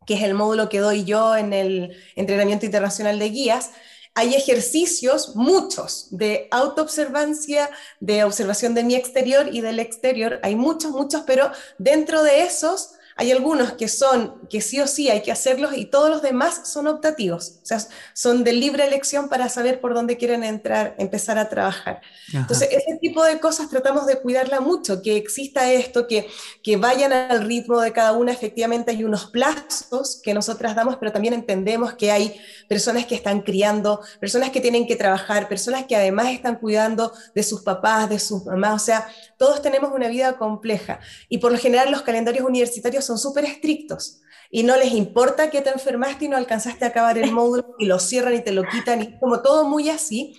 que 0.07 0.15
es 0.15 0.23
el 0.23 0.33
módulo 0.33 0.67
que 0.67 0.79
doy 0.79 1.03
yo 1.03 1.35
en 1.35 1.53
el 1.53 1.95
entrenamiento 2.15 2.65
internacional 2.65 3.19
de 3.19 3.29
guías, 3.29 3.69
hay 4.15 4.33
ejercicios, 4.33 5.35
muchos, 5.35 6.07
de 6.09 6.47
autoobservancia, 6.49 7.69
de 7.99 8.23
observación 8.23 8.73
de 8.73 8.83
mi 8.83 8.95
exterior 8.95 9.47
y 9.51 9.61
del 9.61 9.79
exterior, 9.79 10.39
hay 10.41 10.55
muchos, 10.55 10.89
muchos, 10.89 11.21
pero 11.27 11.51
dentro 11.77 12.23
de 12.23 12.45
esos 12.45 12.93
hay 13.19 13.31
algunos 13.31 13.73
que 13.73 13.87
son, 13.87 14.35
que 14.47 14.61
sí 14.61 14.79
o 14.79 14.85
sí 14.85 15.09
hay 15.09 15.23
que 15.23 15.31
hacerlos 15.31 15.75
y 15.75 15.85
todos 15.85 16.09
los 16.09 16.21
demás 16.21 16.71
son 16.71 16.85
optativos, 16.85 17.59
o 17.63 17.65
sea, 17.65 17.79
son 18.13 18.43
de 18.43 18.53
libre 18.53 18.85
elección 18.85 19.27
para 19.27 19.49
saber 19.49 19.81
por 19.81 19.95
dónde 19.95 20.17
quieren 20.17 20.43
entrar, 20.43 20.95
empezar 20.99 21.39
a 21.39 21.49
trabajar. 21.49 22.01
Entonces, 22.31 22.69
ese 22.71 22.97
tipo 23.01 23.23
de 23.23 23.39
cosas 23.39 23.69
tratamos 23.69 24.05
de 24.05 24.19
cuidarla 24.19 24.61
mucho, 24.61 25.01
que 25.01 25.17
exista 25.17 25.71
esto, 25.71 26.07
que, 26.07 26.27
que 26.61 26.77
vayan 26.77 27.11
al 27.11 27.43
ritmo 27.43 27.81
de 27.81 27.91
cada 27.91 28.11
una, 28.11 28.31
efectivamente 28.31 28.91
hay 28.91 29.03
unos 29.03 29.31
plazos 29.31 30.21
que 30.23 30.35
nosotras 30.35 30.75
damos, 30.75 30.97
pero 30.97 31.11
también 31.11 31.33
entendemos 31.33 31.93
que 31.93 32.11
hay 32.11 32.39
personas 32.69 33.07
que 33.07 33.15
están 33.15 33.41
criando, 33.41 34.01
personas 34.19 34.51
que 34.51 34.61
tienen 34.61 34.85
que 34.85 34.95
trabajar, 34.95 35.49
personas 35.49 35.85
que 35.87 35.95
además 35.95 36.27
están 36.27 36.57
cuidando 36.57 37.11
de 37.33 37.41
sus 37.41 37.63
papás, 37.63 38.09
de 38.09 38.19
sus 38.19 38.45
mamás, 38.45 38.83
o 38.83 38.85
sea, 38.85 39.07
todos 39.37 39.61
tenemos 39.63 39.91
una 39.91 40.07
vida 40.07 40.37
compleja. 40.37 40.99
Y 41.29 41.39
por 41.39 41.51
lo 41.51 41.57
general 41.57 41.91
los 41.91 42.03
calendarios 42.03 42.45
universitarios 42.45 43.06
son 43.07 43.17
súper 43.17 43.45
estrictos 43.45 44.21
y 44.49 44.63
no 44.63 44.77
les 44.77 44.93
importa 44.93 45.49
que 45.49 45.61
te 45.61 45.69
enfermaste 45.69 46.25
y 46.25 46.29
no 46.29 46.37
alcanzaste 46.37 46.85
a 46.85 46.89
acabar 46.89 47.17
el 47.17 47.31
módulo 47.33 47.75
y 47.79 47.85
lo 47.85 47.99
cierran 47.99 48.35
y 48.35 48.43
te 48.43 48.51
lo 48.51 48.63
quitan 48.63 49.01
y 49.01 49.19
como 49.19 49.41
todo 49.41 49.67
muy 49.67 49.89
así. 49.89 50.37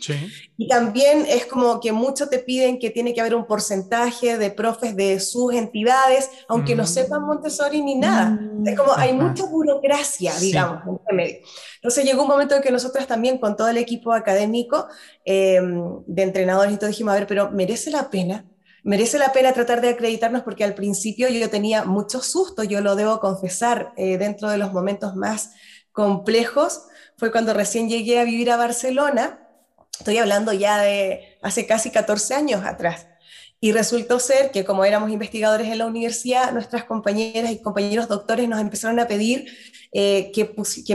Y 0.56 0.68
también 0.68 1.26
es 1.28 1.46
como 1.46 1.80
que 1.80 1.92
muchos 1.92 2.30
te 2.30 2.38
piden 2.38 2.78
que 2.78 2.90
tiene 2.90 3.14
que 3.14 3.20
haber 3.20 3.34
un 3.34 3.46
porcentaje 3.46 4.38
de 4.38 4.50
profes 4.50 4.96
de 4.96 5.20
sus 5.20 5.54
entidades, 5.54 6.30
aunque 6.48 6.74
no 6.74 6.86
sepan 6.86 7.22
Montessori 7.22 7.82
ni 7.82 7.94
nada. 7.94 8.38
Es 8.64 8.76
como 8.76 8.92
hay 8.96 9.12
mucha 9.12 9.44
burocracia, 9.44 10.34
digamos, 10.38 11.00
en 11.08 11.16
medio. 11.16 11.38
Entonces 11.76 12.04
llegó 12.04 12.22
un 12.22 12.28
momento 12.28 12.56
en 12.56 12.62
que 12.62 12.72
nosotros 12.72 13.06
también 13.06 13.38
con 13.38 13.56
todo 13.56 13.68
el 13.68 13.76
equipo 13.76 14.12
académico 14.12 14.88
em, 15.24 16.02
de 16.06 16.22
entrenadores 16.22 16.74
y 16.74 16.76
todo 16.76 16.88
dijimos, 16.88 17.12
a 17.12 17.18
ver, 17.18 17.26
pero 17.26 17.50
merece 17.50 17.90
la 17.90 18.10
pena 18.10 18.44
merece 18.88 19.18
la 19.18 19.34
pena 19.34 19.52
tratar 19.52 19.82
de 19.82 19.90
acreditarnos 19.90 20.42
porque 20.44 20.64
al 20.64 20.74
principio 20.74 21.28
yo 21.28 21.50
tenía 21.50 21.84
mucho 21.84 22.22
susto, 22.22 22.64
yo 22.64 22.80
lo 22.80 22.96
debo 22.96 23.20
confesar, 23.20 23.92
eh, 23.98 24.16
dentro 24.16 24.48
de 24.48 24.56
los 24.56 24.72
momentos 24.72 25.14
más 25.14 25.52
complejos 25.92 26.84
fue 27.18 27.30
cuando 27.30 27.52
recién 27.52 27.90
llegué 27.90 28.18
a 28.18 28.24
vivir 28.24 28.50
a 28.50 28.56
Barcelona, 28.56 29.46
estoy 29.98 30.16
hablando 30.16 30.54
ya 30.54 30.80
de 30.80 31.36
hace 31.42 31.66
casi 31.66 31.90
14 31.90 32.34
años 32.34 32.64
atrás. 32.64 33.06
Y 33.60 33.72
resultó 33.72 34.20
ser 34.20 34.52
que 34.52 34.64
como 34.64 34.84
éramos 34.84 35.10
investigadores 35.10 35.68
en 35.68 35.78
la 35.78 35.86
universidad, 35.86 36.52
nuestras 36.52 36.84
compañeras 36.84 37.50
y 37.50 37.60
compañeros 37.60 38.06
doctores 38.06 38.48
nos 38.48 38.60
empezaron 38.60 39.00
a 39.00 39.08
pedir 39.08 39.46
eh, 39.90 40.30
que, 40.32 40.44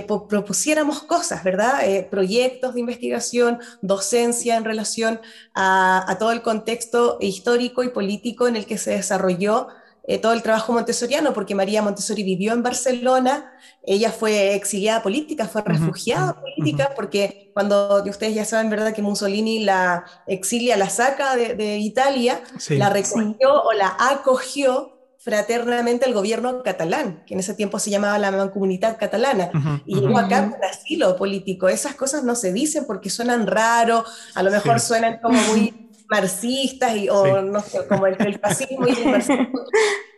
propusiéramos 0.01 1.01
cosas, 1.03 1.43
¿verdad? 1.43 1.87
Eh, 1.89 2.07
proyectos 2.09 2.75
de 2.75 2.79
investigación, 2.79 3.59
docencia 3.81 4.55
en 4.55 4.65
relación 4.65 5.19
a, 5.55 6.15
todo 6.19 6.31
el 6.31 6.41
contexto 6.41 7.17
histórico 7.19 7.83
y 7.83 7.89
político 7.89 8.47
en 8.47 8.55
el 8.55 8.65
que 8.65 8.77
se 8.77 8.91
desarrolló 8.91 9.67
eh, 10.05 10.17
todo 10.17 10.33
el 10.33 10.41
trabajo 10.41 10.73
montessoriano, 10.73 11.33
porque 11.33 11.55
María 11.55 11.81
Montessori 11.81 12.23
vivió 12.23 12.51
en 12.51 12.61
Barcelona, 12.61 13.53
ella 13.83 14.11
fue 14.11 14.53
exiliada 14.53 15.01
política, 15.01 15.47
fue 15.47 15.61
refugiada 15.61 16.39
política, 16.39 16.91
porque 16.95 17.51
cuando 17.53 18.03
ustedes 18.03 18.35
ya 18.35 18.45
saben, 18.45 18.69
¿verdad?, 18.69 18.93
que 18.93 19.01
Mussolini 19.01 19.63
la 19.63 20.05
exilia, 20.27 20.75
la 20.75 20.89
saca 20.89 21.35
de, 21.35 21.55
de 21.55 21.77
Italia, 21.77 22.41
la 22.69 22.89
recogió 22.89 23.63
o 23.63 23.73
la 23.73 23.95
acogió 23.97 24.89
fraternamente 25.23 26.05
el 26.05 26.13
gobierno 26.13 26.63
catalán, 26.63 27.23
que 27.25 27.33
en 27.33 27.39
ese 27.39 27.53
tiempo 27.53 27.79
se 27.79 27.89
llamaba 27.89 28.19
la 28.19 28.29
Mancomunidad 28.29 28.97
Catalana, 28.97 29.81
y 29.85 29.95
llegó 29.95 30.17
acá 30.17 30.49
con 30.49 30.61
asilo 30.65 31.15
político. 31.15 31.69
Esas 31.69 31.95
cosas 31.95 32.25
no 32.25 32.35
se 32.35 32.51
dicen 32.51 32.83
porque 32.85 33.09
suenan 33.09 33.47
raro, 33.47 34.03
a 34.35 34.43
lo 34.43 34.51
mejor 34.51 34.81
suenan 34.81 35.19
como 35.21 35.39
muy 35.43 35.82
marxistas, 36.13 36.95
y, 36.95 37.09
o 37.09 37.41
no 37.41 37.59
sé, 37.61 37.87
como 37.87 38.05
el, 38.05 38.15
el 38.19 38.39
fascismo 38.39 38.87
y 38.87 38.91
el 38.91 39.11
marxismo. 39.11 39.49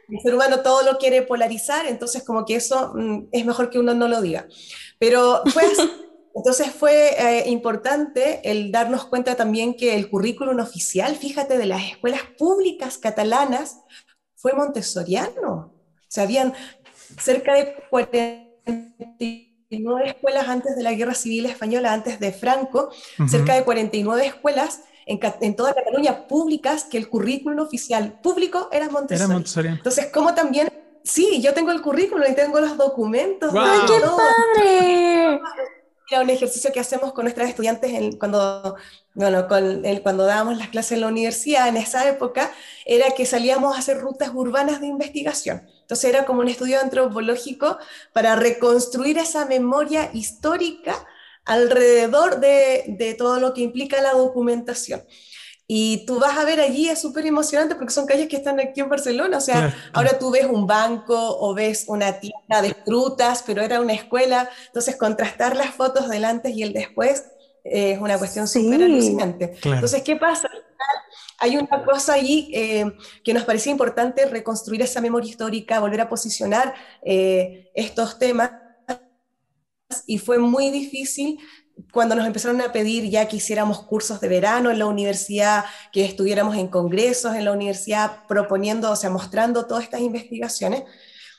El 0.07 0.21
ser 0.21 0.35
humano 0.35 0.59
todo 0.59 0.83
lo 0.83 0.99
quiere 0.99 1.23
polarizar, 1.23 1.87
entonces 1.87 2.21
como 2.21 2.45
que 2.45 2.57
eso 2.57 2.91
mm, 2.93 3.29
es 3.31 3.43
mejor 3.43 3.71
que 3.71 3.79
uno 3.79 3.95
no 3.95 4.07
lo 4.07 4.21
diga. 4.21 4.47
Pero 4.99 5.41
pues... 5.53 5.79
Entonces 6.37 6.69
fue 6.69 7.15
eh, 7.17 7.49
importante 7.49 8.41
el 8.43 8.69
darnos 8.69 9.05
cuenta 9.05 9.35
también 9.35 9.73
que 9.73 9.95
el 9.95 10.09
currículum 10.09 10.59
oficial, 10.59 11.15
fíjate, 11.15 11.57
de 11.57 11.65
las 11.65 11.81
escuelas 11.81 12.19
públicas 12.37 12.97
catalanas 12.97 13.77
fue 14.35 14.51
montessoriano. 14.51 15.53
O 15.53 15.71
sea, 16.09 16.25
habían 16.25 16.53
cerca 17.17 17.53
de 17.53 17.73
49 17.89 20.09
escuelas 20.09 20.49
antes 20.49 20.75
de 20.75 20.83
la 20.83 20.91
Guerra 20.91 21.13
Civil 21.13 21.45
Española, 21.45 21.93
antes 21.93 22.19
de 22.19 22.33
Franco, 22.33 22.91
cerca 23.29 23.55
de 23.55 23.63
49 23.63 24.25
escuelas 24.25 24.81
en, 25.05 25.19
en, 25.41 25.55
toda 25.55 25.73
Cataluña 25.73 26.27
públicas 26.27 26.83
que 26.85 26.97
el 26.97 27.09
currículum 27.09 27.59
oficial 27.59 28.19
público 28.21 28.69
era 28.71 28.89
Montessori. 28.89 29.25
Era 29.25 29.33
Montessori. 29.33 29.67
Entonces, 29.69 30.07
como 30.11 30.33
también, 30.33 30.71
sí, 31.03 31.41
yo 31.41 31.53
tengo 31.53 31.71
el 31.71 31.81
currículum 31.81 32.25
y 32.29 32.35
tengo 32.35 32.59
los 32.59 32.75
documentos. 32.77 33.53
¡Ay, 33.55 33.79
qué 33.87 33.99
padre! 33.99 35.41
Era 36.09 36.21
un 36.21 36.29
ejercicio 36.29 36.71
que 36.71 36.79
hacemos 36.79 37.13
con 37.13 37.25
nuestras 37.25 37.49
estudiantes 37.49 38.15
cuando, 38.19 38.75
bueno, 39.15 39.47
con 39.47 39.85
el, 39.85 40.03
cuando 40.03 40.25
dábamos 40.25 40.57
las 40.57 40.69
clases 40.69 40.93
en 40.93 41.01
la 41.01 41.07
universidad 41.07 41.67
en 41.67 41.77
esa 41.77 42.07
época, 42.07 42.51
era 42.85 43.09
que 43.11 43.25
salíamos 43.25 43.75
a 43.75 43.79
hacer 43.79 43.99
rutas 43.99 44.29
urbanas 44.33 44.81
de 44.81 44.87
investigación. 44.87 45.67
Entonces 45.81 46.09
era 46.09 46.25
como 46.25 46.41
un 46.41 46.47
estudio 46.47 46.79
antropológico 46.79 47.79
para 48.13 48.35
reconstruir 48.35 49.17
esa 49.17 49.45
memoria 49.45 50.11
histórica 50.13 51.07
alrededor 51.45 52.39
de, 52.39 52.83
de 52.87 53.13
todo 53.13 53.39
lo 53.39 53.53
que 53.53 53.61
implica 53.61 54.01
la 54.01 54.13
documentación. 54.13 55.03
Y 55.67 56.05
tú 56.05 56.19
vas 56.19 56.37
a 56.37 56.45
ver 56.45 56.59
allí, 56.59 56.89
es 56.89 57.01
súper 57.01 57.25
emocionante 57.25 57.73
porque 57.73 57.91
son 57.91 58.05
calles 58.05 58.27
que 58.27 58.35
están 58.35 58.59
aquí 58.59 58.81
en 58.81 58.89
Barcelona. 58.89 59.37
O 59.37 59.41
sea, 59.41 59.75
ahora 59.93 60.19
tú 60.19 60.29
ves 60.29 60.45
un 60.45 60.67
banco 60.67 61.15
o 61.17 61.55
ves 61.55 61.85
una 61.87 62.19
tienda 62.19 62.61
de 62.61 62.75
frutas, 62.85 63.43
pero 63.45 63.63
era 63.63 63.81
una 63.81 63.93
escuela. 63.93 64.47
Entonces, 64.67 64.95
contrastar 64.95 65.55
las 65.55 65.73
fotos 65.73 66.07
del 66.07 66.25
antes 66.25 66.55
y 66.55 66.61
el 66.61 66.71
después 66.71 67.25
eh, 67.63 67.93
es 67.93 67.99
una 67.99 68.19
cuestión 68.19 68.47
súper 68.47 68.83
alucinante. 68.83 69.55
Entonces, 69.63 70.03
¿qué 70.03 70.15
pasa? 70.17 70.47
Hay 71.39 71.57
una 71.57 71.83
cosa 71.83 72.13
allí 72.13 72.51
eh, 72.53 72.85
que 73.23 73.33
nos 73.33 73.43
parecía 73.43 73.71
importante 73.71 74.25
reconstruir 74.25 74.83
esa 74.83 75.01
memoria 75.01 75.29
histórica, 75.31 75.79
volver 75.79 76.01
a 76.01 76.09
posicionar 76.09 76.75
eh, 77.03 77.71
estos 77.73 78.19
temas. 78.19 78.51
Y 80.07 80.17
fue 80.17 80.37
muy 80.37 80.71
difícil 80.71 81.39
cuando 81.91 82.15
nos 82.15 82.25
empezaron 82.25 82.61
a 82.61 82.71
pedir 82.71 83.09
ya 83.09 83.27
que 83.27 83.37
hiciéramos 83.37 83.83
cursos 83.83 84.21
de 84.21 84.27
verano 84.27 84.71
en 84.71 84.79
la 84.79 84.85
universidad, 84.85 85.65
que 85.91 86.05
estuviéramos 86.05 86.55
en 86.55 86.67
congresos 86.67 87.35
en 87.35 87.45
la 87.45 87.51
universidad 87.51 88.25
proponiendo, 88.27 88.91
o 88.91 88.95
sea, 88.95 89.09
mostrando 89.09 89.65
todas 89.65 89.83
estas 89.83 90.01
investigaciones, 90.01 90.83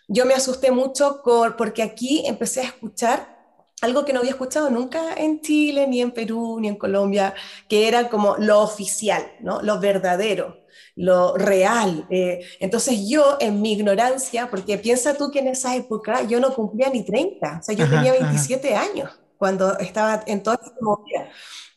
yo 0.08 0.24
me 0.24 0.34
asusté 0.34 0.70
mucho 0.70 1.22
porque 1.56 1.82
aquí 1.82 2.24
empecé 2.26 2.60
a 2.60 2.64
escuchar 2.64 3.36
algo 3.82 4.04
que 4.04 4.12
no 4.12 4.20
había 4.20 4.30
escuchado 4.30 4.70
nunca 4.70 5.14
en 5.14 5.40
Chile, 5.40 5.86
ni 5.86 6.00
en 6.00 6.12
Perú, 6.12 6.58
ni 6.60 6.68
en 6.68 6.76
Colombia, 6.76 7.34
que 7.68 7.88
era 7.88 8.08
como 8.08 8.36
lo 8.38 8.60
oficial, 8.60 9.32
¿no? 9.40 9.60
lo 9.62 9.80
verdadero, 9.80 10.56
lo 10.96 11.36
real. 11.36 12.06
Eh, 12.10 12.40
entonces 12.58 13.08
yo, 13.08 13.36
en 13.38 13.60
mi 13.60 13.72
ignorancia, 13.74 14.48
porque 14.50 14.78
piensa 14.78 15.14
tú 15.14 15.30
que 15.30 15.38
en 15.38 15.48
esa 15.48 15.76
época 15.76 16.22
yo 16.22 16.40
no 16.40 16.54
cumplía 16.54 16.88
ni 16.90 17.04
30, 17.04 17.58
o 17.60 17.62
sea, 17.62 17.74
yo 17.74 17.88
tenía 17.88 18.12
27 18.12 18.74
años 18.74 19.10
cuando 19.36 19.78
estaba 19.78 20.24
en 20.26 20.42
toda 20.42 20.58
esta 20.62 20.76
movida. 20.80 21.28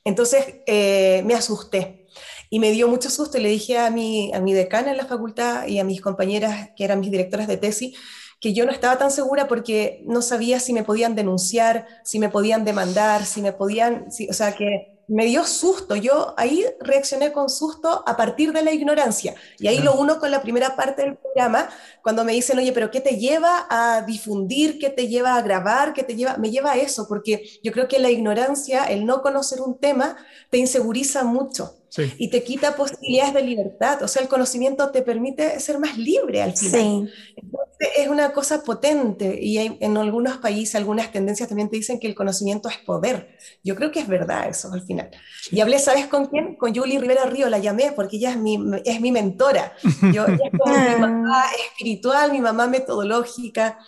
Entonces 0.05 0.55
eh, 0.65 1.22
me 1.26 1.36
asusté 1.36 2.07
y 2.49 2.59
me 2.59 2.72
dio 2.72 2.88
mucho 2.88 3.09
susto 3.09 3.38
y 3.38 3.41
le 3.41 3.49
dije 3.49 3.78
a 3.78 3.91
mi, 3.91 4.34
a 4.34 4.39
mi 4.39 4.53
decana 4.53 4.91
en 4.91 4.97
la 4.97 5.05
facultad 5.05 5.67
y 5.67 5.78
a 5.80 5.84
mis 5.84 6.01
compañeras 6.01 6.70
que 6.76 6.86
eran 6.86 7.01
mis 7.01 7.11
directoras 7.11 7.47
de 7.47 7.57
tesis 7.57 7.97
que 8.39 8.53
yo 8.53 8.65
no 8.65 8.72
estaba 8.72 8.97
tan 8.97 9.11
segura 9.11 9.49
porque 9.49 10.01
no 10.05 10.22
sabía 10.22 10.61
si 10.61 10.72
me 10.72 10.84
podían 10.84 11.13
denunciar, 11.13 11.86
si 12.05 12.20
me 12.20 12.30
podían 12.30 12.63
demandar, 12.63 13.26
si 13.26 13.41
me 13.41 13.51
podían, 13.51 14.07
o 14.30 14.34
sea, 14.34 14.55
que 14.55 14.99
me 15.10 15.26
dio 15.26 15.43
susto. 15.43 15.95
Yo 15.95 16.34
ahí 16.38 16.66
reaccioné 16.80 17.32
con 17.32 17.49
susto 17.49 18.03
a 18.05 18.16
partir 18.16 18.53
de 18.53 18.62
la 18.62 18.72
ignorancia. 18.72 19.36
Y 19.57 19.68
ahí 19.68 19.80
lo 19.80 19.95
uno 19.95 20.20
con 20.20 20.32
la 20.32 20.41
primera 20.41 20.76
parte 20.76 21.01
del 21.01 21.18
programa, 21.18 21.70
cuando 22.01 22.24
me 22.24 22.34
dicen, 22.34 22.57
oye, 22.57 22.72
pero 22.72 22.91
¿qué 22.91 23.01
te 23.01 23.18
lleva 23.18 23.68
a 23.70 24.03
difundir? 24.03 24.80
¿Qué 24.80 24.89
te 24.89 25.07
lleva 25.07 25.36
a 25.36 25.41
grabar? 25.41 25.93
¿Qué 25.93 26.03
te 26.03 26.16
lleva? 26.16 26.38
Me 26.38 26.51
lleva 26.51 26.74
a 26.74 26.78
eso, 26.78 27.07
porque 27.07 27.60
yo 27.64 27.72
creo 27.72 27.88
que 27.88 27.99
la 27.99 28.12
ignorancia, 28.12 28.86
el 28.86 29.05
no 29.05 29.22
conocer 29.22 29.62
un 29.62 29.78
tema, 29.78 30.16
te 30.49 30.57
inseguriza 30.57 31.24
mucho. 31.24 31.79
Y 32.18 32.30
te 32.30 32.44
quita 32.44 32.76
posibilidades 32.76 33.34
de 33.34 33.42
libertad. 33.42 34.04
O 34.04 34.08
sea, 34.08 34.22
el 34.22 34.28
conocimiento 34.28 34.90
te 34.92 35.02
permite 35.02 35.60
ser 35.60 35.80
más 35.80 35.98
libre 35.98 36.42
al 36.42 36.56
final. 36.56 37.12
Entonces, 37.36 37.90
es 37.98 38.08
una 38.08 38.32
cosa 38.32 38.64
potente. 38.64 39.40
Y 39.42 39.58
en 39.58 39.98
algunos 39.98 40.38
países, 40.38 40.76
algunas 40.76 41.12
tendencias 41.12 41.50
también 41.50 41.70
te 41.70 41.78
dicen 41.78 42.00
que 42.00 42.08
el 42.08 42.16
conocimiento 42.16 42.70
es 42.70 42.78
poder. 42.78 43.38
Yo 43.64 43.76
creo 43.76 43.92
que 43.92 44.00
es 44.00 44.08
verdad 44.08 44.48
eso 44.48 44.72
al 44.72 44.84
final. 44.84 45.10
Y 45.52 45.62
hablé, 45.62 45.80
¿sabes 45.80 46.08
con 46.08 46.28
quién? 46.28 46.56
Con 46.56 46.76
Julie 46.76 47.00
Rivera 47.00 47.26
Río, 47.26 47.50
la 47.50 47.60
llamé 47.60 47.92
porque 47.96 48.18
ella 48.18 48.32
es 48.32 48.38
mi, 48.38 48.60
es 48.86 49.02
mi 49.02 49.12
mentora. 49.12 49.74
Yo, 50.14 50.26
ella 50.28 50.50
es 50.52 50.60
como 50.60 50.78
mi 50.78 50.96
mamá 51.00 51.44
espiritual, 51.68 52.32
mi 52.32 52.42
mamá 52.42 52.68
metodológica. 52.68 53.80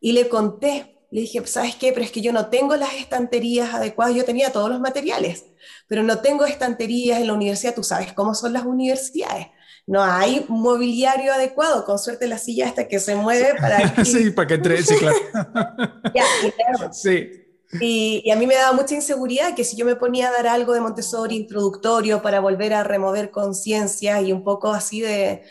Y 0.00 0.12
le 0.12 0.28
conté 0.28 0.95
le 1.10 1.20
dije, 1.22 1.44
¿sabes 1.46 1.76
qué? 1.76 1.92
Pero 1.92 2.04
es 2.04 2.10
que 2.10 2.20
yo 2.20 2.32
no 2.32 2.46
tengo 2.46 2.76
las 2.76 2.94
estanterías 2.94 3.74
adecuadas, 3.74 4.14
yo 4.14 4.24
tenía 4.24 4.52
todos 4.52 4.70
los 4.70 4.80
materiales, 4.80 5.46
pero 5.86 6.02
no 6.02 6.18
tengo 6.18 6.44
estanterías 6.44 7.20
en 7.20 7.28
la 7.28 7.34
universidad, 7.34 7.74
tú 7.74 7.82
sabes 7.82 8.12
cómo 8.12 8.34
son 8.34 8.52
las 8.52 8.64
universidades. 8.64 9.48
No 9.86 10.02
hay 10.02 10.44
mobiliario 10.48 11.32
adecuado, 11.32 11.84
con 11.84 11.98
suerte 11.98 12.26
la 12.26 12.38
silla 12.38 12.66
hasta 12.66 12.88
que 12.88 12.98
se 12.98 13.14
mueve 13.14 13.54
para... 13.54 14.04
sí, 14.04 14.30
para 14.30 14.48
que 14.48 14.54
entre, 14.54 14.82
sí, 14.82 14.96
claro. 14.96 15.16
ya, 16.14 16.24
claro. 16.56 16.92
Sí. 16.92 17.45
Y, 17.80 18.30
a 18.30 18.36
mí 18.36 18.46
me 18.46 18.54
daba 18.54 18.72
mucha 18.72 18.94
inseguridad 18.94 19.54
que 19.54 19.64
si 19.64 19.76
yo 19.76 19.84
me 19.84 19.96
ponía 19.96 20.28
a 20.28 20.32
dar 20.32 20.46
algo 20.46 20.72
de 20.72 20.80
Montessori 20.80 21.36
introductorio 21.36 22.22
para 22.22 22.40
volver 22.40 22.74
a 22.74 22.84
remover 22.84 23.30
conciencia 23.30 24.20
y 24.20 24.32
un 24.32 24.42
poco 24.44 24.72
así 24.72 25.00
de, 25.00 25.42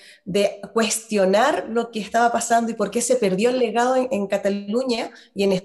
cuestionar 0.74 1.66
lo 1.70 1.92
que 1.92 2.00
estaba 2.00 2.32
pasando 2.32 2.72
y 2.72 2.76
por 2.76 2.92
qué 2.92 3.02
se 3.02 3.16
perdió 3.16 3.50
el 3.50 3.60
legado 3.60 3.96
en, 3.96 4.28
Cataluña 4.28 5.12
y 5.34 5.44
en 5.44 5.64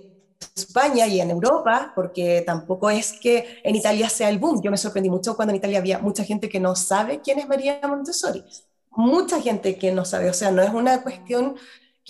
España 0.54 1.06
y 1.06 1.20
en 1.20 1.30
Europa, 1.30 1.92
porque 1.94 2.42
tampoco 2.46 2.90
es 2.90 3.12
que 3.12 3.60
en 3.64 3.74
Italia 3.74 4.08
sea 4.08 4.28
el 4.28 4.38
boom. 4.38 4.62
Yo 4.62 4.70
me 4.70 4.76
sorprendí 4.76 5.10
mucho 5.10 5.36
cuando 5.36 5.50
en 5.50 5.56
Italia 5.56 5.78
había 5.78 5.98
mucha 5.98 6.24
gente 6.24 6.48
que 6.48 6.60
no 6.60 6.76
sabe 6.76 7.20
quién 7.20 7.38
es 7.38 7.48
María 7.48 7.80
Montessori. 7.86 8.44
Mucha 8.90 9.40
gente 9.40 9.78
que 9.78 9.92
no 9.92 10.04
sabe, 10.04 10.28
o 10.28 10.34
sea, 10.34 10.50
no 10.50 10.62
es 10.62 10.70
una 10.70 11.02
cuestión 11.02 11.56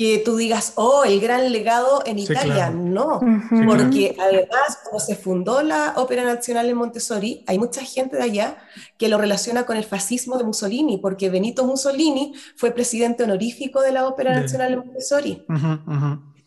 que 0.01 0.17
tú 0.25 0.39
digas, 0.39 0.73
oh, 0.77 1.05
el 1.05 1.21
gran 1.21 1.53
legado 1.53 2.03
en 2.07 2.19
Italia. 2.19 2.71
No, 2.71 3.21
porque 3.67 4.17
además, 4.19 4.79
cuando 4.83 4.99
se 4.99 5.15
fundó 5.15 5.63
la 5.63 5.93
Ópera 5.97 6.25
Nacional 6.25 6.71
en 6.71 6.79
Montessori, 6.79 7.45
hay 7.47 7.59
mucha 7.59 7.83
gente 7.83 8.17
de 8.17 8.23
allá 8.23 8.57
que 8.97 9.11
lo 9.11 9.19
relaciona 9.19 9.67
con 9.67 9.77
el 9.77 9.85
fascismo 9.85 10.39
de 10.39 10.45
Mussolini, 10.45 10.97
porque 10.97 11.29
Benito 11.29 11.67
Mussolini 11.67 12.33
fue 12.57 12.71
presidente 12.71 13.25
honorífico 13.25 13.83
de 13.83 13.93
la 13.93 14.07
Ópera 14.07 14.41
Nacional 14.41 14.73
en 14.73 14.79
Montessori. 14.79 15.45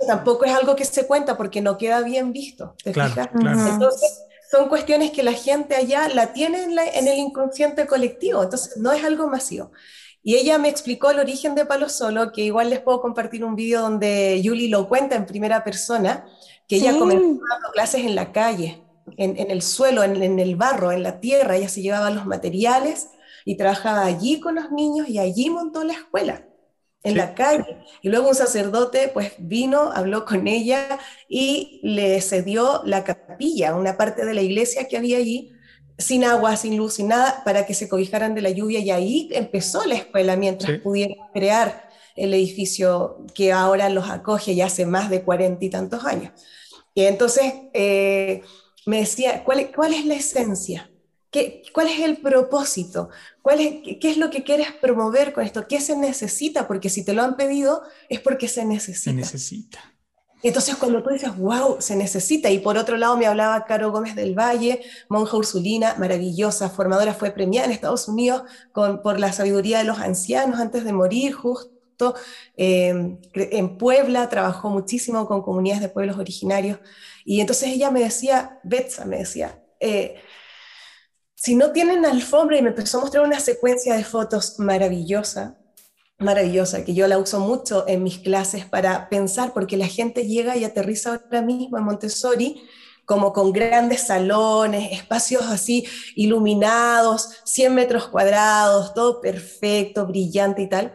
Tampoco 0.08 0.46
es 0.46 0.52
algo 0.56 0.76
que 0.76 0.86
se 0.86 1.06
cuenta 1.06 1.38
porque 1.38 1.62
no 1.62 1.78
queda 1.78 2.02
bien 2.02 2.34
visto. 2.34 2.74
¿te 2.84 2.92
fijas? 2.92 3.30
Entonces, 3.36 4.24
son 4.50 4.68
cuestiones 4.68 5.12
que 5.12 5.22
la 5.22 5.34
gente 5.34 5.76
allá 5.76 6.08
la 6.08 6.34
tiene 6.34 6.64
en, 6.64 6.72
en 6.72 7.08
el 7.08 7.20
inconsciente 7.20 7.86
colectivo, 7.86 8.42
entonces 8.42 8.78
no 8.78 8.92
es 8.92 9.04
algo 9.04 9.28
masivo. 9.28 9.70
Y 10.24 10.36
ella 10.36 10.58
me 10.58 10.70
explicó 10.70 11.12
el 11.12 11.20
origen 11.20 11.54
de 11.54 11.66
Palo 11.66 11.90
Solo, 11.90 12.32
que 12.32 12.42
igual 12.42 12.70
les 12.70 12.80
puedo 12.80 13.02
compartir 13.02 13.44
un 13.44 13.56
vídeo 13.56 13.82
donde 13.82 14.42
Yuli 14.42 14.70
lo 14.70 14.88
cuenta 14.88 15.16
en 15.16 15.26
primera 15.26 15.64
persona, 15.66 16.26
que 16.68 16.78
ella 16.78 16.98
comenzó 16.98 17.24
dando 17.24 17.72
clases 17.74 18.06
en 18.06 18.16
la 18.16 18.32
calle, 18.32 18.82
en, 19.18 19.38
en 19.38 19.52
el 19.52 19.62
suelo, 19.62 20.02
en, 20.04 20.24
en, 20.24 20.40
el 20.40 20.56
barro, 20.56 20.94
en 20.94 21.04
la 21.04 21.20
tierra. 21.20 21.58
Ella 21.58 21.68
se 21.68 21.82
llevaba 21.82 22.10
los 22.10 22.26
materiales 22.26 23.10
y 23.44 23.58
trabajaba 23.58 24.06
allí 24.06 24.40
con 24.40 24.56
los 24.56 24.72
niños 24.72 25.10
y 25.10 25.20
allí 25.20 25.50
montó 25.50 25.84
la 25.84 25.94
escuela, 25.94 26.46
en 27.04 27.18
la 27.18 27.36
calle. 27.36 27.66
Y 28.02 28.10
luego 28.10 28.30
un 28.30 28.36
sacerdote 28.36 29.10
pues 29.10 29.34
vino, 29.40 29.92
habló 29.94 30.24
con 30.26 30.48
ella 30.48 31.00
y 31.28 31.82
le 31.84 32.22
cedió 32.22 32.82
la 32.86 33.04
capilla, 33.04 33.76
una 33.76 33.98
parte 33.98 34.26
de 34.26 34.34
la 34.34 34.42
iglesia 34.42 34.88
que 34.88 34.98
había 34.98 35.18
allí, 35.18 35.53
sin 35.98 36.24
agua, 36.24 36.56
sin 36.56 36.78
luz, 36.78 36.96
sin 36.96 37.08
nada, 37.08 37.44
para 37.44 37.66
que 37.66 37.74
se 37.74 37.88
cobijaran 37.88 38.36
de 38.36 38.42
la 38.42 38.50
lluvia 38.50 38.80
y 38.80 38.92
ahí 38.92 39.30
empezó 39.32 39.86
la 39.86 39.96
escuela 39.96 40.36
mientras 40.36 40.80
pudieron 40.80 41.18
crear 41.34 41.90
el 42.16 42.34
edificio 42.34 43.26
que 43.34 43.52
ahora 43.52 43.90
los 43.90 44.10
acoge 44.10 44.56
ya 44.56 44.68
hace 44.68 44.86
más 44.86 45.10
de 45.10 45.24
cuarenta 45.24 45.66
y 45.66 45.70
tantos 45.70 46.06
años. 46.06 46.32
Y 46.94 47.04
entonces 47.06 47.54
eh, 47.74 48.42
me 48.86 49.00
decía, 49.00 49.44
¿cuál, 49.44 49.72
¿cuál 49.74 49.94
es 49.94 50.06
la 50.06 50.16
esencia? 50.16 50.90
¿Qué, 51.32 51.64
¿Cuál 51.74 51.88
es 51.88 52.00
el 52.02 52.18
propósito? 52.18 53.10
¿Cuál 53.42 53.62
es, 53.62 53.98
¿Qué 54.00 54.12
es 54.12 54.18
lo 54.18 54.30
que 54.30 54.44
quieres 54.44 54.72
promover 54.74 55.34
con 55.34 55.44
esto? 55.44 55.68
¿Qué 55.68 55.82
se 55.82 55.98
necesita? 55.98 56.68
Porque 56.68 56.90
si 56.90 57.04
te 57.04 57.14
lo 57.14 57.24
han 57.24 57.36
pedido 57.36 57.82
es 58.10 58.20
porque 58.20 58.48
se 58.48 58.66
necesita. 58.66 59.12
Se 59.12 59.14
necesita. 59.14 59.93
Entonces, 60.44 60.76
cuando 60.76 61.02
tú 61.02 61.10
dices, 61.10 61.36
wow, 61.38 61.78
se 61.80 61.96
necesita, 61.96 62.50
y 62.50 62.60
por 62.60 62.78
otro 62.78 62.98
lado 62.98 63.18
me 63.18 63.26
hablaba 63.26 63.64
Caro 63.64 63.92
Gómez 63.92 64.14
del 64.14 64.38
Valle, 64.38 64.82
monja 65.08 65.38
ursulina, 65.38 65.96
maravillosa, 65.98 66.70
formadora, 66.70 67.14
fue 67.14 67.32
premiada 67.32 67.66
en 67.68 67.72
Estados 67.72 68.10
Unidos 68.10 68.44
con, 68.74 69.02
por 69.02 69.20
la 69.20 69.32
sabiduría 69.32 69.78
de 69.78 69.86
los 69.86 70.00
ancianos 70.00 70.60
antes 70.60 70.84
de 70.84 70.92
morir, 70.92 71.34
justo. 71.34 71.72
Em, 72.58 73.20
en 73.34 73.78
Puebla 73.78 74.28
trabajó 74.28 74.70
muchísimo 74.70 75.26
con 75.26 75.42
comunidades 75.42 75.82
de 75.82 75.90
pueblos 75.90 76.18
originarios. 76.18 76.80
Y 77.24 77.40
entonces 77.40 77.70
ella 77.70 77.90
me 77.92 78.02
decía, 78.02 78.60
Betsa 78.64 79.06
me 79.06 79.20
decía, 79.20 79.64
eh, 79.80 80.16
si 81.36 81.56
no 81.56 81.72
tienen 81.72 82.06
alfombra, 82.06 82.58
y 82.58 82.62
me 82.62 82.70
empezó 82.70 82.98
a 82.98 83.02
mostrar 83.02 83.26
una 83.26 83.40
secuencia 83.40 83.96
de 83.96 84.04
fotos 84.04 84.60
maravillosa, 84.60 85.58
maravillosa, 86.20 86.86
que 86.86 86.94
yo 86.94 87.08
la 87.08 87.18
uso 87.18 87.40
mucho 87.40 87.86
en 87.88 88.04
mis 88.04 88.20
clases 88.20 88.66
para 88.66 89.10
pensar, 89.10 89.54
porque 89.54 89.78
la 89.78 89.88
gente 89.88 90.28
llega 90.28 90.56
y 90.58 90.64
aterriza 90.64 91.12
ahora 91.12 91.42
mismo 91.42 91.78
en 91.78 91.84
Montessori 91.84 92.62
como 93.06 93.34
con 93.34 93.52
grandes 93.52 94.08
salones, 94.08 94.92
espacios 94.94 95.44
así 95.44 95.86
iluminados, 96.16 97.42
100 97.44 97.76
metros 97.76 98.08
cuadrados, 98.08 98.94
todo 98.94 99.20
perfecto, 99.20 100.08
brillante 100.08 100.62
y 100.62 100.70
tal. 100.70 100.94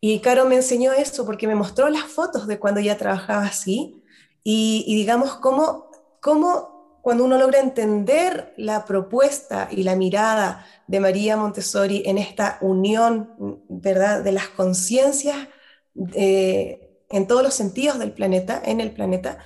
Y 0.00 0.20
Caro 0.20 0.46
me 0.46 0.56
enseñó 0.56 0.92
eso 0.92 1.24
porque 1.24 1.46
me 1.46 1.54
mostró 1.54 1.88
las 1.88 2.04
fotos 2.04 2.46
de 2.46 2.58
cuando 2.58 2.80
ella 2.80 2.98
trabajaba 2.98 3.44
así 3.44 4.02
y, 4.42 4.84
y 4.86 4.96
digamos 4.96 5.36
cómo, 5.36 5.90
cómo 6.20 6.73
cuando 7.04 7.26
uno 7.26 7.36
logra 7.36 7.60
entender 7.60 8.54
la 8.56 8.86
propuesta 8.86 9.68
y 9.70 9.82
la 9.82 9.94
mirada 9.94 10.66
de 10.86 11.00
María 11.00 11.36
Montessori 11.36 12.02
en 12.06 12.16
esta 12.16 12.56
unión, 12.62 13.60
¿verdad?, 13.68 14.24
de 14.24 14.32
las 14.32 14.48
conciencias 14.48 15.36
eh, 16.14 17.02
en 17.10 17.26
todos 17.26 17.42
los 17.42 17.52
sentidos 17.52 17.98
del 17.98 18.12
planeta, 18.12 18.62
en 18.64 18.80
el 18.80 18.90
planeta, 18.90 19.36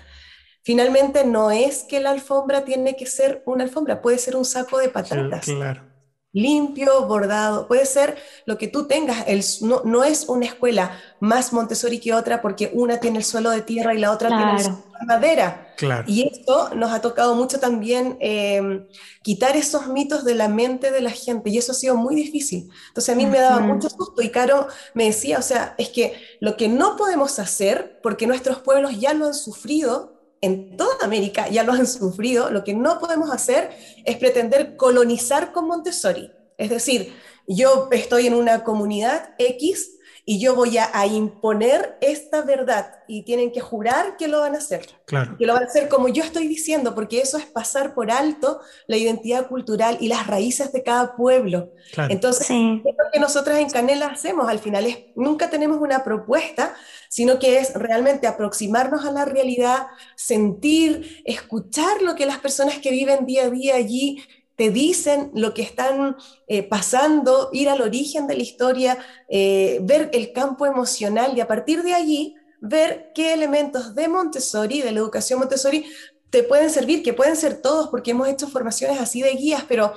finalmente 0.63 1.25
no 1.25 1.51
es 1.51 1.83
que 1.83 1.99
la 1.99 2.11
alfombra 2.11 2.65
tiene 2.65 2.95
que 2.95 3.07
ser 3.07 3.43
una 3.45 3.65
alfombra, 3.65 4.03
puede 4.03 4.19
ser 4.19 4.37
un 4.37 4.45
saco 4.45 4.79
de 4.79 4.91
patatas. 4.91 5.47
claro 5.47 5.88
limpio, 6.33 7.07
bordado, 7.07 7.67
puede 7.67 7.87
ser 7.87 8.19
lo 8.45 8.59
que 8.59 8.69
tú 8.69 8.87
tengas, 8.87 9.25
el, 9.27 9.43
no, 9.63 9.83
no, 9.85 10.05
es 10.05 10.29
una 10.29 10.47
escuela 10.47 11.01
más 11.21 11.53
Montessori 11.53 12.01
que 12.01 12.13
otra 12.13 12.43
porque 12.43 12.71
una 12.75 13.01
tiene 13.01 13.19
el 13.19 13.25
suelo 13.25 13.51
de 13.51 13.63
tierra 13.63 13.95
y 13.95 13.99
la 13.99 14.13
otra 14.13 14.29
tiene 14.29 14.53
el 14.53 14.61
suelo 14.61 14.85
de 15.01 15.07
madera. 15.07 15.75
Claro. 15.79 16.05
Y 16.07 16.29
esto 16.29 16.75
nos 16.75 16.93
ha 16.93 17.01
tocado 17.01 17.35
mucho 17.35 17.61
también 17.61 18.19
eh, 18.21 18.87
quitar 19.23 19.57
esos 19.57 19.87
mitos 19.87 20.25
de 20.25 20.35
la 20.35 20.49
mente 20.49 20.91
de 20.91 21.01
la 21.01 21.11
gente 21.11 21.51
y 21.51 21.59
eso 21.59 21.73
ha 21.73 21.75
sido 21.75 21.97
muy 21.97 22.15
difícil. 22.15 22.69
Entonces 22.89 23.15
a 23.15 23.17
mí 23.17 23.25
me 23.25 23.39
daba 23.39 23.61
mucho 23.61 23.89
susto 23.89 24.21
y 24.21 24.31
Caro 24.31 24.67
me 24.95 25.05
decía, 25.05 25.39
o 25.39 25.43
sea, 25.43 25.75
es 25.79 25.89
que 25.89 26.15
lo 26.41 26.57
que 26.57 26.69
no 26.69 26.97
podemos 26.97 27.39
hacer, 27.39 28.01
porque 28.03 28.27
nuestros 28.27 28.59
pueblos 28.59 28.99
ya 28.99 29.15
lo 29.15 29.27
han 29.27 29.35
sufrido, 29.35 30.18
en 30.41 30.77
toda 30.77 30.97
América 31.03 31.49
ya 31.49 31.65
lo 31.65 31.73
han 31.73 31.87
sufrido, 31.87 32.51
lo 32.51 32.65
que 32.65 32.75
no 32.75 32.99
podemos 32.99 33.31
hacer 33.31 33.71
es 34.05 34.17
pretender 34.17 34.77
colonizar 34.77 35.53
con 35.53 35.67
Montessori. 35.67 36.31
Es 36.57 36.71
decir, 36.71 37.13
yo 37.47 37.89
estoy 37.91 38.27
en 38.27 38.35
una 38.35 38.65
comunidad 38.65 39.35
X 39.39 39.98
y 40.31 40.39
yo 40.39 40.55
voy 40.55 40.77
a, 40.77 41.07
imponer 41.07 41.97
esta 42.03 42.43
verdad 42.43 42.97
y 43.09 43.23
tienen 43.23 43.51
que 43.51 43.61
jurar 43.61 44.19
que 44.19 44.29
lo 44.29 44.41
van 44.41 44.55
a 44.55 44.59
hacer. 44.59 44.87
Claro. 45.07 45.39
Que 45.39 45.47
lo 45.47 45.55
van 45.55 45.63
a 45.63 45.67
hacer 45.67 45.89
como 45.89 46.09
yo 46.09 46.23
estoy 46.23 46.47
diciendo, 46.47 46.95
porque 46.95 47.23
eso 47.23 47.39
es 47.39 47.47
pasar 47.47 47.95
por 47.95 48.11
alto 48.11 48.61
la 48.89 48.99
identidad 48.99 49.49
cultural 49.49 49.97
y 50.01 50.09
las 50.09 50.27
raíces 50.27 50.71
de 50.71 50.83
cada 50.83 51.17
pueblo. 51.17 51.71
Entonces, 52.11 52.51
lo 52.51 52.83
que 53.11 53.19
nosotras 53.19 53.59
en 53.59 53.71
Canela 53.71 54.09
hacemos 54.09 54.51
al 54.51 54.59
final 54.59 54.85
es, 54.85 54.99
nunca 55.17 55.49
tenemos 55.49 55.79
una 55.81 56.05
propuesta, 56.05 56.75
sino 57.09 57.39
que 57.39 57.59
es 57.59 57.73
realmente 57.73 58.27
aproximarnos 58.27 59.07
a 59.07 59.13
la 59.13 59.25
realidad, 59.25 59.87
sentir, 60.15 61.23
escuchar 61.25 62.03
lo 62.03 62.15
que 62.17 62.27
las 62.27 62.37
personas 62.37 62.81
que 62.81 62.91
viven 62.91 63.25
día 63.25 63.45
a 63.45 63.51
día 63.51 63.77
allí 63.77 64.23
te 64.59 64.71
dicen 64.71 65.31
lo 65.35 65.55
que 65.55 65.63
están 65.63 66.17
eh, 66.49 66.65
pasando, 66.65 67.49
ir 67.53 67.69
al 67.69 67.81
origen 67.81 68.27
de 68.27 68.35
la 68.35 68.43
historia, 68.43 68.99
eh, 69.29 69.79
ver 69.83 70.11
el 70.13 70.33
campo 70.33 70.67
emocional 70.67 71.39
y 71.39 71.41
a 71.41 71.47
partir 71.47 71.85
de 71.85 71.95
allí 71.95 72.35
ver 72.61 73.13
qué 73.15 73.33
elementos 73.33 73.95
de 73.95 74.09
Montessori, 74.09 74.83
de 74.83 74.91
la 74.91 74.99
educación 74.99 75.39
Montessori, 75.39 75.87
te 76.31 76.43
pueden 76.43 76.71
servir, 76.71 77.05
que 77.05 77.13
pueden 77.13 77.37
ser 77.37 77.63
todos, 77.63 77.87
porque 77.89 78.11
hemos 78.11 78.27
hecho 78.27 78.49
formaciones 78.49 79.01
así 79.01 79.23
de 79.23 79.31
guías, 79.31 79.63
pero 79.69 79.93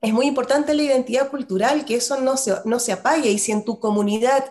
es 0.00 0.12
muy 0.12 0.26
importante 0.26 0.74
la 0.74 0.82
identidad 0.82 1.30
cultural, 1.30 1.84
que 1.84 1.94
eso 1.94 2.20
no 2.20 2.36
se, 2.36 2.54
no 2.64 2.80
se 2.80 2.90
apague. 2.90 3.30
Y 3.30 3.38
si 3.38 3.52
en 3.52 3.64
tu 3.64 3.78
comunidad 3.78 4.50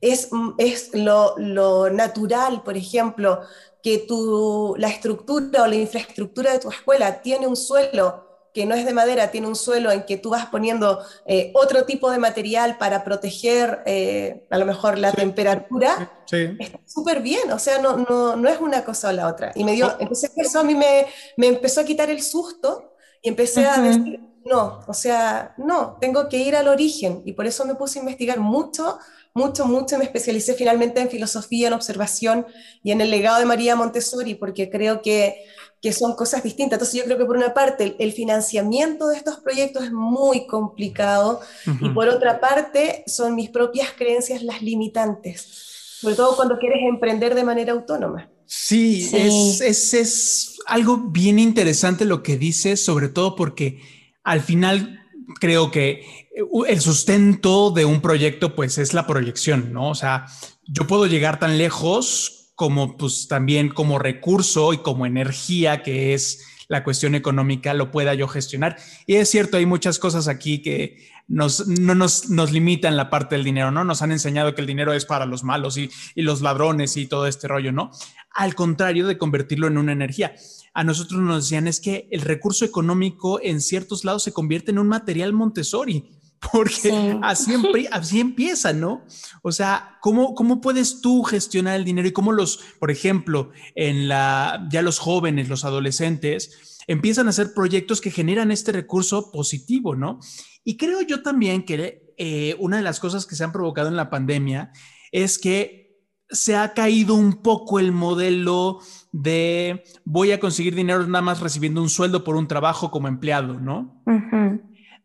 es, 0.00 0.30
es 0.56 0.94
lo, 0.94 1.34
lo 1.36 1.90
natural, 1.90 2.62
por 2.62 2.78
ejemplo, 2.78 3.42
que 3.82 3.98
tu, 3.98 4.74
la 4.78 4.88
estructura 4.88 5.64
o 5.64 5.66
la 5.66 5.76
infraestructura 5.76 6.54
de 6.54 6.60
tu 6.60 6.70
escuela 6.70 7.20
tiene 7.20 7.46
un 7.46 7.56
suelo 7.56 8.25
que 8.56 8.64
no 8.64 8.74
es 8.74 8.86
de 8.86 8.94
madera, 8.94 9.30
tiene 9.30 9.48
un 9.48 9.54
suelo 9.54 9.92
en 9.92 10.06
que 10.06 10.16
tú 10.16 10.30
vas 10.30 10.46
poniendo 10.46 11.04
eh, 11.26 11.52
otro 11.54 11.84
tipo 11.84 12.10
de 12.10 12.16
material 12.16 12.78
para 12.78 13.04
proteger 13.04 13.82
eh, 13.84 14.46
a 14.48 14.56
lo 14.56 14.64
mejor 14.64 14.96
la 14.96 15.12
temperatura, 15.12 16.10
está 16.32 16.80
súper 16.86 17.20
bien, 17.20 17.52
o 17.52 17.58
sea, 17.58 17.82
no, 17.82 17.98
no, 17.98 18.34
no, 18.34 18.48
es 18.48 18.58
una 18.58 18.82
cosa 18.82 19.10
o 19.10 19.12
la 19.12 19.28
otra. 19.28 19.52
Y 19.54 19.62
me 19.62 19.72
dio, 19.72 19.94
entonces 20.00 20.32
eso 20.36 20.58
a 20.58 20.62
mí 20.62 20.74
me, 20.74 21.04
me, 21.36 21.48
empezó 21.48 21.82
a 21.82 21.84
quitar 21.84 22.08
el 22.08 22.22
susto 22.22 22.94
y 23.20 23.28
empecé 23.28 23.66
a 23.66 23.78
decir, 23.78 24.20
no, 24.46 24.80
o 24.86 24.94
sea, 24.94 25.52
no, 25.58 25.98
tengo 26.00 26.30
que 26.30 26.38
ir 26.38 26.56
al 26.56 26.68
origen. 26.68 27.20
Y 27.26 27.34
por 27.34 27.44
eso 27.44 27.66
me 27.66 27.74
puse 27.74 27.98
a 27.98 28.00
investigar 28.00 28.40
mucho 28.40 28.98
mucho, 29.36 29.66
mucho, 29.66 29.98
me 29.98 30.04
especialicé 30.04 30.54
finalmente 30.54 30.98
en 30.98 31.10
filosofía, 31.10 31.68
en 31.68 31.74
observación 31.74 32.46
y 32.82 32.90
en 32.90 33.02
el 33.02 33.10
legado 33.10 33.38
de 33.38 33.44
María 33.44 33.76
Montessori, 33.76 34.34
porque 34.34 34.70
creo 34.70 35.02
que 35.02 35.44
que 35.80 35.92
son 35.92 36.14
cosas 36.14 36.42
distintas. 36.42 36.76
Entonces 36.76 37.00
yo 37.00 37.04
creo 37.04 37.18
que 37.18 37.24
por 37.24 37.36
una 37.36 37.54
parte 37.54 37.96
el, 37.98 38.12
financiamiento 38.12 39.08
de 39.08 39.16
estos 39.16 39.38
proyectos 39.40 39.84
es 39.84 39.92
muy 39.92 40.46
complicado 40.46 41.40
y 41.80 41.88
por 41.90 42.08
otra 42.08 42.40
parte 42.40 43.04
son 43.06 43.34
mis 43.34 43.50
propias 43.50 43.90
creencias 43.96 44.42
las 44.42 44.62
limitantes, 44.62 45.98
sobre 46.00 46.14
todo 46.14 46.36
cuando 46.36 46.58
quieres 46.58 46.78
emprender 46.88 47.34
de 47.34 47.44
manera 47.44 47.72
autónoma. 47.72 48.30
Sí, 48.46 49.10
Es, 49.12 49.60
es, 49.60 49.94
es 49.94 50.58
algo 50.66 50.98
bien 50.98 51.38
interesante 51.38 52.04
lo 52.04 52.22
que 52.22 52.36
dices, 52.36 52.84
sobre 52.84 53.08
todo 53.08 53.34
porque 53.34 53.80
al 54.22 54.40
final 54.40 55.00
creo 55.40 55.70
que 55.70 56.28
el 56.68 56.80
sustento 56.80 57.70
de 57.70 57.84
un 57.84 58.00
proyecto 58.00 58.54
pues 58.54 58.78
es 58.78 58.94
la 58.94 59.06
proyección, 59.06 59.72
¿no? 59.72 59.90
O 59.90 59.94
sea, 59.94 60.26
yo 60.66 60.86
puedo 60.86 61.06
llegar 61.06 61.38
tan 61.38 61.58
lejos 61.58 62.45
como 62.56 62.96
pues 62.96 63.28
también 63.28 63.68
como 63.68 64.00
recurso 64.00 64.72
y 64.72 64.78
como 64.78 65.06
energía 65.06 65.82
que 65.82 66.14
es 66.14 66.44
la 66.68 66.82
cuestión 66.82 67.14
económica 67.14 67.74
lo 67.74 67.92
pueda 67.92 68.14
yo 68.14 68.26
gestionar. 68.26 68.76
Y 69.06 69.14
es 69.16 69.30
cierto, 69.30 69.56
hay 69.56 69.66
muchas 69.66 70.00
cosas 70.00 70.26
aquí 70.26 70.62
que 70.62 71.08
nos, 71.28 71.68
no 71.68 71.94
nos, 71.94 72.28
nos 72.30 72.50
limitan 72.50 72.96
la 72.96 73.10
parte 73.10 73.36
del 73.36 73.44
dinero, 73.44 73.70
¿no? 73.70 73.84
Nos 73.84 74.02
han 74.02 74.10
enseñado 74.10 74.54
que 74.54 74.62
el 74.62 74.66
dinero 74.66 74.92
es 74.92 75.04
para 75.04 75.26
los 75.26 75.44
malos 75.44 75.76
y, 75.76 75.90
y 76.14 76.22
los 76.22 76.40
ladrones 76.40 76.96
y 76.96 77.06
todo 77.06 77.26
este 77.28 77.46
rollo, 77.46 77.70
¿no? 77.70 77.92
Al 78.34 78.54
contrario 78.54 79.06
de 79.06 79.18
convertirlo 79.18 79.68
en 79.68 79.78
una 79.78 79.92
energía. 79.92 80.34
A 80.74 80.82
nosotros 80.82 81.20
nos 81.20 81.44
decían 81.44 81.68
es 81.68 81.80
que 81.80 82.08
el 82.10 82.22
recurso 82.22 82.64
económico 82.64 83.40
en 83.42 83.60
ciertos 83.60 84.04
lados 84.04 84.24
se 84.24 84.32
convierte 84.32 84.72
en 84.72 84.78
un 84.78 84.88
material 84.88 85.32
Montessori 85.32 86.10
porque 86.52 87.18
así, 87.22 87.54
así, 87.90 88.20
empieza, 88.20 88.72
¿no? 88.72 89.04
O 89.42 89.52
sea, 89.52 89.98
¿cómo, 90.00 90.34
¿cómo 90.34 90.60
puedes 90.60 91.00
tú 91.00 91.22
gestionar 91.22 91.76
el 91.76 91.84
dinero 91.84 92.08
y 92.08 92.12
cómo 92.12 92.32
los, 92.32 92.58
por 92.78 92.90
ejemplo, 92.90 93.50
en 93.74 94.08
la, 94.08 94.66
ya 94.70 94.82
los 94.82 94.98
jóvenes, 94.98 95.48
los 95.48 95.64
adolescentes, 95.64 96.76
empiezan 96.86 97.26
a 97.26 97.30
hacer 97.30 97.52
proyectos 97.54 98.00
que 98.00 98.10
generan 98.10 98.50
este 98.50 98.72
recurso 98.72 99.32
positivo, 99.32 99.96
¿no? 99.96 100.20
Y 100.64 100.76
creo 100.76 101.02
yo 101.02 101.22
también 101.22 101.64
que 101.64 102.14
eh, 102.16 102.56
una 102.58 102.76
de 102.76 102.82
las 102.82 103.00
cosas 103.00 103.26
que 103.26 103.36
se 103.36 103.44
han 103.44 103.52
provocado 103.52 103.88
en 103.88 103.96
la 103.96 104.10
pandemia 104.10 104.72
es 105.12 105.38
que 105.38 105.86
se 106.28 106.56
ha 106.56 106.74
caído 106.74 107.14
un 107.14 107.42
poco 107.42 107.78
el 107.78 107.92
modelo 107.92 108.80
de 109.12 109.84
voy 110.04 110.32
a 110.32 110.40
conseguir 110.40 110.74
dinero 110.74 111.06
nada 111.06 111.22
más 111.22 111.40
recibiendo 111.40 111.80
un 111.80 111.88
sueldo 111.88 112.24
por 112.24 112.36
un 112.36 112.48
trabajo 112.48 112.90
como 112.90 113.08
empleado, 113.08 113.60
¿no? 113.60 114.02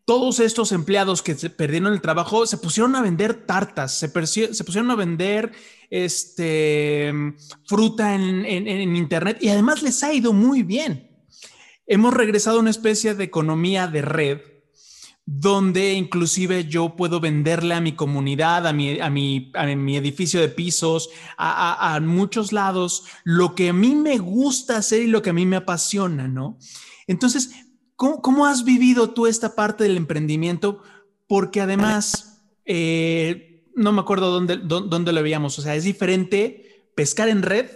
Todos 0.06 0.40
estos 0.40 0.72
empleados 0.72 1.22
que 1.22 1.36
se 1.36 1.50
perdieron 1.50 1.94
el 1.94 2.02
trabajo 2.02 2.46
se 2.46 2.58
pusieron 2.58 2.96
a 2.96 3.02
vender 3.02 3.46
tartas, 3.46 3.94
se, 3.98 4.10
pusieron 4.10 4.92
a 4.92 4.96
vender 4.96 5.52
este, 5.90 7.14
fruta 7.66 8.16
en, 8.16 8.96
Internet 8.96 9.38
y 9.42 9.50
además 9.50 9.82
les 9.84 10.04
ha 10.04 10.14
ido 10.14 10.34
muy 10.34 10.64
bien. 10.64 11.10
Hemos 11.86 12.14
regresado 12.14 12.58
a 12.58 12.62
una 12.62 12.70
especie 12.70 13.16
de 13.16 13.24
economía 13.24 13.88
de 13.88 14.02
red 14.02 14.40
donde 15.26 15.94
inclusive 15.94 16.66
yo 16.66 16.96
puedo 16.96 17.20
venderle 17.20 17.76
a 17.76 17.82
mi 17.82 17.94
comunidad, 17.94 18.68
a 18.68 18.74
mi, 18.74 19.52
edificio 19.96 20.42
de 20.42 20.50
pisos, 20.50 21.10
a, 21.38 22.00
muchos 22.02 22.52
lados, 22.52 23.06
lo 23.24 23.56
que 23.56 23.70
a 23.70 23.74
mí 23.74 23.96
me 23.96 24.18
gusta 24.18 24.78
hacer 24.78 25.04
y 25.04 25.08
lo 25.08 25.22
que 25.22 25.30
a 25.30 25.34
mí 25.34 25.46
me 25.46 25.58
apasiona, 25.58 26.28
¿no? 26.28 26.58
Entonces, 27.08 27.61
¿Cómo, 28.02 28.48
has 28.48 28.64
vivido 28.64 29.12
tú 29.12 29.28
esta 29.28 29.54
parte 29.54 29.84
del 29.84 29.96
emprendimiento? 29.96 30.82
Porque 31.28 31.62
además, 31.62 32.42
eh, 32.66 33.70
no 33.76 33.92
me 33.92 34.02
acuerdo 34.02 34.32
dónde, 34.32 34.58
dónde, 34.58 35.14
lo 35.14 35.22
veíamos, 35.22 35.60
o 35.60 35.62
sea, 35.62 35.76
es 35.76 35.84
diferente 35.84 36.90
pescar 36.96 37.30
en 37.30 37.44
red 37.44 37.68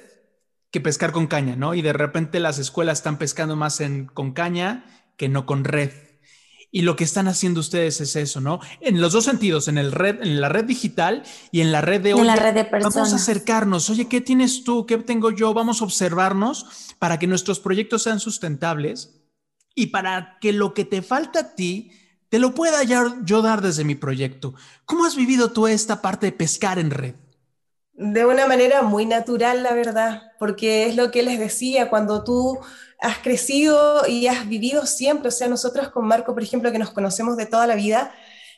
que 0.72 0.82
pescar 0.82 1.12
con 1.12 1.28
caña, 1.28 1.56
¿no? 1.56 1.76
Y 1.76 1.84
de 1.84 1.94
repente 1.94 2.40
las 2.40 2.58
escuelas 2.58 2.98
están 2.98 3.20
pescando 3.20 3.56
más 3.56 3.80
en, 3.82 4.08
con 4.08 4.34
caña 4.34 4.86
que 5.16 5.30
no 5.30 5.46
con 5.46 5.64
red. 5.64 5.92
Y 6.72 6.82
lo 6.82 6.96
que 6.96 7.04
están 7.04 7.28
haciendo 7.28 7.60
ustedes 7.60 8.02
es 8.02 8.16
eso, 8.16 8.42
¿no? 8.42 8.60
En 8.82 9.00
los 9.02 9.14
dos 9.14 9.26
sentidos, 9.26 9.68
en, 9.68 9.78
el 9.78 9.92
red, 9.92 10.24
en 10.24 10.42
la 10.42 10.50
red 10.50 10.66
digital 10.66 11.22
y 11.52 11.62
en 11.62 11.72
la 11.72 11.82
red 11.82 12.02
de... 12.02 12.12
En 12.12 12.26
la 12.26 12.36
red 12.36 12.56
de 12.56 12.66
personas. 12.66 12.96
Vamos 12.96 13.14
a 13.14 13.18
acercarnos. 13.18 13.92
Oye, 13.92 14.08
¿qué 14.08 14.22
tienes 14.22 14.64
tú? 14.64 14.88
¿Qué 14.88 14.98
tengo 14.98 15.30
yo? 15.30 15.54
Vamos 15.54 15.82
a 15.82 15.86
observarnos 15.86 16.96
para 16.98 17.20
que 17.20 17.28
nuestros 17.28 17.60
proyectos 17.60 18.02
sean 18.02 18.20
sustentables 18.20 19.22
y 19.76 19.88
para 19.88 20.38
que 20.40 20.54
lo 20.54 20.74
que 20.74 20.86
te 20.86 21.02
falta 21.02 21.40
a 21.40 21.56
ti 21.56 21.92
te 22.30 22.40
lo 22.40 22.56
pueda 22.56 22.84
yo 22.84 23.42
dar 23.42 23.62
desde 23.62 23.84
mi 23.84 23.96
proyecto. 23.96 24.56
¿Cómo 24.86 25.06
has 25.06 25.16
vivido 25.16 25.52
tú 25.52 25.68
esta 25.68 26.02
parte 26.02 26.26
de 26.26 26.32
pescar 26.32 26.80
en 26.80 26.92
red? 26.92 27.16
De 27.94 28.26
una 28.26 28.46
manera 28.48 28.82
muy 28.82 29.06
natural, 29.06 29.64
la 29.64 29.74
verdad, 29.74 30.24
porque 30.38 30.86
es 30.88 30.96
lo 30.96 31.12
que 31.12 31.24
les 31.24 31.40
decía, 31.40 31.90
cuando 31.90 32.24
tú 32.24 32.60
has 33.00 33.20
crecido 33.20 34.06
y 34.08 34.28
has 34.28 34.50
vivido 34.50 34.86
siempre, 34.86 35.30
o 35.30 35.32
sea, 35.32 35.48
nosotros 35.48 35.90
con 35.90 36.06
Marco, 36.08 36.34
por 36.34 36.44
ejemplo, 36.44 36.72
que 36.72 36.80
nos 36.80 36.92
conocemos 36.92 37.38
de 37.38 37.46
toda 37.46 37.68
la 37.68 37.76
vida, 37.76 38.12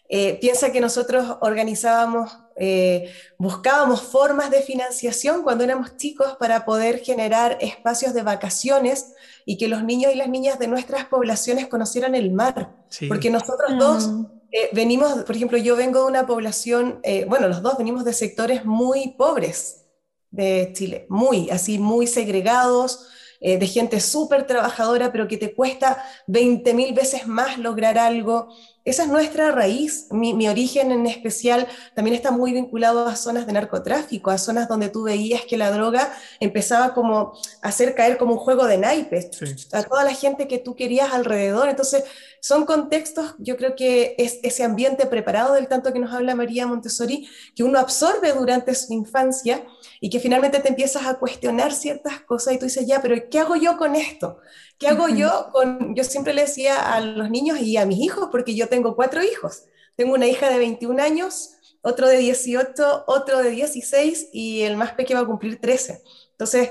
eh, 0.09 0.37
piensa 0.39 0.71
que 0.71 0.79
nosotros 0.79 1.37
organizábamos, 1.41 2.31
eh, 2.55 3.11
buscábamos 3.37 4.01
formas 4.01 4.49
de 4.49 4.61
financiación 4.61 5.43
cuando 5.43 5.65
éramos 5.65 5.97
chicos 5.97 6.37
para 6.39 6.63
poder 6.63 6.99
generar 6.99 7.57
espacios 7.59 8.13
de 8.13 8.23
vacaciones 8.23 9.13
y 9.45 9.57
que 9.57 9.67
los 9.67 9.83
niños 9.83 10.13
y 10.13 10.15
las 10.15 10.29
niñas 10.29 10.59
de 10.59 10.67
nuestras 10.67 11.05
poblaciones 11.05 11.67
conocieran 11.67 12.15
el 12.15 12.31
mar. 12.31 12.73
Porque 13.09 13.29
nosotros 13.29 13.73
mm. 13.73 13.77
dos 13.77 14.09
eh, 14.51 14.69
venimos, 14.71 15.23
por 15.23 15.35
ejemplo, 15.35 15.57
yo 15.57 15.75
vengo 15.75 16.01
de 16.01 16.07
una 16.07 16.25
población, 16.25 17.01
bueno, 17.27 17.49
los 17.49 17.61
dos 17.61 17.77
venimos 17.77 18.05
de 18.05 18.13
sectores 18.13 18.63
muy 18.63 19.15
pobres 19.17 19.83
de 20.31 20.71
Chile, 20.73 21.05
muy, 21.09 21.49
así, 21.49 21.79
muy 21.79 22.07
segregados, 22.07 23.09
de 23.39 23.67
gente 23.67 23.99
súper 23.99 24.47
trabajadora, 24.47 25.11
pero 25.11 25.27
que 25.27 25.37
te 25.37 25.53
cuesta 25.53 26.03
20 26.25 26.73
mil 26.73 26.93
veces 26.93 27.27
más 27.27 27.59
lograr 27.59 27.99
algo. 27.99 28.49
Esa 28.87 29.03
es 29.03 29.09
nuestra 29.09 29.51
raíz. 29.51 30.07
Mi, 30.11 30.47
origen 30.47 30.93
en 30.93 31.07
especial 31.07 31.67
también 31.93 32.15
está 32.15 32.31
muy 32.31 32.53
vinculado 32.53 33.05
a 33.05 33.17
zonas 33.17 33.45
de 33.45 33.51
narcotráfico, 33.51 34.31
a 34.31 34.37
zonas 34.37 34.69
donde 34.69 34.87
tú 34.87 35.03
veías 35.03 35.41
que 35.41 35.57
la 35.57 35.71
droga 35.71 36.09
empezaba 36.39 36.93
como 36.93 37.33
a 37.61 37.67
hacer 37.67 37.95
caer 37.95 38.17
como 38.17 38.31
un 38.31 38.39
juego 38.39 38.65
de 38.65 38.77
naipes 38.77 39.29
a 39.73 39.83
toda 39.83 40.05
la 40.05 40.13
gente 40.13 40.47
que 40.47 40.57
tú 40.57 40.73
querías 40.73 41.11
alrededor. 41.11 41.67
Entonces, 41.67 42.05
son 42.41 42.65
contextos, 42.65 43.35
yo 43.39 43.57
creo 43.57 43.75
que 43.75 44.15
es 44.17 44.39
ese 44.43 44.63
ambiente 44.63 45.05
preparado 45.05 45.53
del 45.53 45.67
tanto 45.67 45.91
que 45.91 45.99
nos 45.99 46.13
habla 46.13 46.35
María 46.35 46.67
Montessori, 46.67 47.27
que 47.55 47.63
uno 47.63 47.79
absorbe 47.79 48.31
durante 48.33 48.73
su 48.75 48.93
infancia 48.93 49.65
y 49.99 50.09
que 50.09 50.19
finalmente 50.19 50.59
te 50.59 50.69
empiezas 50.69 51.05
a 51.05 51.15
cuestionar 51.15 51.73
ciertas 51.73 52.21
cosas 52.21 52.53
y 52.53 52.57
tú 52.57 52.65
dices, 52.65 52.85
ya, 52.87 53.01
pero 53.01 53.15
¿qué 53.29 53.39
hago 53.39 53.55
yo 53.55 53.77
con 53.77 53.95
esto? 53.95 54.39
¿Qué 54.77 54.87
hago 54.87 55.07
yo 55.07 55.49
con, 55.51 55.95
yo 55.95 56.03
siempre 56.03 56.33
le 56.33 56.41
decía 56.41 56.93
a 56.93 57.01
los 57.01 57.29
niños 57.29 57.59
y 57.59 57.77
a 57.77 57.85
mis 57.85 57.99
hijos, 57.99 58.29
porque 58.31 58.55
yo 58.55 58.67
tengo 58.67 58.95
cuatro 58.95 59.23
hijos, 59.23 59.63
tengo 59.95 60.13
una 60.13 60.27
hija 60.27 60.49
de 60.49 60.59
21 60.59 61.01
años, 61.01 61.53
otro 61.81 62.07
de 62.07 62.17
18, 62.17 63.05
otro 63.07 63.41
de 63.41 63.49
16 63.51 64.29
y 64.33 64.61
el 64.61 64.77
más 64.77 64.91
pequeño 64.93 65.19
va 65.19 65.25
a 65.25 65.27
cumplir 65.27 65.59
13. 65.59 66.03
Entonces, 66.31 66.69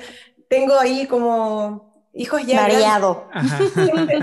tengo 0.49 0.79
ahí 0.79 1.07
como 1.07 1.96
hijos 2.17 2.45
ya... 2.47 2.63
Variado. 2.63 3.29
Siempre, 3.75 4.19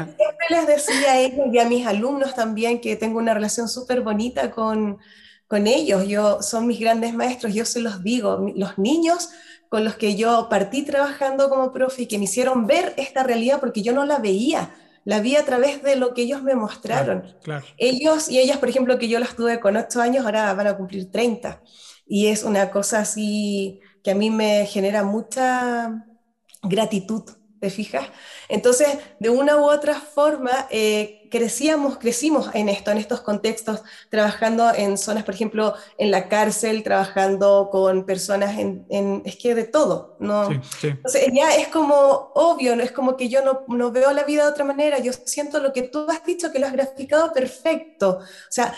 les 0.49 0.67
decía 0.67 1.13
a 1.13 1.19
ellos 1.19 1.47
y 1.51 1.59
a 1.59 1.69
mis 1.69 1.85
alumnos 1.85 2.35
también 2.35 2.81
que 2.81 2.95
tengo 2.95 3.19
una 3.19 3.33
relación 3.33 3.69
súper 3.69 4.01
bonita 4.01 4.51
con, 4.51 4.97
con 5.47 5.67
ellos. 5.67 6.07
Yo, 6.07 6.41
son 6.41 6.67
mis 6.67 6.79
grandes 6.79 7.13
maestros, 7.13 7.53
yo 7.53 7.65
se 7.65 7.79
los 7.79 8.03
digo, 8.03 8.51
los 8.55 8.77
niños 8.77 9.29
con 9.69 9.83
los 9.83 9.95
que 9.95 10.15
yo 10.15 10.49
partí 10.49 10.83
trabajando 10.83 11.49
como 11.49 11.71
profe 11.71 12.03
y 12.03 12.07
que 12.07 12.17
me 12.17 12.25
hicieron 12.25 12.67
ver 12.67 12.93
esta 12.97 13.23
realidad 13.23 13.59
porque 13.59 13.81
yo 13.81 13.91
no 13.93 14.05
la 14.05 14.19
veía, 14.19 14.75
la 15.03 15.19
vi 15.19 15.35
a 15.35 15.45
través 15.45 15.81
de 15.81 15.95
lo 15.95 16.13
que 16.13 16.23
ellos 16.23 16.43
me 16.43 16.55
mostraron. 16.55 17.23
Ellos 17.77 18.29
y 18.29 18.39
ellas, 18.39 18.57
por 18.57 18.69
ejemplo, 18.69 18.99
que 18.99 19.07
yo 19.07 19.19
las 19.19 19.35
tuve 19.35 19.59
con 19.59 19.75
8 19.75 20.01
años, 20.01 20.25
ahora 20.25 20.53
van 20.53 20.67
a 20.67 20.77
cumplir 20.77 21.11
30. 21.11 21.61
Y 22.05 22.27
es 22.27 22.43
una 22.43 22.69
cosa 22.69 22.99
así 22.99 23.79
que 24.03 24.11
a 24.11 24.15
mí 24.15 24.29
me 24.29 24.65
genera 24.67 25.03
mucha 25.03 26.05
gratitud 26.61 27.23
¿te 27.63 27.69
fijas? 27.69 28.09
Entonces, 28.49 28.89
de 29.19 29.29
una 29.29 29.55
u 29.55 29.63
otra 29.63 29.95
forma, 29.95 30.67
eh, 30.69 31.29
crecíamos, 31.31 31.97
crecimos 31.97 32.49
en 32.53 32.67
esto, 32.67 32.91
en 32.91 32.97
estos 32.97 33.21
contextos, 33.21 33.83
trabajando 34.09 34.69
en 34.75 34.97
zonas, 34.97 35.23
por 35.23 35.33
ejemplo, 35.33 35.73
en 35.97 36.11
la 36.11 36.27
cárcel, 36.27 36.83
trabajando 36.83 37.69
con 37.71 38.05
personas 38.05 38.59
en, 38.59 39.21
es 39.23 39.37
que 39.37 39.55
de 39.55 39.63
todo, 39.63 40.17
¿no? 40.19 40.49
Entonces, 40.51 41.29
ya 41.31 41.55
es 41.55 41.69
como 41.69 42.33
obvio, 42.35 42.75
¿no? 42.75 42.83
es 42.83 42.91
como 42.91 43.15
que 43.15 43.29
yo 43.29 43.41
no, 43.45 43.61
no 43.69 43.91
veo 43.93 44.11
la 44.11 44.25
vida 44.25 44.43
de 44.43 44.51
otra 44.51 44.65
manera, 44.65 44.99
yo 44.99 45.13
siento 45.13 45.61
lo 45.61 45.71
que 45.71 45.83
tú 45.83 46.05
has 46.09 46.25
dicho, 46.25 46.51
que 46.51 46.59
lo 46.59 46.67
has 46.67 46.73
graficado 46.73 47.31
perfecto, 47.31 48.19
o 48.19 48.51
sea, 48.51 48.75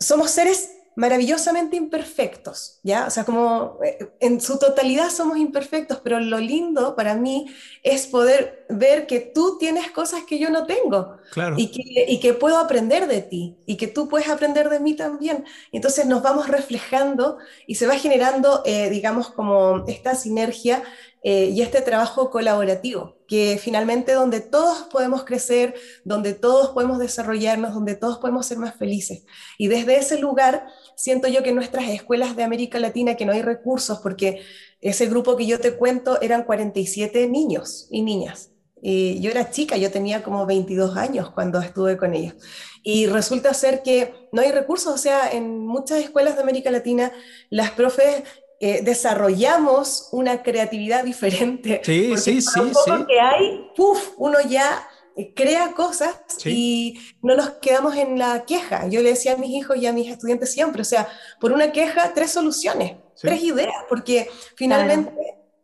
somos 0.00 0.32
seres 0.32 0.75
maravillosamente 0.96 1.76
imperfectos, 1.76 2.80
¿ya? 2.82 3.06
O 3.06 3.10
sea, 3.10 3.24
como 3.24 3.78
eh, 3.84 4.10
en 4.18 4.40
su 4.40 4.58
totalidad 4.58 5.10
somos 5.10 5.36
imperfectos, 5.36 6.00
pero 6.02 6.18
lo 6.20 6.38
lindo 6.38 6.96
para 6.96 7.14
mí 7.14 7.46
es 7.82 8.06
poder 8.06 8.64
ver 8.70 9.06
que 9.06 9.20
tú 9.20 9.58
tienes 9.58 9.90
cosas 9.90 10.24
que 10.24 10.38
yo 10.38 10.48
no 10.48 10.64
tengo 10.66 11.18
claro. 11.32 11.54
y, 11.58 11.70
que, 11.70 12.06
y 12.08 12.18
que 12.18 12.32
puedo 12.32 12.58
aprender 12.58 13.08
de 13.08 13.20
ti 13.20 13.58
y 13.66 13.76
que 13.76 13.88
tú 13.88 14.08
puedes 14.08 14.28
aprender 14.30 14.70
de 14.70 14.80
mí 14.80 14.94
también. 14.94 15.44
entonces 15.70 16.06
nos 16.06 16.22
vamos 16.22 16.48
reflejando 16.48 17.36
y 17.66 17.74
se 17.74 17.86
va 17.86 17.96
generando, 17.96 18.62
eh, 18.64 18.88
digamos, 18.88 19.28
como 19.28 19.84
esta 19.86 20.14
sinergia 20.14 20.82
eh, 21.28 21.50
y 21.52 21.60
este 21.60 21.80
trabajo 21.80 22.30
colaborativo, 22.30 23.16
que 23.26 23.58
finalmente 23.60 24.12
donde 24.12 24.38
todos 24.38 24.84
podemos 24.92 25.24
crecer, 25.24 25.74
donde 26.04 26.34
todos 26.34 26.68
podemos 26.68 27.00
desarrollarnos, 27.00 27.74
donde 27.74 27.96
todos 27.96 28.18
podemos 28.18 28.46
ser 28.46 28.58
más 28.58 28.76
felices. 28.76 29.24
Y 29.58 29.66
desde 29.66 29.96
ese 29.96 30.20
lugar 30.20 30.68
siento 30.94 31.26
yo 31.26 31.42
que 31.42 31.50
nuestras 31.50 31.88
escuelas 31.88 32.36
de 32.36 32.44
América 32.44 32.78
Latina, 32.78 33.16
que 33.16 33.26
no 33.26 33.32
hay 33.32 33.42
recursos, 33.42 33.98
porque 33.98 34.42
ese 34.80 35.06
grupo 35.06 35.36
que 35.36 35.46
yo 35.46 35.58
te 35.58 35.74
cuento 35.74 36.22
eran 36.22 36.44
47 36.44 37.26
niños 37.26 37.88
y 37.90 38.02
niñas. 38.02 38.52
Y 38.80 39.18
yo 39.20 39.32
era 39.32 39.50
chica, 39.50 39.76
yo 39.76 39.90
tenía 39.90 40.22
como 40.22 40.46
22 40.46 40.96
años 40.96 41.32
cuando 41.32 41.60
estuve 41.60 41.96
con 41.96 42.14
ellos. 42.14 42.36
Y 42.84 43.06
resulta 43.06 43.52
ser 43.52 43.82
que 43.82 44.14
no 44.30 44.42
hay 44.42 44.52
recursos, 44.52 44.94
o 44.94 44.98
sea, 44.98 45.28
en 45.32 45.66
muchas 45.66 45.98
escuelas 46.04 46.36
de 46.36 46.42
América 46.42 46.70
Latina 46.70 47.10
las 47.50 47.72
profes 47.72 48.22
eh, 48.60 48.80
desarrollamos 48.82 50.08
una 50.12 50.42
creatividad 50.42 51.04
diferente. 51.04 51.80
Sí, 51.84 52.16
sí, 52.16 52.40
sí, 52.40 52.60
sí. 52.84 52.92
que 53.06 53.20
hay, 53.20 53.70
puff, 53.76 54.12
uno 54.16 54.38
ya 54.48 54.88
crea 55.34 55.72
cosas 55.72 56.14
y 56.44 57.00
no 57.22 57.34
nos 57.36 57.50
quedamos 57.52 57.96
en 57.96 58.18
la 58.18 58.44
queja. 58.44 58.86
Yo 58.88 59.00
le 59.02 59.10
decía 59.10 59.32
a 59.32 59.36
mis 59.36 59.50
hijos 59.50 59.76
y 59.78 59.86
a 59.86 59.92
mis 59.92 60.10
estudiantes 60.10 60.52
siempre, 60.52 60.82
o 60.82 60.84
sea, 60.84 61.08
por 61.40 61.52
una 61.52 61.72
queja, 61.72 62.12
tres 62.14 62.32
soluciones, 62.32 62.96
tres 63.20 63.42
ideas, 63.42 63.74
porque 63.88 64.28
finalmente... 64.56 65.12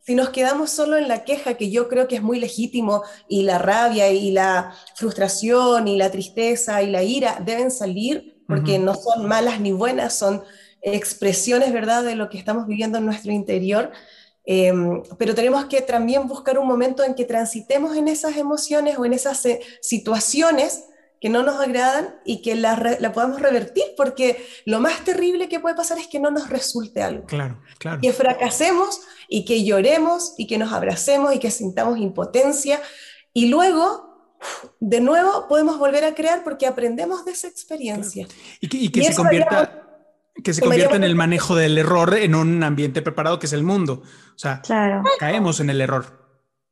Si 0.05 0.16
nos 0.16 0.30
quedamos 0.30 0.70
solo 0.70 0.97
en 0.97 1.07
la 1.07 1.22
queja, 1.22 1.55
que 1.55 1.70
yo 1.70 1.88
creo 1.88 2.09
que 2.09 2.16
es 2.16 2.22
muy 2.22 2.40
legítimo, 2.40 3.05
y 3.28 3.45
la 3.45 3.59
rabia 3.59 4.11
y 4.11 4.32
la 4.32 4.74
frustración 4.97 5.86
y 5.86 5.97
la 5.97 6.11
tristeza 6.11 6.82
y 6.82 6.90
la 6.90 7.05
ira 7.05 7.38
deben 7.45 7.70
salir, 7.70 8.43
porque 8.49 8.80
no 8.80 8.97
son 8.97 9.28
malas 9.28 9.61
ni 9.61 9.70
buenas, 9.70 10.18
son 10.18 10.43
expresiones, 10.83 11.72
¿verdad?, 11.72 12.05
de 12.05 12.16
lo 12.16 12.28
que 12.28 12.39
estamos 12.39 12.66
viviendo 12.66 12.99
en 12.99 13.07
nuestro 13.07 13.33
interior. 13.33 13.93
Em, 14.45 15.03
pero 15.18 15.35
tenemos 15.35 15.66
que 15.66 15.80
también 15.83 16.26
buscar 16.26 16.59
un 16.59 16.66
momento 16.66 17.05
en 17.05 17.14
que 17.14 17.24
transitemos 17.24 17.97
en 17.97 18.09
esas 18.09 18.37
emociones 18.37 18.99
o 18.99 19.05
en 19.05 19.12
esas 19.12 19.45
eh, 19.47 19.61
situaciones 19.80 20.85
que 21.20 21.28
no 21.28 21.45
nos 21.45 21.61
agradan 21.61 22.16
y 22.24 22.43
que 22.43 22.57
la, 22.57 22.97
la, 22.99 23.12
podamos 23.12 23.41
revertir, 23.41 23.85
porque 23.97 24.45
lo 24.64 24.80
más 24.80 25.05
terrible 25.05 25.49
que 25.49 25.61
puede 25.61 25.76
pasar 25.76 25.99
es 25.99 26.09
que 26.09 26.18
no 26.18 26.33
nos 26.33 26.51
resulte 26.51 27.01
algo. 27.01 27.26
Claro, 27.26 27.61
claro. 27.78 28.01
Que 28.01 28.12
fracasemos 28.12 29.03
y 29.28 29.45
que 29.45 29.62
lloremos 29.62 30.35
y 30.37 30.49
que 30.49 30.59
nos 30.59 30.72
abracemos 30.72 31.33
y 31.33 31.39
que 31.39 31.53
sintamos 31.53 31.99
impotencia 31.99 32.80
y 33.33 33.47
luego, 33.47 34.37
de 34.80 35.01
nuevo, 35.01 35.47
podemos 35.49 35.78
volver 35.78 36.05
a 36.05 36.14
crear 36.14 36.43
porque 36.43 36.66
aprendemos 36.66 37.24
de 37.24 37.30
esa 37.30 37.47
experiencia. 37.47 38.26
Y 38.61 38.68
que, 38.68 38.76
y 38.76 38.89
que 38.91 39.05
se 39.05 39.14
convierta 39.14 39.82
que 40.43 40.55
se 40.55 40.62
convierte 40.62 40.97
en 40.97 41.05
el 41.05 41.14
manejo 41.14 41.55
del 41.57 41.76
error 41.78 42.14
en 42.16 42.35
un 42.35 42.62
ambiente 42.62 43.03
preparado 43.03 43.39
que 43.39 43.47
es 43.47 43.53
el 43.53 43.62
mundo. 43.62 44.03
O 44.05 44.39
sea, 44.39 44.62
caemos 45.18 45.61
en 45.61 45.70
el 45.70 45.80
error. 45.80 46.21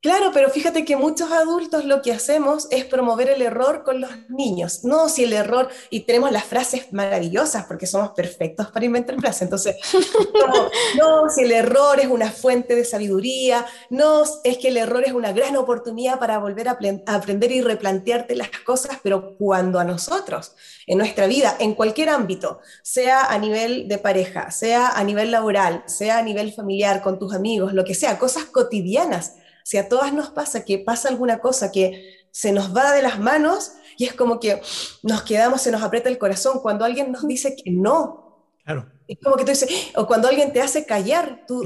Claro, 0.02 0.30
pero 0.32 0.48
fíjate 0.48 0.86
que 0.86 0.96
muchos 0.96 1.30
adultos 1.30 1.84
lo 1.84 2.00
que 2.00 2.10
hacemos 2.10 2.68
es 2.70 2.86
promover 2.86 3.28
el 3.28 3.42
error 3.42 3.82
con 3.84 4.00
los 4.00 4.10
niños. 4.30 4.82
No, 4.82 5.10
si 5.10 5.24
el 5.24 5.34
error, 5.34 5.68
y 5.90 6.00
tenemos 6.00 6.32
las 6.32 6.44
frases 6.44 6.90
maravillosas 6.90 7.66
porque 7.66 7.86
somos 7.86 8.12
perfectos 8.12 8.68
para 8.70 8.86
inventar 8.86 9.20
frases. 9.20 9.42
Entonces, 9.42 9.76
no, 10.98 11.28
si 11.28 11.42
el 11.42 11.52
error 11.52 12.00
es 12.00 12.06
una 12.06 12.30
fuente 12.30 12.74
de 12.74 12.86
sabiduría, 12.86 13.66
no, 13.90 14.22
es 14.42 14.56
que 14.56 14.68
el 14.68 14.78
error 14.78 15.04
es 15.04 15.12
una 15.12 15.32
gran 15.32 15.54
oportunidad 15.58 16.18
para 16.18 16.38
volver 16.38 16.68
a, 16.68 16.78
a 17.06 17.14
aprender 17.14 17.52
y 17.52 17.60
replantearte 17.60 18.36
las 18.36 18.48
cosas, 18.64 18.96
pero 19.02 19.36
cuando 19.36 19.78
a 19.78 19.84
nosotros, 19.84 20.54
en 20.86 20.96
nuestra 20.96 21.26
vida, 21.26 21.56
en 21.60 21.74
cualquier 21.74 22.08
ámbito, 22.08 22.60
sea 22.82 23.26
a 23.26 23.36
nivel 23.36 23.86
de 23.86 23.98
pareja, 23.98 24.50
sea 24.50 24.88
a 24.88 25.04
nivel 25.04 25.30
laboral, 25.30 25.82
sea 25.84 26.16
a 26.16 26.22
nivel 26.22 26.54
familiar, 26.54 27.02
con 27.02 27.18
tus 27.18 27.34
amigos, 27.34 27.74
lo 27.74 27.84
que 27.84 27.94
sea, 27.94 28.18
cosas 28.18 28.44
cotidianas, 28.46 29.34
si 29.70 29.78
a 29.78 29.88
todas 29.88 30.12
nos 30.12 30.30
pasa 30.30 30.64
que 30.64 30.78
pasa 30.78 31.08
alguna 31.08 31.38
cosa 31.38 31.70
que 31.70 32.26
se 32.32 32.50
nos 32.50 32.76
va 32.76 32.90
de 32.90 33.02
las 33.02 33.20
manos 33.20 33.70
y 33.96 34.04
es 34.04 34.14
como 34.14 34.40
que 34.40 34.60
nos 35.04 35.22
quedamos, 35.22 35.62
se 35.62 35.70
nos 35.70 35.80
aprieta 35.80 36.08
el 36.08 36.18
corazón 36.18 36.58
cuando 36.58 36.84
alguien 36.84 37.12
nos 37.12 37.24
dice 37.28 37.54
que 37.54 37.70
no. 37.70 38.48
Claro. 38.64 38.90
Es 39.06 39.18
como 39.22 39.36
que 39.36 39.44
tú 39.44 39.50
dices, 39.50 39.92
o 39.94 40.08
cuando 40.08 40.26
alguien 40.26 40.52
te 40.52 40.60
hace 40.60 40.86
callar, 40.86 41.44
tú, 41.46 41.62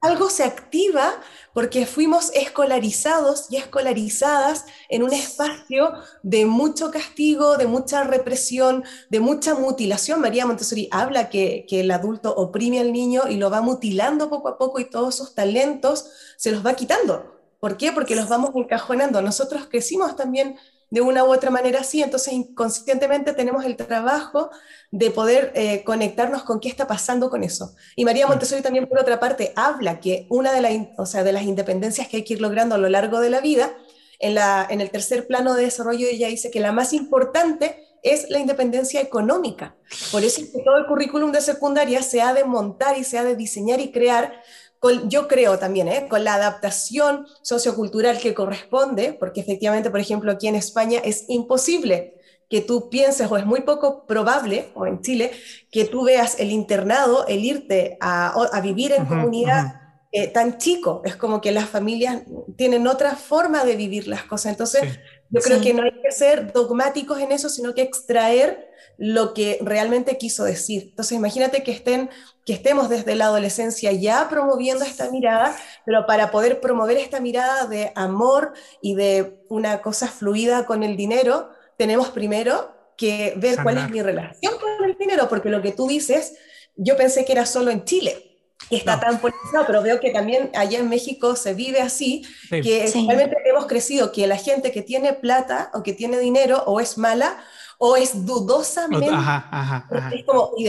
algo 0.00 0.30
se 0.30 0.42
activa 0.42 1.14
porque 1.52 1.86
fuimos 1.86 2.32
escolarizados 2.34 3.46
y 3.50 3.56
escolarizadas 3.56 4.64
en 4.88 5.04
un 5.04 5.12
espacio 5.12 5.92
de 6.24 6.46
mucho 6.46 6.90
castigo, 6.90 7.56
de 7.56 7.68
mucha 7.68 8.02
represión, 8.02 8.82
de 9.10 9.20
mucha 9.20 9.54
mutilación. 9.54 10.20
María 10.20 10.44
Montessori 10.44 10.88
habla 10.90 11.30
que, 11.30 11.66
que 11.68 11.82
el 11.82 11.92
adulto 11.92 12.34
oprime 12.34 12.80
al 12.80 12.92
niño 12.92 13.28
y 13.30 13.36
lo 13.36 13.48
va 13.48 13.60
mutilando 13.60 14.28
poco 14.28 14.48
a 14.48 14.58
poco 14.58 14.80
y 14.80 14.90
todos 14.90 15.14
sus 15.14 15.36
talentos 15.36 16.10
se 16.36 16.50
los 16.50 16.66
va 16.66 16.74
quitando. 16.74 17.33
¿Por 17.64 17.78
qué? 17.78 17.92
Porque 17.92 18.14
los 18.14 18.28
vamos 18.28 18.50
encajonando. 18.54 19.22
Nosotros 19.22 19.68
crecimos 19.70 20.16
también 20.16 20.58
de 20.90 21.00
una 21.00 21.24
u 21.24 21.32
otra 21.32 21.50
manera 21.50 21.80
así, 21.80 22.02
entonces 22.02 22.34
inconscientemente 22.34 23.32
tenemos 23.32 23.64
el 23.64 23.74
trabajo 23.74 24.50
de 24.90 25.10
poder 25.10 25.50
eh, 25.54 25.82
conectarnos 25.82 26.42
con 26.42 26.60
qué 26.60 26.68
está 26.68 26.86
pasando 26.86 27.30
con 27.30 27.42
eso. 27.42 27.74
Y 27.96 28.04
María 28.04 28.26
Montessori 28.26 28.60
también, 28.60 28.86
por 28.86 28.98
otra 28.98 29.18
parte, 29.18 29.54
habla 29.56 29.98
que 29.98 30.26
una 30.28 30.52
de, 30.52 30.60
la, 30.60 30.68
o 30.98 31.06
sea, 31.06 31.24
de 31.24 31.32
las 31.32 31.44
independencias 31.44 32.06
que 32.06 32.18
hay 32.18 32.24
que 32.24 32.34
ir 32.34 32.42
logrando 32.42 32.74
a 32.74 32.78
lo 32.78 32.90
largo 32.90 33.18
de 33.20 33.30
la 33.30 33.40
vida, 33.40 33.74
en, 34.18 34.34
la, 34.34 34.66
en 34.68 34.82
el 34.82 34.90
tercer 34.90 35.26
plano 35.26 35.54
de 35.54 35.64
desarrollo 35.64 36.06
ella 36.06 36.28
dice 36.28 36.50
que 36.50 36.60
la 36.60 36.70
más 36.70 36.92
importante 36.92 37.82
es 38.02 38.28
la 38.28 38.38
independencia 38.38 39.00
económica. 39.00 39.74
Por 40.12 40.22
eso 40.22 40.42
es 40.42 40.50
que 40.50 40.62
todo 40.62 40.76
el 40.76 40.84
currículum 40.84 41.32
de 41.32 41.40
secundaria 41.40 42.02
se 42.02 42.20
ha 42.20 42.34
de 42.34 42.44
montar 42.44 42.98
y 42.98 43.04
se 43.04 43.16
ha 43.16 43.24
de 43.24 43.34
diseñar 43.34 43.80
y 43.80 43.90
crear 43.90 44.42
yo 44.90 45.28
creo 45.28 45.58
también, 45.58 45.88
¿eh? 45.88 46.06
con 46.08 46.24
la 46.24 46.34
adaptación 46.34 47.26
sociocultural 47.42 48.18
que 48.18 48.34
corresponde, 48.34 49.12
porque 49.12 49.40
efectivamente, 49.40 49.90
por 49.90 50.00
ejemplo, 50.00 50.32
aquí 50.32 50.48
en 50.48 50.54
España 50.54 51.00
es 51.04 51.24
imposible 51.28 52.14
que 52.50 52.60
tú 52.60 52.90
pienses, 52.90 53.30
o 53.30 53.36
es 53.36 53.46
muy 53.46 53.62
poco 53.62 54.06
probable, 54.06 54.68
o 54.74 54.86
en 54.86 55.00
Chile, 55.00 55.32
que 55.70 55.84
tú 55.84 56.04
veas 56.04 56.38
el 56.38 56.50
internado, 56.50 57.26
el 57.26 57.44
irte 57.44 57.96
a, 58.00 58.60
vivir 58.62 58.92
en 58.92 59.06
comunidad 59.06 59.80
eh, 60.12 60.28
tan 60.28 60.58
chico. 60.58 61.02
Es 61.04 61.16
como 61.16 61.40
que 61.40 61.50
las 61.50 61.68
familias 61.68 62.22
tienen 62.56 62.86
otra 62.86 63.16
forma 63.16 63.64
de 63.64 63.76
vivir 63.76 64.06
las 64.06 64.24
cosas. 64.24 64.52
Entonces, 64.52 65.00
yo 65.30 65.40
creo 65.40 65.60
que 65.60 65.74
no 65.74 65.82
hay 65.82 66.00
que 66.00 66.12
ser 66.12 66.52
dogmáticos 66.52 67.18
en 67.18 67.32
eso, 67.32 67.48
sino 67.48 67.74
que 67.74 67.82
extraer 67.82 68.68
lo 68.98 69.34
que 69.34 69.58
realmente 69.60 70.18
quiso 70.18 70.44
decir. 70.44 70.88
Entonces, 70.90 71.16
imagínate 71.16 71.62
que, 71.62 71.72
estén, 71.72 72.10
que 72.44 72.52
estemos 72.52 72.88
desde 72.88 73.14
la 73.14 73.26
adolescencia 73.26 73.92
ya 73.92 74.28
promoviendo 74.28 74.84
esta 74.84 75.10
mirada, 75.10 75.56
pero 75.84 76.06
para 76.06 76.30
poder 76.30 76.60
promover 76.60 76.96
esta 76.96 77.20
mirada 77.20 77.66
de 77.66 77.92
amor 77.94 78.52
y 78.80 78.94
de 78.94 79.38
una 79.48 79.82
cosa 79.82 80.08
fluida 80.08 80.66
con 80.66 80.82
el 80.82 80.96
dinero, 80.96 81.50
tenemos 81.76 82.08
primero 82.08 82.72
que 82.96 83.34
ver 83.36 83.58
cuál 83.62 83.78
es 83.78 83.90
mi 83.90 84.02
relación 84.02 84.54
con 84.58 84.88
el 84.88 84.96
dinero, 84.96 85.28
porque 85.28 85.48
lo 85.48 85.62
que 85.62 85.72
tú 85.72 85.88
dices, 85.88 86.36
yo 86.76 86.96
pensé 86.96 87.24
que 87.24 87.32
era 87.32 87.46
solo 87.46 87.70
en 87.70 87.84
Chile 87.84 88.34
que 88.68 88.76
está 88.76 88.98
tan 88.98 89.20
politizado, 89.20 89.66
pero 89.66 89.82
veo 89.82 90.00
que 90.00 90.10
también 90.10 90.50
allá 90.54 90.78
en 90.78 90.88
México 90.88 91.36
se 91.36 91.54
vive 91.54 91.80
así, 91.80 92.24
que 92.48 92.90
realmente 92.94 93.36
hemos 93.44 93.66
crecido 93.66 94.12
que 94.12 94.26
la 94.26 94.36
gente 94.36 94.72
que 94.72 94.82
tiene 94.82 95.12
plata 95.12 95.70
o 95.74 95.82
que 95.82 95.92
tiene 95.92 96.18
dinero 96.18 96.62
o 96.66 96.80
es 96.80 96.96
mala 96.96 97.44
o 97.86 97.96
es 97.96 98.24
dudosamente 98.24 99.10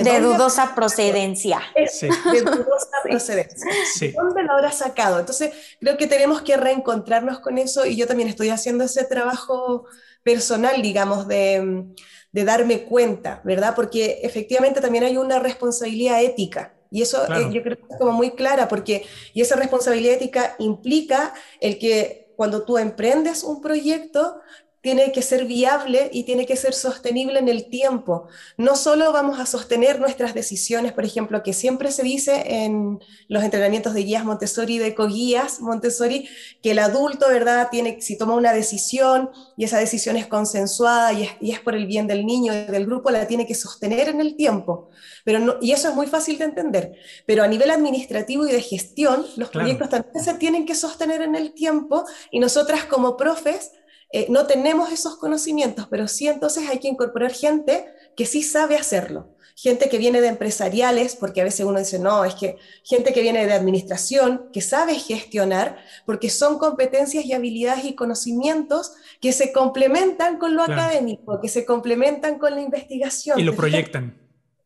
de, 0.03 0.19
dudosa 0.19 0.75
procedencia. 0.75 1.61
de 1.73 2.41
dudosa 2.41 2.97
procedencia. 3.03 4.11
¿Dónde 4.13 4.43
lo 4.43 4.51
habrá 4.51 4.73
sacado? 4.73 5.21
Entonces, 5.21 5.53
creo 5.79 5.95
que 5.95 6.07
tenemos 6.07 6.41
que 6.41 6.57
reencontrarnos 6.57 7.39
con 7.39 7.57
eso 7.57 7.85
y 7.85 7.95
yo 7.95 8.05
también 8.05 8.27
estoy 8.27 8.49
haciendo 8.49 8.83
ese 8.83 9.05
trabajo 9.05 9.85
personal, 10.23 10.81
digamos, 10.81 11.25
de, 11.29 11.85
de 12.33 12.43
darme 12.43 12.83
cuenta, 12.83 13.39
¿verdad? 13.45 13.75
Porque 13.75 14.19
efectivamente 14.23 14.81
también 14.81 15.05
hay 15.05 15.15
una 15.15 15.39
responsabilidad 15.39 16.21
ética. 16.21 16.73
Y 16.91 17.01
eso 17.01 17.23
eh, 17.33 17.49
yo 17.49 17.63
creo 17.63 17.77
que 17.77 17.93
es 17.93 17.97
como 17.97 18.11
muy 18.11 18.31
clara, 18.31 18.67
porque 18.67 19.05
y 19.33 19.39
esa 19.39 19.55
responsabilidad 19.55 20.15
ética 20.15 20.57
implica 20.59 21.33
el 21.61 21.79
que 21.79 22.33
cuando 22.35 22.63
tú 22.63 22.77
emprendes 22.77 23.45
un 23.45 23.61
proyecto, 23.61 24.41
tiene 24.85 25.11
que 25.11 25.23
ser 25.23 25.45
viable 25.45 26.11
y 26.13 26.25
tiene 26.25 26.45
que 26.45 26.55
ser 26.55 26.75
sostenible 26.75 27.39
en 27.39 27.47
el 27.47 27.69
tiempo. 27.69 28.27
No 28.55 28.75
solo 28.75 29.11
vamos 29.11 29.39
a 29.39 29.47
sostener 29.47 29.99
nuestras 29.99 30.35
decisiones, 30.35 30.93
por 30.93 31.03
ejemplo, 31.03 31.41
que 31.41 31.53
siempre 31.53 31.91
se 31.91 32.03
dice 32.03 32.43
en 32.45 32.99
los 33.27 33.43
entrenamientos 33.43 33.95
de 33.95 34.03
guías 34.03 34.23
Montessori, 34.23 34.77
de 34.77 34.89
ecoguías 34.89 35.59
Montessori, 35.59 36.29
que 36.61 36.69
el 36.69 36.77
adulto, 36.77 37.27
¿verdad?, 37.29 37.69
tiene, 37.71 37.99
si 37.99 38.15
toma 38.15 38.35
una 38.35 38.53
decisión 38.53 39.31
y 39.57 39.63
esa 39.63 39.79
decisión 39.79 40.17
es 40.17 40.27
consensuada 40.27 41.13
y 41.13 41.23
es, 41.23 41.31
y 41.41 41.51
es 41.51 41.59
por 41.61 41.73
el 41.73 41.87
bien 41.87 42.05
del 42.05 42.23
niño 42.23 42.53
y 42.53 42.71
del 42.71 42.85
grupo, 42.85 43.09
la 43.09 43.25
tiene 43.25 43.47
que 43.47 43.55
sostener 43.55 44.07
en 44.07 44.21
el 44.21 44.35
tiempo. 44.35 44.91
Pero 45.23 45.39
no, 45.39 45.55
y 45.61 45.71
eso 45.71 45.89
es 45.89 45.95
muy 45.95 46.05
fácil 46.05 46.37
de 46.37 46.45
entender. 46.45 46.93
Pero 47.25 47.41
a 47.41 47.47
nivel 47.47 47.71
administrativo 47.71 48.45
y 48.45 48.51
de 48.51 48.61
gestión, 48.61 49.25
los 49.35 49.49
proyectos 49.49 49.89
también 49.89 50.23
se 50.23 50.35
tienen 50.35 50.67
que 50.67 50.75
sostener 50.75 51.23
en 51.23 51.35
el 51.35 51.55
tiempo 51.55 52.05
y 52.29 52.37
nosotras 52.37 52.83
como 52.85 53.17
profes, 53.17 53.71
eh, 54.15 54.27
no 54.29 54.47
tenemos 54.47 54.93
esos 54.93 55.17
conocimientos, 55.17 55.87
pero 55.89 56.07
sí 56.07 56.29
entonces 56.29 56.69
hay 56.69 56.79
que 56.79 56.87
incorporar 56.87 57.33
gente 57.33 57.85
que 58.15 58.25
sí 58.25 58.43
sabe 58.43 58.77
hacerlo. 58.77 59.35
Gente 59.57 59.89
que 59.89 59.97
viene 59.97 60.21
de 60.21 60.27
empresariales, 60.27 61.17
porque 61.17 61.41
a 61.41 61.43
veces 61.43 61.65
uno 61.65 61.79
dice, 61.79 61.99
no, 61.99 62.23
es 62.23 62.33
que 62.35 62.55
gente 62.85 63.11
que 63.11 63.21
viene 63.21 63.45
de 63.45 63.51
administración, 63.51 64.49
que 64.53 64.61
sabe 64.61 64.95
gestionar, 64.95 65.79
porque 66.05 66.29
son 66.29 66.59
competencias 66.59 67.25
y 67.25 67.33
habilidades 67.33 67.83
y 67.83 67.95
conocimientos 67.95 68.93
que 69.19 69.33
se 69.33 69.51
complementan 69.51 70.37
con 70.37 70.55
lo 70.55 70.63
académico, 70.63 71.41
que 71.41 71.49
se 71.49 71.65
complementan 71.65 72.39
con 72.39 72.55
la 72.55 72.61
investigación. 72.61 73.37
Y 73.37 73.43
lo 73.43 73.53
proyectan. 73.53 74.17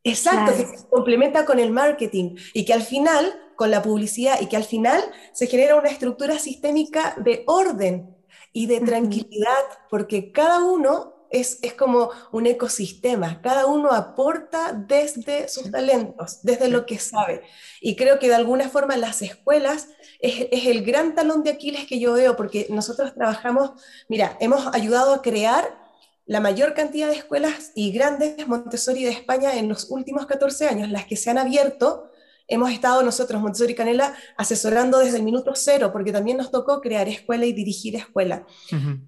Exacto, 0.03 0.55
que 0.55 0.77
se 0.77 0.87
complementa 0.91 1.45
con 1.45 1.57
el 1.57 1.71
marketing 1.71 2.35
y 2.53 2.65
que 2.65 2.73
al 2.73 2.83
final, 2.83 3.33
con 3.55 3.71
la 3.71 3.81
publicidad, 3.81 4.39
y 4.41 4.45
que 4.45 4.57
al 4.57 4.63
final 4.63 5.03
se 5.33 5.47
genera 5.47 5.75
una 5.75 5.89
estructura 5.89 6.37
sistémica 6.37 7.15
de 7.17 7.43
orden 7.47 8.18
y 8.53 8.67
de 8.67 8.79
tranquilidad, 8.81 9.63
porque 9.89 10.31
cada 10.31 10.63
uno 10.63 11.27
es, 11.29 11.59
es 11.61 11.73
como 11.73 12.09
un 12.31 12.47
ecosistema, 12.47 13.41
cada 13.41 13.67
uno 13.67 13.91
aporta 13.91 14.73
desde 14.73 15.47
sus 15.47 15.69
talentos, 15.71 16.39
desde 16.43 16.69
lo 16.69 16.85
que 16.85 16.97
sabe. 16.97 17.43
Y 17.81 17.95
creo 17.95 18.19
que 18.19 18.27
de 18.27 18.35
alguna 18.35 18.69
forma 18.69 18.97
las 18.97 19.21
escuelas 19.21 19.89
es, 20.19 20.47
es 20.51 20.65
el 20.65 20.83
gran 20.83 21.15
talón 21.15 21.43
de 21.43 21.51
Aquiles 21.51 21.85
que 21.85 21.99
yo 21.99 22.13
veo, 22.13 22.35
porque 22.35 22.67
nosotros 22.69 23.13
trabajamos, 23.13 23.71
mira, 24.07 24.37
hemos 24.39 24.73
ayudado 24.73 25.13
a 25.13 25.21
crear 25.21 25.77
la 26.25 26.39
mayor 26.39 26.73
cantidad 26.75 27.07
de 27.07 27.15
escuelas 27.15 27.71
y 27.73 27.91
grandes 27.91 28.47
Montessori 28.47 29.03
de 29.03 29.09
España 29.09 29.55
en 29.55 29.67
los 29.67 29.89
últimos 29.89 30.27
14 30.27 30.67
años, 30.67 30.89
las 30.89 31.05
que 31.05 31.15
se 31.15 31.29
han 31.29 31.39
abierto 31.39 32.08
hemos 32.49 32.71
estado 32.71 33.03
nosotros, 33.03 33.41
Montessori 33.41 33.75
Canela, 33.75 34.15
asesorando 34.35 34.97
desde 34.97 35.17
el 35.17 35.23
minuto 35.23 35.53
cero, 35.55 35.91
porque 35.93 36.11
también 36.11 36.37
nos 36.37 36.51
tocó 36.51 36.81
crear 36.81 37.07
escuela 37.07 37.45
y 37.45 37.53
dirigir 37.53 37.95
escuela. 37.95 38.45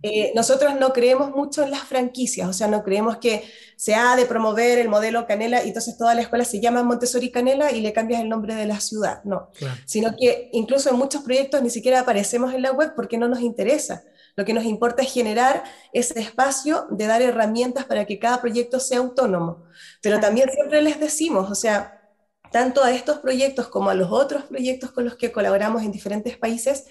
Eh, 0.03 0.31
nosotros 0.35 0.75
no 0.79 0.93
creemos 0.93 1.31
mucho 1.31 1.63
en 1.63 1.71
las 1.71 1.81
franquicias, 1.81 2.47
o 2.47 2.53
sea, 2.53 2.67
no 2.67 2.83
creemos 2.83 3.17
que 3.17 3.43
se 3.75 3.95
ha 3.95 4.15
de 4.15 4.25
promover 4.25 4.77
el 4.77 4.89
modelo 4.89 5.25
Canela 5.25 5.63
y 5.63 5.69
entonces 5.69 5.97
toda 5.97 6.13
la 6.13 6.21
escuela 6.21 6.45
se 6.45 6.61
llama 6.61 6.83
Montessori 6.83 7.31
Canela 7.31 7.71
y 7.71 7.81
le 7.81 7.93
cambias 7.93 8.21
el 8.21 8.29
nombre 8.29 8.53
de 8.53 8.67
la 8.67 8.79
ciudad, 8.79 9.23
no. 9.23 9.49
Sino 9.85 10.15
que 10.15 10.49
incluso 10.53 10.91
en 10.91 10.97
muchos 10.97 11.23
proyectos 11.23 11.63
ni 11.63 11.71
siquiera 11.71 12.01
aparecemos 12.01 12.53
en 12.53 12.61
la 12.61 12.71
web 12.71 12.93
porque 12.95 13.17
no 13.17 13.27
nos 13.27 13.41
interesa. 13.41 14.03
Lo 14.35 14.45
que 14.45 14.53
nos 14.53 14.63
importa 14.63 15.01
es 15.01 15.11
generar 15.11 15.63
ese 15.93 16.19
espacio 16.19 16.85
de 16.91 17.07
dar 17.07 17.21
herramientas 17.21 17.85
para 17.85 18.05
que 18.05 18.19
cada 18.19 18.39
proyecto 18.39 18.79
sea 18.79 18.99
autónomo. 18.99 19.63
Pero 20.01 20.19
también 20.19 20.49
siempre 20.51 20.81
les 20.81 20.99
decimos, 20.99 21.51
o 21.51 21.55
sea, 21.55 22.00
tanto 22.51 22.83
a 22.83 22.91
estos 22.91 23.19
proyectos 23.19 23.67
como 23.67 23.89
a 23.89 23.93
los 23.93 24.11
otros 24.11 24.43
proyectos 24.43 24.91
con 24.91 25.05
los 25.05 25.15
que 25.15 25.31
colaboramos 25.31 25.83
en 25.83 25.91
diferentes 25.91 26.37
países, 26.37 26.85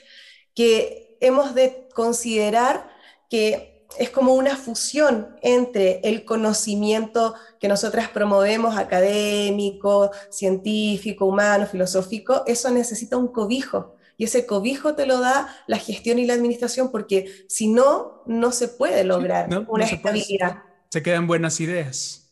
que 0.55 1.17
hemos 1.21 1.55
de 1.55 1.89
considerar 1.95 2.89
que 3.29 3.87
es 3.99 4.11
como 4.11 4.35
una 4.35 4.57
fusión 4.57 5.37
entre 5.43 6.01
el 6.05 6.25
conocimiento 6.25 7.35
que 7.59 7.69
nosotras 7.69 8.09
promovemos, 8.09 8.77
académico, 8.77 10.11
científico, 10.31 11.27
humano, 11.27 11.67
filosófico, 11.67 12.45
eso 12.47 12.71
necesita 12.71 13.17
un 13.17 13.29
cobijo. 13.29 13.97
Y 14.17 14.25
ese 14.25 14.47
cobijo 14.47 14.95
te 14.95 15.07
lo 15.07 15.19
da 15.19 15.49
la 15.67 15.79
gestión 15.79 16.19
y 16.19 16.27
la 16.27 16.35
administración, 16.35 16.93
porque 16.93 17.47
si 17.49 17.69
no, 17.69 18.23
no 18.27 18.53
se 18.53 18.69
puede 18.69 19.03
lograr 19.03 19.49
una 19.67 19.87
estabilidad. 19.87 20.63
Se, 20.91 21.03
quedan 21.03 21.27
buenas 21.27 21.59
ideas. 21.61 22.31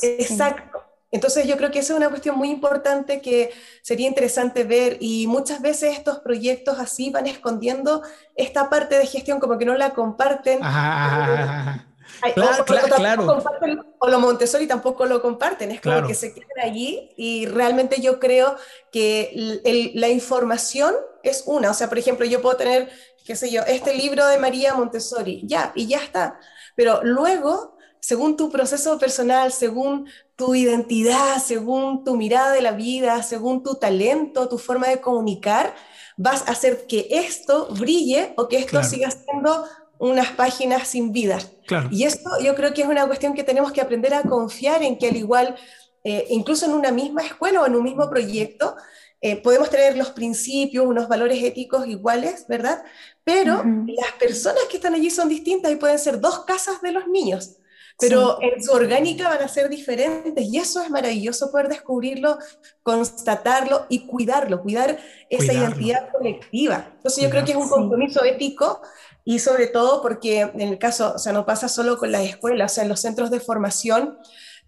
Exacto. 0.00 0.75
Entonces 1.10 1.46
yo 1.46 1.56
creo 1.56 1.70
que 1.70 1.78
esa 1.78 1.92
es 1.92 1.98
una 1.98 2.08
cuestión 2.08 2.36
muy 2.36 2.50
importante 2.50 3.20
que 3.20 3.52
sería 3.82 4.08
interesante 4.08 4.64
ver 4.64 4.96
y 5.00 5.26
muchas 5.26 5.62
veces 5.62 5.96
estos 5.96 6.18
proyectos 6.18 6.78
así 6.78 7.10
van 7.10 7.26
escondiendo 7.26 8.02
esta 8.34 8.68
parte 8.68 8.98
de 8.98 9.06
gestión 9.06 9.38
como 9.38 9.56
que 9.56 9.64
no 9.64 9.74
la 9.74 9.94
comparten. 9.94 10.58
claro, 12.34 13.42
o, 13.98 14.08
lo 14.08 14.20
Montessori 14.20 14.66
tampoco 14.66 15.06
lo 15.06 15.22
comparten, 15.22 15.70
es 15.70 15.80
como 15.80 16.06
que 16.06 16.14
se 16.14 16.34
quedan 16.34 16.60
allí 16.62 17.12
y 17.16 17.46
realmente 17.46 18.00
yo 18.00 18.18
creo 18.18 18.56
que 18.90 19.92
la 19.94 20.08
información 20.08 20.94
es 21.22 21.44
una, 21.46 21.70
o 21.70 21.74
sea, 21.74 21.88
por 21.88 21.98
ejemplo, 21.98 22.26
yo 22.26 22.42
puedo 22.42 22.56
tener, 22.56 22.90
qué 23.24 23.36
sé 23.36 23.50
yo, 23.50 23.62
este 23.62 23.94
libro 23.94 24.26
de 24.26 24.38
María 24.38 24.74
Montessori, 24.74 25.42
ya, 25.44 25.72
y 25.74 25.86
ya 25.86 25.98
está, 25.98 26.38
pero 26.74 27.00
luego 27.02 27.75
según 28.06 28.36
tu 28.36 28.50
proceso 28.50 29.00
personal, 29.00 29.50
según 29.50 30.06
tu 30.36 30.54
identidad, 30.54 31.42
según 31.44 32.04
tu 32.04 32.14
mirada 32.14 32.52
de 32.52 32.62
la 32.62 32.70
vida, 32.70 33.20
según 33.24 33.64
tu 33.64 33.74
talento, 33.74 34.48
tu 34.48 34.58
forma 34.58 34.86
de 34.86 35.00
comunicar, 35.00 35.74
vas 36.16 36.46
a 36.46 36.52
hacer 36.52 36.86
que 36.86 37.08
esto 37.10 37.66
brille 37.74 38.32
o 38.36 38.46
que 38.46 38.58
esto 38.58 38.80
siga 38.84 39.10
siendo 39.10 39.64
unas 39.98 40.28
páginas 40.28 40.86
sin 40.86 41.10
vida. 41.10 41.38
Y 41.90 42.04
esto 42.04 42.30
yo 42.40 42.54
creo 42.54 42.72
que 42.72 42.82
es 42.82 42.88
una 42.88 43.08
cuestión 43.08 43.34
que 43.34 43.42
tenemos 43.42 43.72
que 43.72 43.80
aprender 43.80 44.14
a 44.14 44.22
confiar 44.22 44.84
en 44.84 44.98
que 44.98 45.08
al 45.08 45.16
igual, 45.16 45.56
eh, 46.04 46.28
incluso 46.30 46.66
en 46.66 46.74
una 46.74 46.92
misma 46.92 47.22
escuela 47.22 47.62
o 47.62 47.66
en 47.66 47.74
un 47.74 47.82
mismo 47.82 48.08
proyecto, 48.08 48.76
eh, 49.20 49.34
podemos 49.34 49.68
tener 49.68 49.96
los 49.96 50.10
principios, 50.10 50.86
unos 50.86 51.08
valores 51.08 51.42
éticos 51.42 51.88
iguales, 51.88 52.46
¿verdad? 52.48 52.84
Pero 53.24 53.64
las 53.64 54.12
personas 54.12 54.62
que 54.70 54.76
están 54.76 54.94
allí 54.94 55.10
son 55.10 55.28
distintas 55.28 55.72
y 55.72 55.74
pueden 55.74 55.98
ser 55.98 56.20
dos 56.20 56.44
casas 56.44 56.80
de 56.82 56.92
los 56.92 57.08
niños 57.08 57.56
pero 57.98 58.38
en 58.42 58.62
su 58.62 58.72
orgánica 58.72 59.28
van 59.28 59.42
a 59.42 59.48
ser 59.48 59.68
diferentes 59.68 60.44
y 60.44 60.58
eso 60.58 60.82
es 60.82 60.90
maravilloso 60.90 61.50
poder 61.50 61.68
descubrirlo, 61.68 62.38
constatarlo 62.82 63.86
y 63.88 64.06
cuidarlo, 64.06 64.62
cuidar 64.62 64.98
esa 65.30 65.52
identidad 65.52 66.10
colectiva. 66.12 66.92
Entonces 66.96 67.24
yo 67.24 67.30
creo 67.30 67.44
que 67.44 67.52
es 67.52 67.56
un 67.56 67.68
compromiso 67.68 68.22
ético 68.24 68.82
y 69.24 69.38
sobre 69.38 69.66
todo 69.66 70.02
porque 70.02 70.40
en 70.40 70.60
el 70.60 70.78
caso, 70.78 71.14
o 71.16 71.18
sea, 71.18 71.32
no 71.32 71.46
pasa 71.46 71.68
solo 71.68 71.96
con 71.98 72.12
las 72.12 72.22
escuelas, 72.22 72.72
o 72.72 72.74
sea, 72.74 72.84
en 72.84 72.90
los 72.90 73.00
centros 73.00 73.30
de 73.30 73.40
formación 73.40 74.18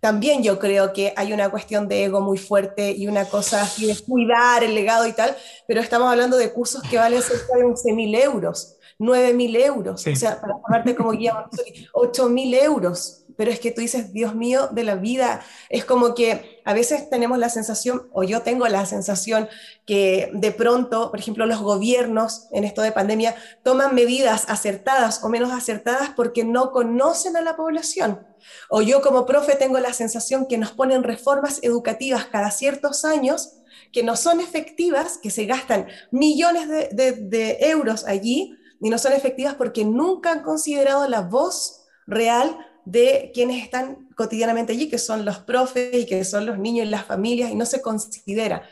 también 0.01 0.43
yo 0.45 0.59
creo 0.59 0.93
que 0.93 1.13
hay 1.17 1.33
una 1.33 1.51
cuestión 1.51 1.89
de 1.89 2.05
ego 2.05 2.21
muy 2.21 2.39
fuerte 2.39 2.93
y 2.93 3.09
una 3.09 3.25
cosa 3.25 3.63
así 3.63 3.87
de 3.87 3.97
cuidar 3.97 4.63
el 4.63 4.75
legado 4.75 5.07
y 5.07 5.13
tal, 5.13 5.37
pero 5.67 5.81
estamos 5.81 6.09
hablando 6.11 6.37
de 6.37 6.53
cursos 6.53 6.83
que 6.89 6.99
valen 6.99 7.21
cerca 7.21 7.57
de 7.57 7.65
11.000 7.65 8.23
euros. 8.23 8.78
9.000 8.99 9.57
euros, 9.65 10.07
o 10.07 10.17
sea, 10.17 10.41
para 10.41 10.55
tomarte 10.61 10.97
como 10.97 11.13
guía, 11.13 11.47
8.000 11.93 12.63
euros. 12.63 13.25
Pero 13.37 13.53
es 13.53 13.61
que 13.61 13.71
tú 13.71 13.81
dices, 13.81 14.13
Dios 14.13 14.35
mío, 14.35 14.69
de 14.73 14.83
la 14.83 14.97
vida, 14.97 15.41
es 15.69 15.85
como 15.85 16.17
que 16.17 16.61
a 16.65 16.75
veces 16.75 17.09
tenemos 17.09 17.39
la 17.39 17.49
sensación, 17.49 18.09
o 18.13 18.25
yo 18.25 18.43
tengo 18.43 18.67
la 18.67 18.85
sensación, 18.85 19.49
que 19.87 20.29
de 20.35 20.51
pronto, 20.51 21.13
por 21.13 21.21
ejemplo, 21.21 21.47
los 21.47 21.61
gobiernos 21.61 22.49
en 22.51 22.65
esto 22.65 22.83
de 22.83 22.91
pandemia 22.91 23.37
toman 23.63 23.95
medidas 23.95 24.47
acertadas 24.49 25.23
o 25.23 25.29
menos 25.29 25.53
acertadas 25.53 26.11
porque 26.17 26.43
no 26.43 26.73
conocen 26.73 27.37
a 27.37 27.43
la 27.43 27.57
población. 27.57 28.27
O 28.69 28.83
yo 28.83 29.03
como 29.03 29.25
profe 29.25 29.55
tengo 29.55 29.79
la 29.79 29.93
sensación 29.93 30.47
que 30.49 30.59
nos 30.59 30.73
ponen 30.73 31.05
reformas 31.05 31.61
educativas 31.63 32.27
cada 32.27 32.51
ciertos 32.51 33.05
años 33.05 33.55
que 33.93 34.03
no 34.03 34.17
son 34.17 34.41
efectivas, 34.41 35.19
que 35.23 35.31
se 35.31 35.47
gastan 35.47 35.87
millones 36.11 36.69
de, 36.69 37.13
de 37.13 37.59
euros 37.61 38.05
allí, 38.05 38.58
y 38.81 38.91
no 38.91 38.99
son 38.99 39.13
efectivas 39.13 39.55
porque 39.55 39.85
nunca 39.85 40.33
han 40.33 40.43
considerado 40.43 41.09
la 41.09 41.23
voz 41.23 41.87
real 42.07 42.59
de 42.85 43.31
quienes 43.35 43.63
están 43.63 44.09
cotidianamente 44.17 44.73
allí, 44.73 44.89
que 44.89 44.99
son 44.99 45.25
los 45.25 45.39
profes 45.39 45.95
y 45.95 46.07
que 46.07 46.25
son 46.25 46.47
los 46.47 46.59
niños 46.59 46.87
y 46.87 46.91
las 46.91 47.05
familias, 47.05 47.51
y 47.51 47.55
no 47.55 47.67
se 47.67 47.83
considera. 47.83 48.63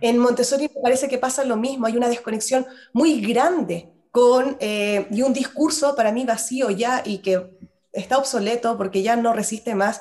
En 0.00 0.18
Montessori 0.18 0.70
me 0.74 0.80
parece 0.80 1.08
que 1.08 1.18
pasa 1.18 1.44
lo 1.44 1.56
mismo, 1.56 1.86
hay 1.86 1.96
una 1.96 2.08
desconexión 2.08 2.66
muy 2.92 3.20
grande 3.20 3.90
con, 4.10 4.56
eh, 4.60 5.06
y 5.10 5.20
un 5.20 5.34
discurso 5.34 5.94
para 5.94 6.12
mí 6.12 6.24
vacío 6.24 6.70
ya 6.70 7.02
y 7.04 7.18
que 7.18 7.50
está 7.92 8.16
obsoleto 8.16 8.78
porque 8.78 9.02
ya 9.02 9.16
no 9.16 9.34
resiste 9.34 9.74
más 9.74 10.00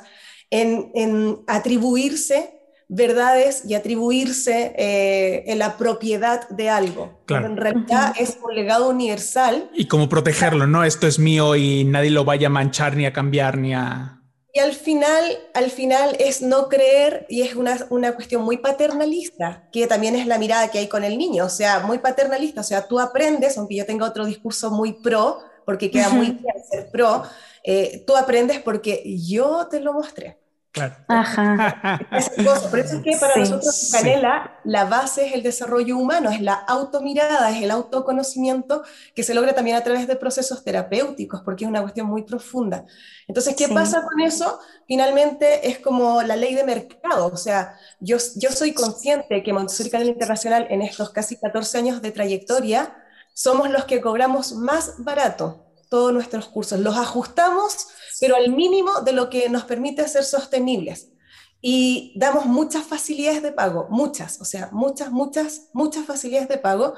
en, 0.49 0.91
en 0.93 1.39
atribuirse 1.47 2.55
verdades 2.88 3.64
y 3.66 3.74
atribuirse 3.74 4.74
eh, 4.78 5.44
en 5.48 5.60
la 5.60 5.78
propiedad 5.78 6.48
de 6.50 6.70
algo. 6.70 7.24
En 7.28 7.58
realidad 7.58 8.14
es 8.20 8.38
un 8.44 8.56
legado 8.56 8.90
universal. 8.90 9.70
Y 9.74 9.88
cómo 9.88 10.08
protegerlo, 10.08 10.68
¿no? 10.68 10.84
Esto 10.84 11.08
es 11.08 11.20
mío 11.20 11.56
y 11.56 11.84
nadie 11.84 12.12
lo 12.12 12.26
vaya 12.26 12.48
a 12.48 12.52
manchar 12.52 12.96
ni 12.96 13.06
a 13.06 13.14
cambiar 13.14 13.58
ni 13.58 13.74
a... 13.74 14.22
Y 14.54 14.60
al 14.60 14.72
final, 14.72 15.38
al 15.54 15.70
final 15.70 16.16
es 16.18 16.42
no 16.42 16.70
creer 16.70 17.26
y 17.28 17.42
es 17.42 17.56
una, 17.56 17.78
una 17.90 18.14
cuestión 18.14 18.42
muy 18.44 18.56
paternalista, 18.56 19.68
que 19.70 19.86
también 19.86 20.16
es 20.16 20.28
la 20.28 20.38
mirada 20.38 20.72
que 20.72 20.80
hay 20.80 20.88
con 20.88 21.04
el 21.04 21.18
niño, 21.18 21.44
o 21.44 21.50
sea, 21.50 21.82
muy 21.82 22.00
paternalista, 22.00 22.62
o 22.62 22.64
sea, 22.64 22.88
tú 22.88 22.98
aprendes, 23.02 23.58
aunque 23.58 23.76
yo 23.76 23.86
tenga 23.86 24.06
otro 24.06 24.24
discurso 24.24 24.72
muy 24.72 24.94
pro, 24.94 25.40
porque 25.66 25.92
queda 25.92 26.08
muy 26.08 26.28
bien 26.28 26.56
ser 26.72 26.90
pro, 26.90 27.24
eh, 27.66 28.06
tú 28.08 28.16
aprendes 28.16 28.60
porque 28.62 29.04
yo 29.28 29.68
te 29.70 29.82
lo 29.82 29.92
mostré. 29.92 30.38
Claro. 30.76 30.93
Ajá. 31.07 31.99
Por 32.69 32.80
eso 32.80 32.97
es 32.97 33.01
que 33.01 33.15
para 33.17 33.34
nosotros 33.38 33.89
Canela 33.93 34.59
la 34.65 34.84
base 34.84 35.26
es 35.26 35.34
el 35.34 35.41
desarrollo 35.41 35.97
humano, 35.97 36.30
es 36.30 36.41
la 36.41 36.53
automirada, 36.53 37.49
es 37.49 37.63
el 37.63 37.71
autoconocimiento 37.71 38.84
que 39.15 39.23
se 39.23 39.34
logra 39.34 39.55
también 39.55 39.78
a 39.78 39.84
través 39.84 40.05
de 40.05 40.17
procesos 40.17 40.65
terapéuticos, 40.65 41.41
porque 41.43 41.63
es 41.63 41.69
una 41.69 41.82
cuestión 41.82 42.07
muy 42.07 42.23
profunda. 42.23 42.84
Entonces, 43.26 43.55
¿qué 43.55 43.69
pasa 43.69 44.03
con 44.03 44.19
eso? 44.19 44.59
Finalmente 44.86 45.69
es 45.69 45.80
como 45.80 46.21
la 46.23 46.36
ley 46.36 46.55
de 46.55 46.65
mercado, 46.65 47.28
o 47.28 47.38
sea, 47.38 47.78
yo, 48.01 48.17
yo 48.36 48.51
soy 48.51 48.73
consciente 48.73 49.43
que 49.43 49.53
Montessori 49.53 49.89
Canela 49.89 50.11
Internacional 50.11 50.67
en 50.69 50.82
estos 50.82 51.09
casi 51.11 51.38
14 51.38 51.78
años 51.78 52.01
de 52.01 52.11
trayectoria 52.11 52.93
somos 53.34 53.69
los 53.69 53.86
que 53.86 54.01
cobramos 54.01 54.51
más 54.51 54.95
barato 54.97 55.61
todos 55.88 56.11
nuestros 56.11 56.49
cursos, 56.49 56.80
los 56.80 56.97
ajustamos 56.97 57.88
pero 58.20 58.36
al 58.36 58.49
mínimo 58.51 59.01
de 59.01 59.13
lo 59.13 59.30
que 59.30 59.49
nos 59.49 59.66
permite 59.66 60.07
ser 60.07 60.24
sostenibles. 60.24 61.09
Y 61.61 62.13
damos 62.16 62.45
muchas 62.45 62.84
facilidades 62.84 63.41
de 63.41 63.51
pago, 63.51 63.88
muchas, 63.89 64.39
o 64.39 64.45
sea, 64.45 64.70
muchas, 64.72 65.11
muchas, 65.11 65.70
muchas 65.74 66.05
facilidades 66.05 66.47
de 66.47 66.57
pago. 66.57 66.93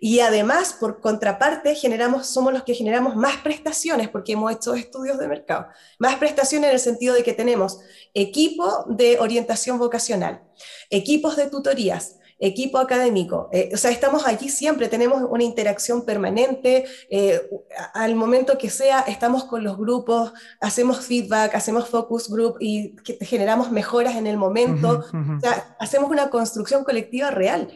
Y 0.00 0.20
además, 0.20 0.76
por 0.78 1.00
contraparte, 1.00 1.74
generamos, 1.74 2.26
somos 2.28 2.52
los 2.52 2.62
que 2.62 2.74
generamos 2.74 3.16
más 3.16 3.38
prestaciones, 3.38 4.08
porque 4.08 4.32
hemos 4.32 4.52
hecho 4.52 4.74
estudios 4.74 5.18
de 5.18 5.28
mercado. 5.28 5.66
Más 5.98 6.16
prestaciones 6.16 6.68
en 6.68 6.74
el 6.74 6.80
sentido 6.80 7.14
de 7.14 7.24
que 7.24 7.32
tenemos 7.34 7.80
equipo 8.14 8.84
de 8.88 9.18
orientación 9.18 9.78
vocacional, 9.78 10.42
equipos 10.88 11.36
de 11.36 11.50
tutorías, 11.50 12.18
equipo 12.38 12.78
académico. 12.78 13.48
Eh, 13.52 13.70
o 13.74 13.76
sea, 13.76 13.90
estamos 13.90 14.26
allí 14.26 14.48
siempre, 14.48 14.88
tenemos 14.88 15.22
una 15.28 15.42
interacción 15.42 16.04
permanente, 16.04 16.84
eh, 17.10 17.48
al 17.94 18.14
momento 18.14 18.58
que 18.58 18.70
sea, 18.70 19.00
estamos 19.00 19.44
con 19.44 19.64
los 19.64 19.76
grupos, 19.76 20.32
hacemos 20.60 21.04
feedback, 21.04 21.54
hacemos 21.54 21.88
focus 21.88 22.28
group 22.30 22.56
y 22.60 22.94
generamos 23.20 23.70
mejoras 23.70 24.16
en 24.16 24.26
el 24.26 24.36
momento, 24.36 25.04
o 25.12 25.40
sea, 25.40 25.76
hacemos 25.80 26.10
una 26.10 26.30
construcción 26.30 26.84
colectiva 26.84 27.30
real. 27.30 27.68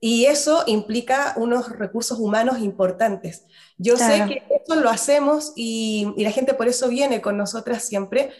Y 0.00 0.26
eso 0.26 0.62
implica 0.66 1.34
unos 1.36 1.70
recursos 1.70 2.20
humanos 2.20 2.60
importantes. 2.60 3.46
Yo 3.78 3.96
sé 3.96 4.24
que 4.28 4.44
eso 4.54 4.80
lo 4.80 4.90
hacemos 4.90 5.52
y, 5.56 6.12
y 6.16 6.22
la 6.22 6.30
gente 6.30 6.54
por 6.54 6.68
eso 6.68 6.88
viene 6.88 7.20
con 7.20 7.36
nosotras 7.36 7.82
siempre, 7.82 8.30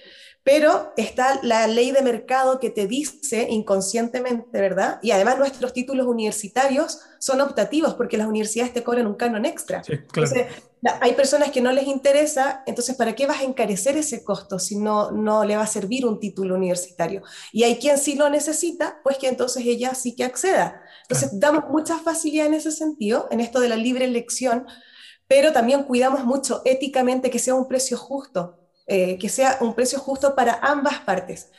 pero 0.49 0.95
está 0.97 1.41
la 1.43 1.67
ley 1.67 1.91
de 1.91 2.01
mercado 2.01 2.59
que 2.59 2.71
te 2.71 2.87
dice 2.87 3.49
inconscientemente, 3.51 4.59
¿verdad? 4.59 4.99
Y 5.03 5.11
además 5.11 5.37
nuestros 5.37 5.75
títulos 5.75 6.07
universitarios 6.07 7.01
son 7.19 7.43
optativos 7.43 7.93
porque 7.93 8.17
las 8.17 8.29
universidades 8.29 8.73
te 8.73 8.83
cobran 8.83 9.07
un 9.07 9.17
canon 9.17 9.45
extra. 9.45 9.83
Entonces, 9.87 10.47
hay 11.03 11.13
personas 11.13 11.51
que 11.51 11.61
no 11.61 11.71
les 11.71 11.87
interesa, 11.87 12.63
entonces 12.65 12.97
¿para 12.97 13.15
qué 13.15 13.27
vas 13.27 13.41
a 13.41 13.45
encarecer 13.45 13.99
ese 13.99 14.25
costo 14.25 14.59
si 14.59 14.77
no, 14.77 15.11
no 15.11 15.45
le 15.45 15.55
va 15.55 15.65
a 15.65 15.67
servir 15.67 16.07
un 16.07 16.19
título 16.19 16.55
universitario? 16.55 17.21
Y 17.53 17.65
hay 17.65 17.77
quien 17.77 17.99
sí 17.99 18.15
lo 18.15 18.31
necesita, 18.31 19.01
pues 19.05 19.19
que 19.19 19.29
entonces 19.29 19.67
ella 19.67 19.95
sí 19.95 20.17
que 20.17 20.25
acceda. 20.25 20.81
Entonces, 21.03 21.29
damos 21.39 21.65
mucha 21.69 21.99
facilidad 21.99 22.47
en 22.47 22.55
ese 22.55 22.73
sentido, 22.73 23.29
en 23.31 23.41
esto 23.41 23.61
de 23.61 23.69
la 23.69 23.77
libre 23.77 24.07
elección, 24.07 24.67
pero 25.27 25.53
también 25.53 25.83
cuidamos 25.83 26.25
mucho 26.25 26.63
éticamente 26.65 27.29
que 27.29 27.39
sea 27.39 27.55
un 27.55 27.69
precio 27.69 27.99
justo. 27.99 28.58
Eh, 28.89 29.19
que 29.19 29.29
sea 29.29 29.59
un 29.61 29.75
precio 29.75 29.99
justo 29.99 30.35
para 30.35 30.55
ambas 30.63 30.99
partes 31.01 31.51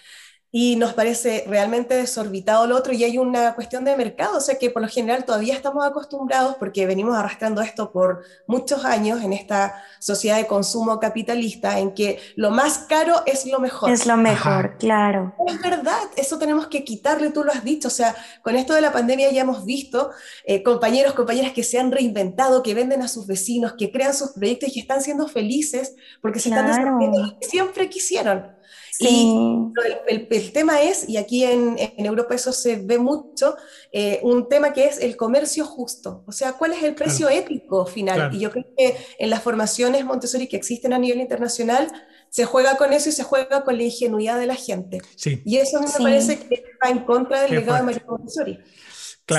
y 0.51 0.75
nos 0.77 0.93
parece 0.93 1.43
realmente 1.47 1.95
desorbitado 1.95 2.65
lo 2.65 2.75
otro 2.75 2.91
y 2.93 3.03
hay 3.03 3.17
una 3.19 3.53
cuestión 3.53 3.85
de 3.85 3.95
mercado, 3.95 4.37
o 4.37 4.41
sea 4.41 4.57
que 4.57 4.71
por 4.71 4.81
lo 4.81 4.87
general 4.87 5.23
todavía 5.23 5.53
estamos 5.53 5.85
acostumbrados 5.85 6.55
porque 6.55 6.87
venimos 6.87 7.15
arrastrando 7.15 7.61
esto 7.61 7.91
por 7.91 8.23
muchos 8.47 8.83
años 8.83 9.21
en 9.21 9.33
esta 9.33 9.83
sociedad 9.99 10.37
de 10.37 10.47
consumo 10.47 10.99
capitalista 10.99 11.77
en 11.79 11.93
que 11.93 12.19
lo 12.35 12.49
más 12.49 12.79
caro 12.79 13.21
es 13.27 13.45
lo 13.45 13.59
mejor. 13.59 13.91
Es 13.91 14.07
lo 14.07 14.17
mejor, 14.17 14.77
claro. 14.77 15.35
Es 15.47 15.61
verdad, 15.61 15.99
eso 16.15 16.39
tenemos 16.39 16.67
que 16.67 16.83
quitarle, 16.83 17.29
tú 17.29 17.43
lo 17.43 17.51
has 17.51 17.63
dicho, 17.63 17.87
o 17.87 17.91
sea, 17.91 18.15
con 18.41 18.55
esto 18.55 18.73
de 18.73 18.81
la 18.81 18.91
pandemia 18.91 19.31
ya 19.31 19.41
hemos 19.41 19.65
visto 19.65 20.09
eh, 20.45 20.63
compañeros, 20.63 21.13
compañeras 21.13 21.53
que 21.53 21.63
se 21.63 21.77
han 21.77 21.91
reinventado, 21.91 22.63
que 22.63 22.73
venden 22.73 23.03
a 23.03 23.07
sus 23.07 23.27
vecinos, 23.27 23.73
que 23.77 23.91
crean 23.91 24.15
sus 24.15 24.31
proyectos 24.31 24.69
y 24.69 24.73
que 24.73 24.79
están 24.79 25.01
siendo 25.01 25.27
felices 25.27 25.95
porque 26.21 26.39
se 26.39 26.49
están 26.49 26.67
desarrollando 26.67 27.23
lo 27.23 27.39
que 27.39 27.47
siempre 27.47 27.87
quisieron. 27.87 28.59
Y 28.99 29.71
el, 30.07 30.51
tema 30.51 30.81
es, 30.81 31.07
y 31.07 31.15
aquí 31.15 31.45
en, 31.45 31.77
Europa 31.97 32.35
eso 32.35 32.51
se 32.51 32.75
ve 32.75 32.97
mucho, 32.97 33.55
eh, 33.93 34.19
un 34.23 34.49
tema 34.49 34.73
que 34.73 34.85
es 34.85 34.99
el 34.99 35.15
comercio 35.15 35.65
justo. 35.65 36.23
O 36.27 36.33
sea, 36.33 36.53
¿cuál 36.53 36.73
es 36.73 36.83
el 36.83 36.95
precio 36.95 37.29
ético 37.29 37.85
final? 37.85 38.35
Y 38.35 38.39
yo 38.39 38.51
creo 38.51 38.65
que 38.77 38.97
en 39.17 39.29
las 39.29 39.41
formaciones 39.41 40.03
Montessori 40.03 40.47
que 40.47 40.57
existen 40.57 40.91
a 40.91 40.99
nivel 40.99 41.21
internacional, 41.21 41.87
se 42.29 42.45
juega 42.45 42.77
con 42.77 42.93
eso 42.93 43.09
y 43.09 43.11
se 43.11 43.23
juega 43.23 43.63
con 43.63 43.77
la 43.77 43.83
ingenuidad 43.83 44.37
de 44.37 44.45
la 44.45 44.55
gente. 44.55 45.01
Y 45.45 45.57
eso 45.57 45.77
a 45.77 45.81
mí 45.81 45.87
me 45.97 46.03
parece 46.03 46.39
que 46.39 46.63
va 46.83 46.89
en 46.89 46.99
contra 46.99 47.41
del 47.41 47.55
legado 47.55 47.77
de 47.77 47.83
María 47.83 48.03
Montessori. 48.07 48.59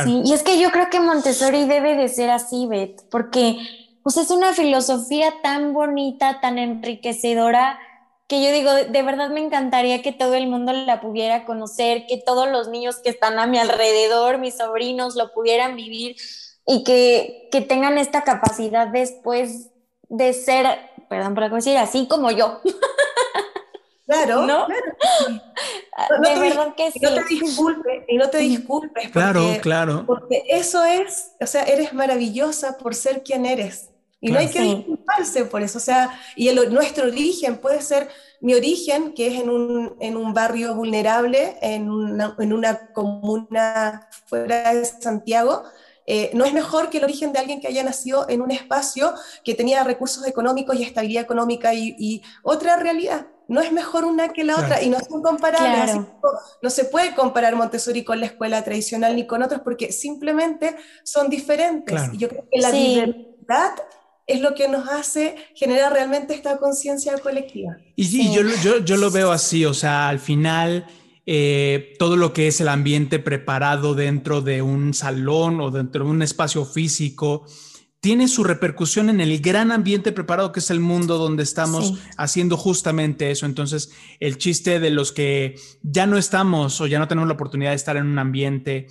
Sí, 0.05 0.23
y 0.25 0.33
es 0.33 0.43
que 0.43 0.61
yo 0.61 0.71
creo 0.71 0.89
que 0.89 1.01
Montessori 1.01 1.67
debe 1.67 1.97
de 1.97 2.09
ser 2.09 2.31
así, 2.31 2.67
Beth, 2.67 3.03
porque 3.11 3.59
pues, 4.03 4.17
es 4.17 4.31
una 4.31 4.55
filosofía 4.55 5.35
tan 5.43 5.73
bonita, 5.73 6.41
tan 6.41 6.59
enriquecedora, 6.59 7.79
que 8.31 8.41
yo 8.41 8.53
digo, 8.53 8.73
de 8.73 9.03
verdad 9.03 9.29
me 9.31 9.41
encantaría 9.41 10.03
que 10.03 10.13
todo 10.13 10.35
el 10.35 10.47
mundo 10.47 10.73
la 10.73 11.01
pudiera 11.01 11.45
conocer, 11.45 12.07
que 12.07 12.17
todos 12.17 12.49
los 12.49 12.69
niños 12.69 12.99
que 12.99 13.11
están 13.11 13.41
a 13.41 13.49
mi 13.49 13.59
alrededor, 13.59 14.39
mis 14.39 14.57
sobrinos, 14.57 15.17
lo 15.17 15.33
pudieran 15.33 15.75
vivir 15.75 16.15
y 16.65 16.85
que, 16.85 17.49
que 17.51 17.61
tengan 17.61 17.99
esta 17.99 18.23
capacidad 18.23 18.87
después 18.87 19.71
de 20.09 20.33
ser, 20.33 20.79
perdón 21.09 21.35
por 21.35 21.51
decir, 21.51 21.77
así 21.77 22.07
como 22.07 22.31
yo. 22.31 22.61
Claro, 24.07 24.45
¿no? 24.45 24.67
claro. 24.67 26.23
de 26.23 26.41
verdad 26.41 26.75
que 26.77 26.91
sí. 26.91 26.99
No 27.01 27.15
te 27.15 27.25
disculpes, 27.29 28.05
y 28.09 28.17
no 28.17 28.29
te 28.29 28.39
disculpes. 28.39 29.05
Porque, 29.05 29.13
claro, 29.13 29.43
claro. 29.61 30.05
Porque 30.05 30.43
eso 30.49 30.85
es, 30.85 31.33
o 31.41 31.47
sea, 31.47 31.63
eres 31.63 31.93
maravillosa 31.93 32.77
por 32.77 32.97
ser 32.97 33.23
quien 33.23 33.47
eres. 33.47 33.90
Y 34.21 34.31
no 34.31 34.39
hay 34.39 34.49
que 34.49 34.61
disculparse 34.61 35.45
por 35.47 35.63
eso. 35.63 35.79
O 35.79 35.81
sea, 35.81 36.21
y 36.37 36.49
el, 36.49 36.73
nuestro 36.73 37.07
origen 37.07 37.57
puede 37.59 37.81
ser 37.81 38.09
mi 38.41 38.55
origen, 38.55 39.15
que 39.15 39.29
es 39.29 39.41
en 39.41 39.51
un, 39.51 39.97
en 40.01 40.17
un 40.17 40.35
barrio 40.35 40.75
vulnerable, 40.75 41.57
en 41.63 41.91
una, 41.91 42.35
en 42.39 42.53
una, 42.53 42.93
comuna 42.93 44.09
fuera 44.27 44.75
de 44.75 44.85
Santiago. 44.85 45.63
Eh, 46.07 46.31
no 46.35 46.45
es 46.45 46.53
mejor 46.53 46.91
que 46.91 46.99
el 46.99 47.05
origen 47.05 47.33
de 47.33 47.39
alguien 47.39 47.61
que 47.61 47.69
haya 47.69 47.83
nacido 47.83 48.29
en 48.29 48.43
un 48.43 48.51
espacio 48.51 49.15
que 49.45 49.55
tenía 49.55 49.85
recursos 49.85 50.27
económicos 50.27 50.77
y 50.77 50.83
estabilidad 50.83 51.23
económica 51.23 51.73
y, 51.73 52.23
otra 52.43 52.77
realidad. 52.77 53.27
No 53.49 53.61
es 53.61 53.73
mejor 53.73 54.05
una 54.05 54.29
que 54.29 54.45
la 54.45 54.57
otra 54.57 54.81
y 54.81 54.89
no 54.89 55.01
son 55.01 55.23
comparables. 55.23 55.97
no 56.63 56.71
se 56.71 56.85
puede 56.85 57.15
comparar 57.17 57.57
Montessori 57.57 58.05
con 58.05 58.21
la 58.21 58.27
escuela 58.27 58.63
tradicional 58.63 59.17
ni 59.17 59.27
con 59.27 59.43
otros 59.43 59.63
porque 59.63 59.91
simplemente 59.91 60.77
son 61.03 61.29
diferentes. 61.29 62.01
Y 62.13 62.19
yo 62.19 62.29
creo 62.29 62.45
que 62.51 62.61
la 62.61 62.71
diversidad 62.71 63.73
es 64.31 64.41
lo 64.41 64.55
que 64.55 64.69
nos 64.69 64.89
hace 64.89 65.37
generar 65.55 65.93
realmente 65.93 66.35
esta 66.35 66.59
conciencia 66.59 67.19
colectiva. 67.19 67.77
Y 67.97 68.05
sí, 68.05 68.33
yo, 68.33 68.79
yo, 68.79 68.97
lo 68.97 69.11
veo 69.11 69.33
así, 69.33 69.65
o 69.65 69.75
sea, 69.75 70.09
al 70.09 70.19
final... 70.19 70.87
Eh, 71.33 71.95
todo 71.99 72.17
lo 72.17 72.33
que 72.33 72.49
es 72.49 72.61
el 72.61 72.67
ambiente 72.67 73.21
preparado 73.21 73.95
dentro 73.95 74.41
de 74.41 74.63
un 74.63 74.95
salón 74.95 75.61
o 75.61 75.71
dentro 75.71 76.05
de 76.05 76.11
un 76.11 76.23
espacio 76.23 76.65
físico, 76.65 77.47
tiene 78.01 78.29
su 78.29 78.45
repercusión 78.45 79.11
en 79.11 79.21
el 79.21 79.41
gran 79.41 79.71
ambiente 79.71 80.13
preparado 80.13 80.53
que 80.53 80.61
es 80.61 80.71
el 80.71 80.81
mundo 80.81 81.19
donde 81.19 81.43
estamos 81.43 81.95
haciendo 82.17 82.57
justamente 82.57 83.31
eso. 83.31 83.45
Entonces, 83.45 83.93
el 84.21 84.39
chiste 84.39 84.81
de 84.81 84.91
los 84.91 85.13
que 85.13 85.57
ya 85.83 86.07
no 86.07 86.17
estamos 86.17 86.81
o 86.81 86.87
ya 86.87 86.99
no 86.99 87.09
tenemos 87.09 87.29
la 87.29 87.35
oportunidad 87.35 87.71
de 87.71 87.77
estar 87.77 87.99
en 87.99 88.07
un 88.07 88.19
ambiente 88.19 88.87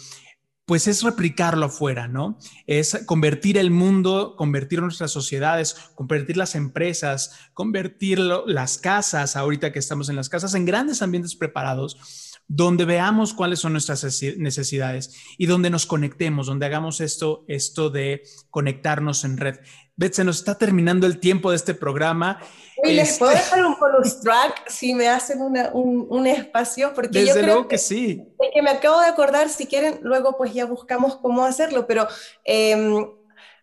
pues 0.69 0.87
es 0.87 1.01
replicarlo 1.01 1.65
afuera, 1.65 2.07
¿no? 2.07 2.37
Es 2.67 3.03
convertir 3.07 3.57
el 3.57 3.71
mundo, 3.71 4.35
convertir 4.37 4.83
nuestras 4.83 5.09
sociedades, 5.09 5.75
convertir 5.95 6.37
las 6.37 6.53
empresas, 6.53 7.39
convertir 7.55 8.19
las 8.19 8.77
casas, 8.77 9.35
ahorita 9.35 9.71
que 9.71 9.79
estamos 9.79 10.09
en 10.09 10.15
las 10.15 10.29
casas, 10.29 10.53
en 10.53 10.65
grandes 10.65 11.01
ambientes 11.01 11.35
preparados 11.35 12.29
donde 12.47 12.85
veamos 12.85 13.33
cuáles 13.33 13.59
son 13.59 13.73
nuestras 13.73 14.03
necesidades 14.37 15.15
y 15.39 15.47
donde 15.47 15.71
nos 15.71 15.87
conectemos, 15.87 16.45
donde 16.45 16.67
hagamos 16.67 17.01
esto, 17.01 17.45
esto 17.47 17.89
de 17.89 18.21
conectarnos 18.51 19.23
en 19.23 19.37
red. 19.37 19.55
Beth, 19.99 20.13
se 20.13 20.23
nos 20.23 20.37
está 20.37 20.57
terminando 20.57 21.05
el 21.05 21.19
tiempo 21.19 21.49
de 21.49 21.57
este 21.57 21.73
programa. 21.73 22.39
¿les 22.81 23.17
puedo 23.17 23.33
este 23.33 23.43
dejar 23.43 23.65
un 23.65 23.75
bonus 23.77 24.21
track 24.21 24.69
si 24.69 24.93
me 24.93 25.09
hacen 25.09 25.41
un, 25.41 26.07
un, 26.09 26.25
espacio? 26.25 26.93
Porque 26.93 27.19
Desde 27.19 27.27
yo 27.27 27.33
creo 27.33 27.45
luego 27.47 27.67
que, 27.67 27.77
sí. 27.77 28.23
que 28.53 28.61
me 28.61 28.69
acabo 28.69 29.01
de 29.01 29.07
acordar, 29.07 29.49
si 29.49 29.67
quieren, 29.67 29.99
luego 30.01 30.37
pues 30.37 30.53
ya 30.53 30.65
buscamos 30.65 31.17
cómo 31.17 31.43
hacerlo, 31.43 31.85
pero 31.85 32.07
em, 32.45 33.09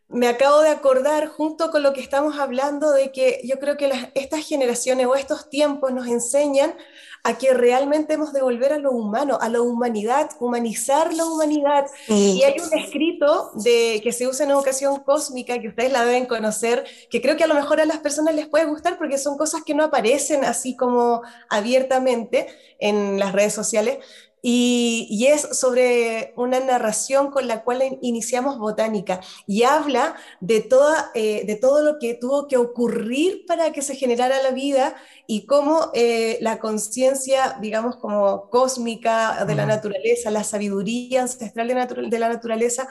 me 0.09 0.29
acabo 0.29 0.61
de 0.61 0.69
acordar 0.69 1.27
junto 1.27 1.71
con 1.71 1.83
lo 1.83 1.95
que 1.95 2.03
estamos 2.03 2.39
hablando 2.39 2.93
de 2.93 3.13
que 3.13 3.41
yo 3.43 3.59
creo 3.59 3.79
que 3.79 3.91
estas 4.15 4.47
generaciones 4.47 5.07
o 5.07 5.15
estos 5.15 5.49
tiempos 5.49 5.91
nos 5.91 6.07
enseñan 6.07 6.75
a 7.27 7.37
que 7.39 7.53
realmente 7.53 8.15
hemos 8.15 8.33
de 8.33 8.41
volver 8.41 8.73
a 8.73 8.79
lo 8.79 8.93
humano, 8.93 9.37
a 9.41 9.49
la 9.49 9.61
humanidad, 9.61 10.31
humanizar 10.39 11.13
la 11.13 11.25
humanidad. 11.25 11.87
Y 12.07 12.45
hay 12.45 12.55
un 12.61 12.79
escrito 12.79 13.51
de, 13.55 14.01
que 14.01 14.13
se 14.13 14.29
usa 14.29 14.45
en 14.45 14.53
educación 14.53 15.03
cósmica, 15.03 15.59
que 15.59 15.67
ustedes 15.67 15.91
la 15.91 16.05
deben 16.05 16.27
conocer, 16.27 16.85
que 17.11 17.21
creo 17.21 17.37
que 17.37 17.43
a 17.43 17.49
lo 17.49 17.55
mejor 17.55 17.81
a 17.81 17.85
las 17.85 17.99
personas 17.99 18.37
les 18.37 18.47
puede 18.47 18.67
gustar 18.67 18.97
porque 18.97 19.19
son 19.19 19.37
cosas 19.37 19.65
que 19.65 19.75
no 19.75 19.83
aparecen 19.83 20.45
así 20.45 20.77
como 20.77 21.23
abiertamente 21.49 22.47
en 22.79 23.19
las 23.19 23.33
redes 23.33 23.55
sociales, 23.55 23.99
y, 24.49 25.27
es 25.27 25.59
sobre 25.59 26.33
una 26.37 26.61
narración 26.61 27.33
con 27.33 27.49
la 27.49 27.65
cual 27.65 27.99
iniciamos 28.01 28.59
botánica 28.59 29.21
y 29.45 29.65
habla 29.65 30.15
de, 30.39 30.61
toda, 30.61 31.11
eh, 31.15 31.45
de 31.47 31.57
todo 31.57 31.83
lo 31.83 31.99
que 31.99 32.15
tuvo 32.15 32.47
que 32.47 32.57
ocurrir 32.57 33.45
para 33.49 33.73
que 33.73 33.83
se 33.83 33.97
generara 33.97 34.41
la 34.45 34.53
vida 34.53 34.95
y 35.27 35.47
cómo 35.47 35.91
eh, 35.95 36.39
la 36.43 36.61
conciencia, 36.61 37.59
digamos, 37.61 37.97
como 37.97 38.49
cósmica 38.49 39.45
de 39.47 39.57
la 39.57 39.67
naturaleza, 39.67 40.31
la 40.31 40.45
sabiduría 40.45 41.23
ancestral 41.23 41.67
de, 41.67 42.09
de 42.09 42.19
la 42.21 42.29
naturaleza, 42.29 42.89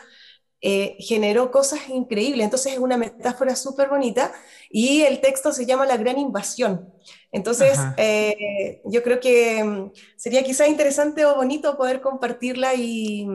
eh, 0.61 0.95
generó 0.99 1.51
cosas 1.51 1.89
increíbles. 1.89 2.43
Entonces 2.43 2.73
es 2.73 2.79
una 2.79 2.97
metáfora 2.97 3.55
súper 3.55 3.89
bonita 3.89 4.31
y 4.69 5.01
el 5.01 5.21
texto 5.21 5.51
se 5.51 5.65
llama 5.65 5.85
La 5.85 5.97
Gran 5.97 6.17
Invasión. 6.17 6.89
Entonces 7.31 7.79
eh, 7.97 8.81
yo 8.85 9.03
creo 9.03 9.19
que 9.19 9.63
mm, 9.63 9.91
sería 10.15 10.43
quizá 10.43 10.67
interesante 10.67 11.25
o 11.25 11.35
bonito 11.35 11.77
poder 11.77 12.01
compartirla 12.01 12.73
y, 12.73 13.27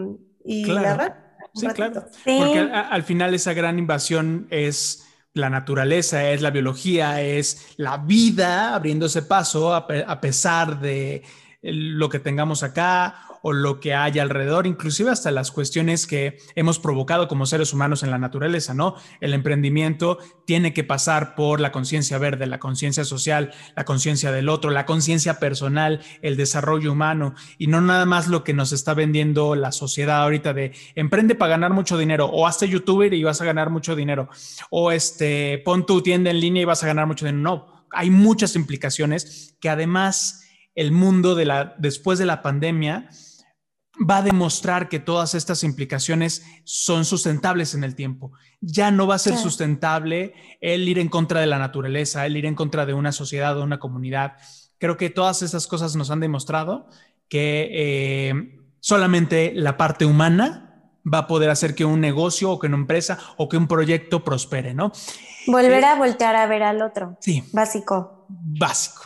narrar. 0.45 1.37
Sí, 1.55 1.67
claro. 1.67 2.07
Porque 2.25 2.59
al, 2.59 3.03
final 3.03 3.35
esa 3.35 3.53
gran 3.53 3.79
invasión 3.79 4.47
es 4.51 5.07
la 5.35 5.51
naturaleza, 5.51 6.31
es 6.31 6.43
la 6.43 6.51
biología, 6.51 7.21
es 7.21 7.75
la 7.77 7.97
vida 7.99 8.75
abriéndose 8.75 9.23
paso 9.23 9.75
a 9.75 10.21
pesar 10.21 10.81
de 10.81 11.23
lo 11.63 12.09
que 12.09 12.21
tengamos 12.21 12.63
acá 12.63 13.30
o 13.43 13.53
lo 13.53 13.81
que 13.81 13.95
hay 13.95 14.19
alrededor, 14.19 14.67
inclusive 14.67 15.11
hasta 15.11 15.31
las 15.31 15.51
cuestiones 15.51 16.07
que 16.07 16.39
hemos 16.55 16.79
provocado 16.79 17.29
como 17.29 17.47
seres 17.47 17.73
humanos 17.73 18.03
en 18.03 18.11
la 18.11 18.19
naturaleza, 18.19 18.75
¿no? 18.75 18.95
El 19.21 19.35
emprendimiento 19.35 20.19
tiene 20.47 20.73
que 20.73 20.85
pasar 20.85 21.35
por 21.35 21.61
la 21.61 21.73
conciencia 21.73 22.19
verde, 22.19 22.47
la 22.47 22.59
conciencia 22.59 23.05
social, 23.05 23.53
la 23.77 23.85
conciencia 23.85 24.33
del 24.33 24.49
otro, 24.49 24.71
la 24.71 24.87
conciencia 24.87 25.39
personal, 25.39 26.01
el 26.23 26.37
desarrollo 26.37 26.93
humano 26.93 27.35
y 27.59 27.67
no 27.67 27.81
nada 27.81 28.07
más 28.07 28.29
lo 28.29 28.45
que 28.45 28.55
nos 28.55 28.73
está 28.73 28.95
vendiendo 28.95 29.55
la 29.55 29.73
sociedad 29.73 30.23
ahorita 30.23 30.53
de 30.53 30.73
emprende 30.95 31.35
para 31.35 31.51
ganar 31.51 31.73
mucho 31.73 31.99
dinero 31.99 32.27
o 32.27 32.47
hazte 32.47 32.69
youtuber 32.69 33.13
y 33.15 33.23
vas 33.23 33.41
a 33.41 33.45
ganar 33.45 33.71
mucho 33.71 33.97
dinero 33.97 34.29
o 34.71 34.93
este 34.93 35.59
pon 35.65 35.87
tu 35.87 36.03
tienda 36.03 36.31
en 36.31 36.41
línea 36.41 36.63
y 36.63 36.67
vas 36.67 36.83
a 36.83 36.87
ganar 36.87 37.07
mucho 37.07 37.27
dinero. 37.27 37.43
No, 37.43 37.87
hay 37.93 38.11
muchas 38.11 38.57
implicaciones 38.57 39.57
que 39.61 39.69
además 39.69 40.45
el 40.75 40.93
mundo 40.93 41.35
de 41.35 41.45
la 41.45 41.75
después 41.79 42.19
de 42.19 42.27
la 42.27 42.43
pandemia 42.43 43.09
va 43.99 44.19
a 44.19 44.23
demostrar 44.23 44.89
que 44.89 44.99
todas 44.99 45.35
estas 45.35 45.65
implicaciones 45.65 46.45
son 46.65 47.05
sustentables 47.05 47.75
en 47.75 47.85
el 47.85 47.95
tiempo. 47.95 48.33
Ya 48.61 48.91
no 48.91 49.07
va 49.07 49.17
a 49.17 49.19
ser 49.19 49.37
sustentable 49.37 50.35
el 50.61 50.89
ir 50.89 50.99
en 50.99 51.09
contra 51.09 51.41
de 51.41 51.47
la 51.47 51.59
naturaleza, 51.59 52.25
el 52.27 52.37
ir 52.37 52.47
en 52.47 52.55
contra 52.55 52.87
de 52.87 52.95
una 52.95 53.13
sociedad 53.13 53.59
o 53.59 53.65
una 53.65 53.79
comunidad. 53.79 54.35
Creo 54.79 54.97
que 54.97 55.11
todas 55.11 55.43
estas 55.43 55.67
cosas 55.67 55.97
nos 55.97 56.11
han 56.11 56.21
demostrado 56.21 56.89
que 57.29 57.69
eh, 57.73 58.59
solamente 58.81 59.53
la 59.55 59.77
parte 59.77 60.05
humana 60.05 60.71
va 61.11 61.19
a 61.19 61.27
poder 61.27 61.51
hacer 61.51 61.75
que 61.75 61.85
un 61.85 62.01
negocio 62.01 62.51
o 62.51 62.59
que 62.59 62.67
una 62.67 62.77
empresa 62.77 63.19
o 63.37 63.49
que 63.49 63.57
un 63.57 63.67
proyecto 63.67 64.25
prospere, 64.25 64.75
¿no? 64.75 64.93
Volver 65.47 65.83
eh, 65.83 65.87
a 65.87 65.97
voltear 65.97 66.37
a 66.37 66.47
ver 66.47 66.63
al 66.63 66.83
otro. 66.83 67.17
Sí. 67.21 67.45
Básico. 67.53 68.27
Básico. 68.29 69.03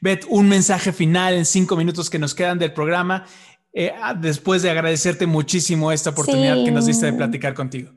Bet, 0.00 0.24
un 0.28 0.48
mensaje 0.48 0.92
final 0.92 1.34
en 1.34 1.44
cinco 1.44 1.76
minutos 1.76 2.08
que 2.10 2.18
nos 2.18 2.34
quedan 2.34 2.58
del 2.58 2.72
programa, 2.72 3.26
eh, 3.72 3.92
ah, 4.00 4.14
después 4.14 4.62
de 4.62 4.70
agradecerte 4.70 5.26
muchísimo 5.26 5.92
esta 5.92 6.10
oportunidad 6.10 6.64
que 6.64 6.70
nos 6.70 6.86
diste 6.86 7.06
de 7.06 7.12
platicar 7.12 7.54
contigo. 7.54 7.92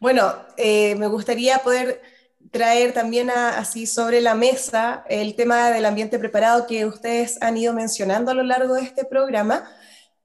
Bueno, 0.00 0.34
eh, 0.56 0.94
me 0.96 1.06
gustaría 1.06 1.58
poder 1.58 2.00
traer 2.50 2.92
también 2.92 3.30
así 3.30 3.86
sobre 3.86 4.20
la 4.20 4.34
mesa 4.34 5.04
el 5.08 5.34
tema 5.34 5.70
del 5.70 5.84
ambiente 5.84 6.18
preparado 6.18 6.66
que 6.66 6.86
ustedes 6.86 7.40
han 7.42 7.56
ido 7.56 7.72
mencionando 7.74 8.30
a 8.30 8.34
lo 8.34 8.42
largo 8.42 8.74
de 8.74 8.82
este 8.82 9.04
programa, 9.04 9.70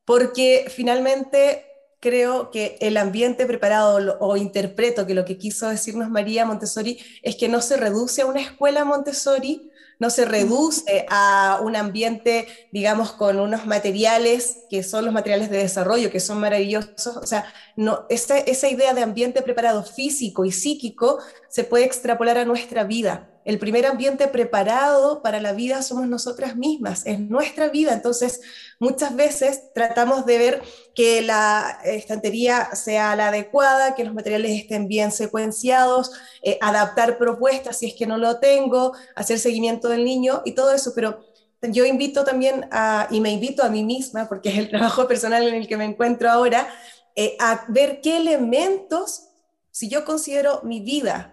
porque 0.05 0.65
finalmente 0.69 1.65
creo 1.99 2.51
que 2.51 2.78
el 2.82 2.97
ambiente 2.97 3.45
preparado 3.45 4.17
o 4.19 4.38
interpreto 4.38 5.07
que 5.07 5.13
lo 5.13 5.26
que 5.26 5.38
quiso 5.38 5.69
decirnos 5.69 6.09
María 6.09 6.45
Montessori 6.45 6.99
es 7.21 7.36
que 7.36 7.47
no 7.47 7.61
se 7.61 7.78
reduce 7.78 8.21
a 8.21 8.26
una 8.26 8.41
escuela 8.41 8.84
Montessori, 8.84 9.71
no 10.00 10.10
se 10.10 10.26
reduce 10.26 11.06
a 11.10 11.60
un 11.64 11.76
ambiente, 11.76 12.48
digamos, 12.72 13.12
con 13.12 13.39
unos 13.39 13.66
materiales 13.66 14.60
que 14.70 14.84
son 14.84 15.06
los 15.06 15.14
materiales 15.14 15.50
de 15.50 15.58
desarrollo, 15.58 16.12
que 16.12 16.20
son 16.20 16.39
maravillosos. 16.39 17.18
O 17.18 17.26
sea, 17.26 17.46
no, 17.76 18.06
esa, 18.10 18.38
esa 18.38 18.70
idea 18.70 18.94
de 18.94 19.04
ambiente 19.04 19.41
preparado 19.41 19.84
físico 19.84 20.46
y 20.46 20.52
psíquico 20.52 21.20
se 21.50 21.64
puede 21.64 21.86
extrapolar 21.86 22.38
a 22.38 22.46
nuestra 22.46 22.84
vida 22.84 23.33
el 23.46 23.60
primer 23.60 23.86
ambiente 23.86 24.28
preparado 24.28 25.22
para 25.22 25.41
la 25.41 25.54
vida 25.54 25.82
somos 25.82 26.08
nosotras 26.08 26.56
mismas, 26.56 27.06
es 27.06 27.20
nuestra 27.20 27.70
vida. 27.70 27.94
Entonces, 27.94 28.41
muchas 28.80 29.16
veces 29.16 29.74
tratamos 29.74 30.26
de 30.26 30.38
ver 30.38 30.62
que 30.96 31.22
la 31.22 31.80
estantería 31.84 32.74
sea 32.74 33.16
la 33.16 33.28
adecuada, 33.28 33.96
que 33.96 34.06
los 34.06 34.14
materiales 34.14 34.52
estén 34.52 34.88
bien 34.88 35.12
secuenciados, 35.12 36.12
eh, 36.41 36.58
adaptar 36.62 37.18
propuestas 37.18 37.80
si 37.80 37.88
es 37.88 37.96
que 37.96 38.08
no 38.08 38.18
lo 38.18 38.39
tengo, 38.39 38.94
hacer 39.16 39.39
seguimiento 39.39 39.89
del 39.89 40.06
niño 40.06 40.41
y 40.46 40.54
todo 40.54 40.72
eso, 40.72 40.94
pero 40.96 41.26
yo 41.62 41.86
invito 41.86 42.24
también 42.24 42.68
a, 42.72 43.08
y 43.10 43.22
me 43.22 43.32
invito 43.32 43.64
a 43.64 43.70
mí 43.70 43.84
misma, 43.84 44.28
porque 44.28 44.50
es 44.50 44.58
el 44.58 44.70
trabajo 44.72 45.08
personal 45.08 45.48
en 45.48 45.56
el 45.56 45.68
que 45.68 45.78
me 45.78 45.86
encuentro 45.86 46.30
ahora, 46.30 46.68
eh, 47.16 47.36
a 47.39 47.66
ver 47.70 48.02
qué 48.02 48.18
elementos, 48.18 49.30
si 49.72 49.89
yo 49.89 50.06
considero 50.06 50.62
mi 50.64 50.82
vida, 50.82 51.33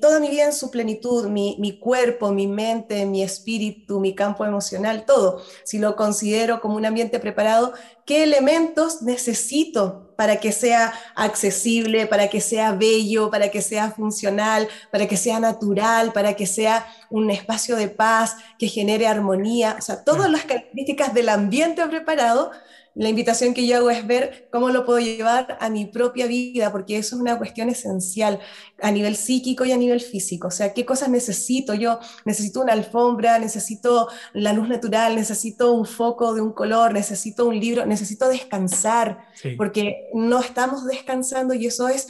toda 0.00 0.20
mi 0.20 0.30
vida 0.30 0.44
en 0.44 0.52
su 0.52 0.70
plenitud, 0.70 1.26
mi, 1.26 1.78
cuerpo, 1.80 2.30
mi 2.30 2.46
mente, 2.46 3.04
mi 3.04 3.22
espíritu, 3.22 3.98
mi 3.98 4.14
campo 4.14 4.44
emocional, 4.44 5.04
todo, 5.04 5.42
si 5.64 5.78
lo 5.78 5.96
considero 5.96 6.60
como 6.60 6.76
un 6.76 6.86
ambiente 6.86 7.18
preparado, 7.18 7.72
¿qué 8.06 8.22
elementos 8.22 9.02
necesito 9.02 10.14
para 10.16 10.36
que 10.36 10.52
sea 10.52 10.92
accesible, 11.16 12.06
para 12.06 12.28
que 12.28 12.40
sea 12.40 12.72
bello, 12.72 13.30
para 13.30 13.50
que 13.50 13.60
sea 13.60 13.90
funcional, 13.90 14.68
para 14.92 15.08
que 15.08 15.16
sea 15.16 15.40
natural, 15.40 16.12
para 16.12 16.34
que 16.34 16.46
sea 16.46 16.86
un 17.08 17.28
espacio 17.30 17.74
de 17.74 17.88
paz, 17.88 18.36
que 18.56 18.68
genere 18.68 19.08
armonía? 19.08 19.76
O 19.78 19.82
sea, 19.82 20.04
todas 20.04 20.30
las 20.30 20.44
características 20.44 21.12
del 21.12 21.28
ambiente 21.28 21.84
preparado 21.86 22.52
la 22.94 23.08
invitación 23.08 23.54
que 23.54 23.66
yo 23.66 23.76
hago 23.76 23.90
es 23.90 24.06
ver 24.06 24.48
cómo 24.50 24.70
lo 24.70 24.84
puedo 24.84 24.98
llevar 24.98 25.56
a 25.60 25.70
mi 25.70 25.86
propia 25.86 26.26
vida, 26.26 26.72
porque 26.72 26.98
eso 26.98 27.14
es 27.14 27.22
una 27.22 27.38
cuestión 27.38 27.68
esencial 27.68 28.40
a 28.82 28.90
nivel 28.90 29.16
psíquico 29.16 29.64
y 29.64 29.72
a 29.72 29.76
nivel 29.76 30.00
físico. 30.00 30.48
O 30.48 30.50
sea, 30.50 30.74
¿qué 30.74 30.84
cosas 30.84 31.08
necesito? 31.08 31.74
Yo 31.74 32.00
necesito 32.24 32.60
una 32.60 32.72
alfombra, 32.72 33.38
necesito 33.38 34.08
la 34.32 34.52
luz 34.52 34.68
natural, 34.68 35.14
necesito 35.14 35.72
un 35.72 35.86
foco 35.86 36.34
de 36.34 36.40
un 36.40 36.52
color, 36.52 36.92
necesito 36.92 37.46
un 37.46 37.58
libro, 37.60 37.86
necesito 37.86 38.28
descansar, 38.28 39.24
porque 39.56 40.08
no 40.12 40.40
estamos 40.40 40.84
descansando 40.84 41.54
y 41.54 41.66
eso 41.66 41.88
es 41.88 42.08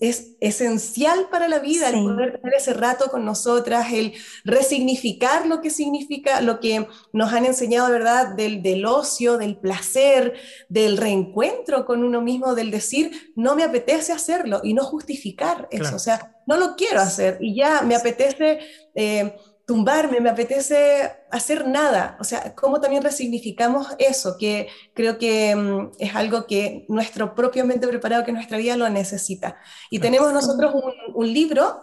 es 0.00 0.36
esencial 0.40 1.28
para 1.30 1.48
la 1.48 1.58
vida 1.58 1.88
el 1.88 2.02
poder 2.02 2.38
tener 2.38 2.54
ese 2.54 2.74
rato 2.74 3.10
con 3.10 3.24
nosotras, 3.24 3.92
el 3.92 4.12
resignificar 4.44 5.46
lo 5.46 5.62
que 5.62 5.70
significa, 5.70 6.42
lo 6.42 6.60
que 6.60 6.86
nos 7.14 7.32
han 7.32 7.46
enseñado, 7.46 7.90
¿verdad? 7.90 8.34
Del, 8.34 8.62
del 8.62 8.84
ocio, 8.84 9.38
del 9.38 9.56
placer, 9.56 10.34
del 10.68 10.98
reencuentro 10.98 11.86
con 11.86 12.04
uno 12.04 12.20
mismo, 12.20 12.54
del 12.54 12.70
decir, 12.70 13.32
no 13.36 13.56
me 13.56 13.64
apetece 13.64 14.12
hacerlo 14.12 14.60
y 14.62 14.74
no 14.74 14.84
justificar 14.84 15.66
eso, 15.70 15.96
o 15.96 15.98
sea, 15.98 16.36
no 16.46 16.58
lo 16.58 16.76
quiero 16.76 17.00
hacer 17.00 17.38
y 17.40 17.54
ya 17.54 17.82
me 17.82 17.94
apetece... 17.94 18.60
Eh, 18.94 19.34
tumbarme, 19.70 20.18
me 20.20 20.30
apetece 20.30 21.12
hacer 21.30 21.68
nada. 21.68 22.16
O 22.18 22.24
sea, 22.24 22.56
cómo 22.56 22.80
también 22.80 23.04
resignificamos 23.04 23.86
eso, 24.00 24.36
que 24.36 24.66
creo 24.94 25.16
que 25.16 25.54
mm, 25.54 25.92
es 26.00 26.16
algo 26.16 26.44
que 26.44 26.86
nuestro 26.88 27.36
propio 27.36 27.64
mente 27.64 27.86
preparado, 27.86 28.24
que 28.24 28.32
nuestra 28.32 28.58
vida 28.58 28.76
lo 28.76 28.88
necesita. 28.88 29.58
Y 29.88 30.00
tenemos 30.00 30.32
nosotros 30.32 30.74
un, 31.14 31.32
libro 31.32 31.80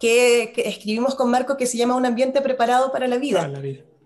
que, 0.00 0.54
escribimos 0.56 1.14
con 1.16 1.30
Marco 1.30 1.58
que 1.58 1.66
se 1.66 1.76
llama 1.76 1.96
Un 1.96 2.06
ambiente 2.06 2.40
preparado 2.40 2.92
para 2.92 3.06
la 3.06 3.18
vida. 3.18 3.52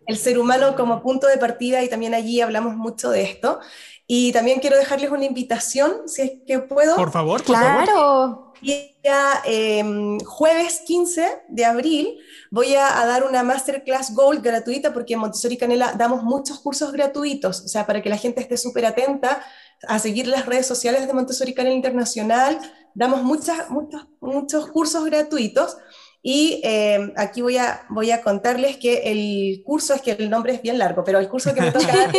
El 0.09 0.17
ser 0.17 0.37
humano 0.37 0.75
como 0.75 1.01
punto 1.01 1.29
de 1.29 1.39
partida 1.39 1.81
y 1.85 1.89
también 1.89 2.15
allí 2.15 2.41
hablamos 2.41 2.75
mucho 2.75 3.09
de 3.11 3.23
esto. 3.23 3.61
Y 4.09 4.33
también 4.33 4.59
quiero 4.59 4.77
dejarles 4.77 5.13
una 5.13 5.27
invitación, 5.27 6.09
si 6.09 6.23
es 6.23 6.33
que 6.45 6.59
puedo. 6.59 6.97
Por 6.97 7.13
favor, 7.13 7.41
por 7.45 7.55
claro. 7.55 8.52
Día 8.63 9.43
em, 9.45 10.21
jueves 10.21 10.83
15 10.87 11.43
de 11.49 11.65
abril 11.65 12.17
voy 12.49 12.77
a, 12.77 13.05
dar 13.07 13.25
una 13.25 13.43
Masterclass 13.43 14.15
Gold 14.15 14.41
gratuita 14.41 14.93
porque 14.93 15.15
en 15.15 15.21
Montessori 15.21 15.57
Canela 15.57 15.95
damos 15.99 16.23
muchos 16.23 16.61
cursos 16.61 16.93
gratuitos, 16.93 17.63
o 17.63 17.69
sea, 17.69 17.87
para 17.87 18.01
que 18.03 18.09
la 18.09 18.19
gente 18.19 18.41
esté 18.41 18.57
súper 18.57 18.87
atenta 18.87 19.43
a 19.89 19.99
seguir 19.99 20.29
las 20.29 20.47
redes 20.47 20.67
sociales 20.67 21.09
de 21.09 21.13
Montessori 21.13 21.55
Canela 21.55 21.75
Internacional, 21.75 22.61
damos 22.95 23.25
muchas, 23.25 23.69
muchos, 23.69 24.07
muchos 24.21 24.69
cursos 24.69 25.05
gratuitos. 25.07 25.77
Y 26.23 26.61
em, 26.63 27.13
aquí 27.17 27.43
voy 27.43 27.57
a, 27.57 27.85
voy 27.91 28.13
a 28.13 28.23
contarles 28.23 28.77
que 28.77 29.11
el 29.11 29.65
curso, 29.65 29.93
es 29.95 30.03
que 30.03 30.13
el 30.13 30.31
nombre 30.31 30.55
es 30.55 30.63
bien 30.63 30.79
largo, 30.79 31.03
pero 31.03 31.19
el 31.19 31.29
curso 31.29 31.53
que 31.53 31.63
me 31.63 31.73
toca 31.73 31.87
dar 31.97 32.15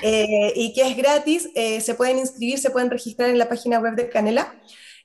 eh, 0.00 0.52
y 0.56 0.72
que 0.72 0.88
es 0.88 0.96
gratis, 0.96 1.50
eh, 1.54 1.82
se 1.82 1.94
pueden 1.94 2.18
inscribir, 2.18 2.58
se 2.58 2.70
pueden 2.70 2.88
registrar 2.88 3.28
en 3.28 3.38
la 3.38 3.50
página 3.50 3.78
web 3.80 3.96
de 3.96 4.08
Canela 4.08 4.54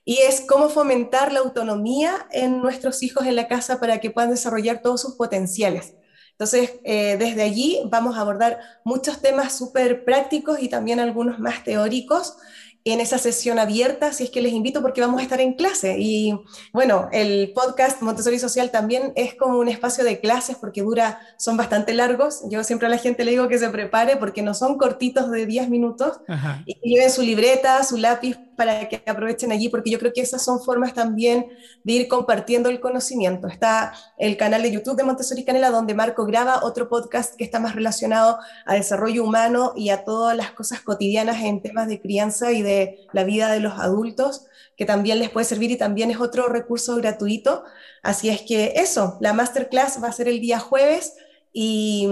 y 0.04 0.18
es 0.18 0.40
cómo 0.40 0.68
fomentar 0.68 1.32
la 1.32 1.40
autonomía 1.40 2.26
en 2.32 2.60
nuestros 2.60 3.02
hijos 3.02 3.26
en 3.26 3.36
la 3.36 3.48
casa 3.48 3.78
para 3.78 4.00
que 4.00 4.10
puedan 4.10 4.30
desarrollar 4.30 4.82
todos 4.82 5.00
sus 5.00 5.14
potenciales. 5.14 5.94
Entonces, 6.32 6.72
eh, 6.84 7.16
desde 7.18 7.42
allí 7.42 7.80
vamos 7.86 8.16
a 8.16 8.22
abordar 8.22 8.58
muchos 8.84 9.20
temas 9.20 9.56
súper 9.56 10.04
prácticos 10.04 10.60
y 10.60 10.68
también 10.68 10.98
algunos 10.98 11.38
más 11.38 11.62
teóricos 11.62 12.36
en 12.84 13.00
esa 13.00 13.18
sesión 13.18 13.58
abierta, 13.58 14.12
si 14.12 14.24
es 14.24 14.30
que 14.30 14.42
les 14.42 14.52
invito 14.52 14.82
porque 14.82 15.00
vamos 15.00 15.20
a 15.20 15.22
estar 15.22 15.40
en 15.40 15.52
clase. 15.52 15.96
Y 16.00 16.34
bueno, 16.72 17.08
el 17.12 17.52
podcast 17.54 18.02
Montessori 18.02 18.40
Social 18.40 18.70
también 18.70 19.12
es 19.14 19.34
como 19.34 19.58
un 19.58 19.68
espacio 19.68 20.02
de 20.02 20.18
clases 20.18 20.56
porque 20.56 20.82
dura, 20.82 21.20
son 21.38 21.56
bastante 21.56 21.94
largos. 21.94 22.42
Yo 22.50 22.64
siempre 22.64 22.88
a 22.88 22.90
la 22.90 22.98
gente 22.98 23.24
le 23.24 23.32
digo 23.32 23.46
que 23.46 23.58
se 23.58 23.70
prepare 23.70 24.16
porque 24.16 24.42
no 24.42 24.54
son 24.54 24.78
cortitos 24.78 25.30
de 25.30 25.46
10 25.46 25.68
minutos 25.68 26.20
y 26.66 26.76
lleven 26.82 27.10
su 27.10 27.22
libreta, 27.22 27.84
su 27.84 27.98
lápiz 27.98 28.36
para 28.56 28.88
que 28.88 29.02
aprovechen 29.06 29.52
allí, 29.52 29.68
porque 29.68 29.90
yo 29.90 29.98
creo 29.98 30.12
que 30.12 30.20
esas 30.20 30.44
son 30.44 30.62
formas 30.62 30.94
también 30.94 31.46
de 31.84 31.92
ir 31.92 32.08
compartiendo 32.08 32.68
el 32.68 32.80
conocimiento. 32.80 33.48
Está 33.48 33.92
el 34.18 34.36
canal 34.36 34.62
de 34.62 34.70
YouTube 34.70 34.96
de 34.96 35.04
Montessori 35.04 35.44
Canela, 35.44 35.70
donde 35.70 35.94
Marco 35.94 36.24
graba 36.26 36.64
otro 36.64 36.88
podcast 36.88 37.36
que 37.36 37.44
está 37.44 37.60
más 37.60 37.74
relacionado 37.74 38.38
a 38.66 38.74
desarrollo 38.74 39.24
humano 39.24 39.72
y 39.76 39.90
a 39.90 40.04
todas 40.04 40.36
las 40.36 40.50
cosas 40.52 40.80
cotidianas 40.80 41.42
en 41.42 41.62
temas 41.62 41.88
de 41.88 42.00
crianza 42.00 42.52
y 42.52 42.62
de 42.62 43.06
la 43.12 43.24
vida 43.24 43.52
de 43.52 43.60
los 43.60 43.78
adultos, 43.78 44.46
que 44.76 44.84
también 44.84 45.18
les 45.18 45.30
puede 45.30 45.44
servir 45.44 45.70
y 45.70 45.76
también 45.76 46.10
es 46.10 46.20
otro 46.20 46.48
recurso 46.48 46.96
gratuito. 46.96 47.64
Así 48.02 48.28
es 48.28 48.42
que 48.42 48.74
eso, 48.76 49.18
la 49.20 49.32
masterclass 49.32 50.02
va 50.02 50.08
a 50.08 50.12
ser 50.12 50.28
el 50.28 50.40
día 50.40 50.58
jueves 50.58 51.14
y, 51.52 52.08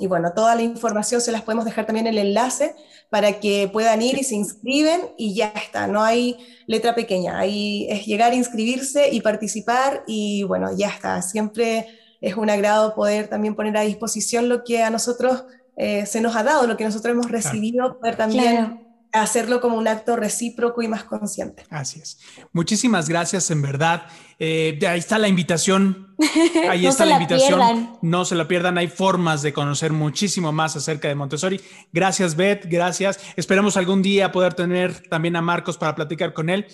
y, 0.00 0.06
bueno, 0.06 0.32
toda 0.34 0.54
la 0.54 0.62
información 0.62 1.20
se 1.20 1.32
las 1.32 1.42
podemos 1.42 1.64
dejar 1.64 1.86
también 1.86 2.06
en 2.06 2.14
el 2.14 2.26
enlace 2.26 2.74
para 3.08 3.40
que 3.40 3.68
puedan 3.72 4.02
ir 4.02 4.18
y 4.18 4.24
se 4.24 4.34
inscriben 4.34 5.00
y 5.16 5.34
ya 5.34 5.48
está, 5.48 5.86
no 5.86 6.02
hay 6.02 6.36
letra 6.66 6.94
pequeña, 6.94 7.38
ahí 7.38 7.86
es 7.90 8.06
llegar 8.06 8.32
a 8.32 8.34
inscribirse 8.34 9.10
y 9.10 9.20
participar 9.20 10.04
y 10.06 10.42
bueno, 10.44 10.70
ya 10.76 10.88
está, 10.88 11.20
siempre 11.22 11.88
es 12.20 12.36
un 12.36 12.48
agrado 12.50 12.94
poder 12.94 13.28
también 13.28 13.54
poner 13.54 13.76
a 13.76 13.82
disposición 13.82 14.48
lo 14.48 14.64
que 14.64 14.82
a 14.82 14.90
nosotros 14.90 15.44
eh, 15.76 16.06
se 16.06 16.20
nos 16.20 16.36
ha 16.36 16.42
dado, 16.42 16.66
lo 16.66 16.76
que 16.76 16.84
nosotros 16.84 17.12
hemos 17.12 17.30
recibido, 17.30 17.98
poder 17.98 18.16
también 18.16 18.81
hacerlo 19.12 19.60
como 19.60 19.76
un 19.76 19.88
acto 19.88 20.16
recíproco 20.16 20.82
y 20.82 20.88
más 20.88 21.04
consciente. 21.04 21.64
Así 21.70 22.00
es. 22.00 22.18
Muchísimas 22.52 23.08
gracias, 23.08 23.50
en 23.50 23.62
verdad. 23.62 24.06
Eh, 24.38 24.78
ahí 24.88 24.98
está 24.98 25.18
la 25.18 25.28
invitación. 25.28 26.08
Ahí 26.70 26.86
está 26.86 27.04
la, 27.04 27.14
invitación. 27.14 27.98
No 28.00 28.24
se 28.24 28.36
la 28.36 28.46
pierdan. 28.46 28.78
Hay 28.78 28.86
formas 28.86 29.42
de 29.42 29.52
conocer 29.52 29.92
muchísimo 29.92 30.52
más 30.52 30.76
acerca 30.76 31.08
de 31.08 31.16
Montessori. 31.16 31.60
Gracias, 31.92 32.36
Beth. 32.36 32.66
Gracias. 32.66 33.18
Esperamos 33.34 33.76
algún 33.76 34.02
día 34.02 34.30
poder 34.30 34.54
tener 34.54 35.02
también 35.08 35.34
a 35.34 35.42
Marcos 35.42 35.78
para 35.78 35.96
platicar 35.96 36.32
con 36.32 36.48
él. 36.48 36.66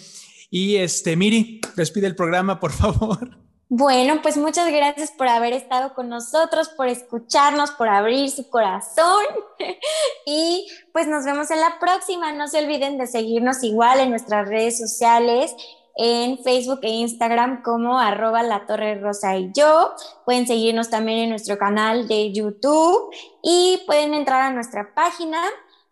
Y 0.50 0.76
este, 0.76 1.16
Miri, 1.16 1.60
despide 1.76 2.06
el 2.06 2.14
programa, 2.14 2.60
por 2.60 2.72
favor. 2.72 3.47
Bueno, 3.70 4.22
pues 4.22 4.38
muchas 4.38 4.72
gracias 4.72 5.10
por 5.10 5.28
haber 5.28 5.52
estado 5.52 5.92
con 5.92 6.08
nosotros, 6.08 6.70
por 6.70 6.88
escucharnos, 6.88 7.70
por 7.72 7.90
abrir 7.90 8.30
su 8.30 8.48
corazón 8.48 9.22
y 10.26 10.66
pues 10.94 11.06
nos 11.06 11.26
vemos 11.26 11.50
en 11.50 11.60
la 11.60 11.78
próxima. 11.78 12.32
No 12.32 12.48
se 12.48 12.64
olviden 12.64 12.96
de 12.96 13.06
seguirnos 13.06 13.62
igual 13.62 14.00
en 14.00 14.08
nuestras 14.08 14.48
redes 14.48 14.78
sociales, 14.78 15.54
en 15.96 16.38
Facebook 16.38 16.80
e 16.82 16.88
Instagram 16.88 17.62
como 17.62 17.98
arroba 17.98 18.42
la 18.42 18.66
torre 18.66 18.98
rosa 18.98 19.36
y 19.36 19.52
yo. 19.54 19.92
Pueden 20.24 20.46
seguirnos 20.46 20.88
también 20.88 21.18
en 21.18 21.28
nuestro 21.28 21.58
canal 21.58 22.08
de 22.08 22.32
YouTube 22.32 23.10
y 23.42 23.82
pueden 23.86 24.14
entrar 24.14 24.40
a 24.40 24.50
nuestra 24.50 24.94
página 24.94 25.42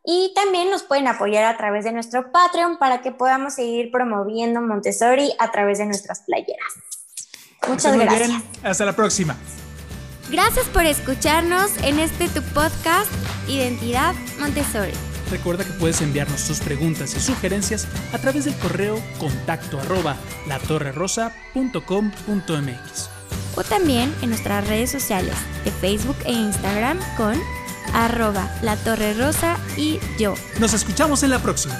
y 0.03 0.33
también 0.35 0.71
nos 0.71 0.83
pueden 0.83 1.09
apoyar 1.09 1.45
a 1.45 1.59
través 1.59 1.85
de 1.85 1.93
nuestro 1.93 2.33
Patreon 2.33 2.79
para 2.79 3.03
que 3.03 3.13
podamos 3.13 3.53
seguir 3.53 3.91
promoviendo 3.91 4.63
Montessori 4.63 5.31
a 5.39 5.51
través 5.51 5.77
de 5.77 5.85
nuestras 5.85 6.23
playeras. 6.23 6.96
Muchas 7.69 7.97
gracias. 7.97 8.43
Hasta 8.63 8.85
la 8.85 8.95
próxima. 8.95 9.35
Gracias 10.31 10.67
por 10.67 10.85
escucharnos 10.85 11.71
en 11.83 11.99
este 12.01 12.29
tu 12.29 12.43
podcast 12.43 13.11
Identidad 13.49 14.15
Montessori. 14.41 14.93
Recuerda 15.31 15.65
que 15.65 15.73
puedes 15.73 16.03
enviarnos 16.03 16.47
tus 16.47 16.61
preguntas 16.61 17.17
y 17.17 17.21
sugerencias 17.21 17.89
a 18.13 18.19
través 18.19 18.45
del 18.45 18.55
correo 18.57 19.03
contacto 19.19 19.81
arroba 19.81 20.17
latorrerosa.com.mx 20.47 23.17
o 23.57 23.65
también 23.65 24.15
en 24.23 24.31
nuestras 24.31 24.67
redes 24.69 24.91
sociales 24.91 25.35
de 25.65 25.71
Facebook 25.71 26.17
e 26.25 26.33
Instagram 26.33 26.99
con 27.17 27.41
arroba 27.93 28.49
la 28.63 28.77
torre 28.77 29.15
rosa 29.15 29.57
y 29.77 29.99
yo. 30.19 30.35
Nos 30.61 30.75
escuchamos 30.75 31.23
en 31.23 31.31
la 31.31 31.39
próxima. 31.39 31.75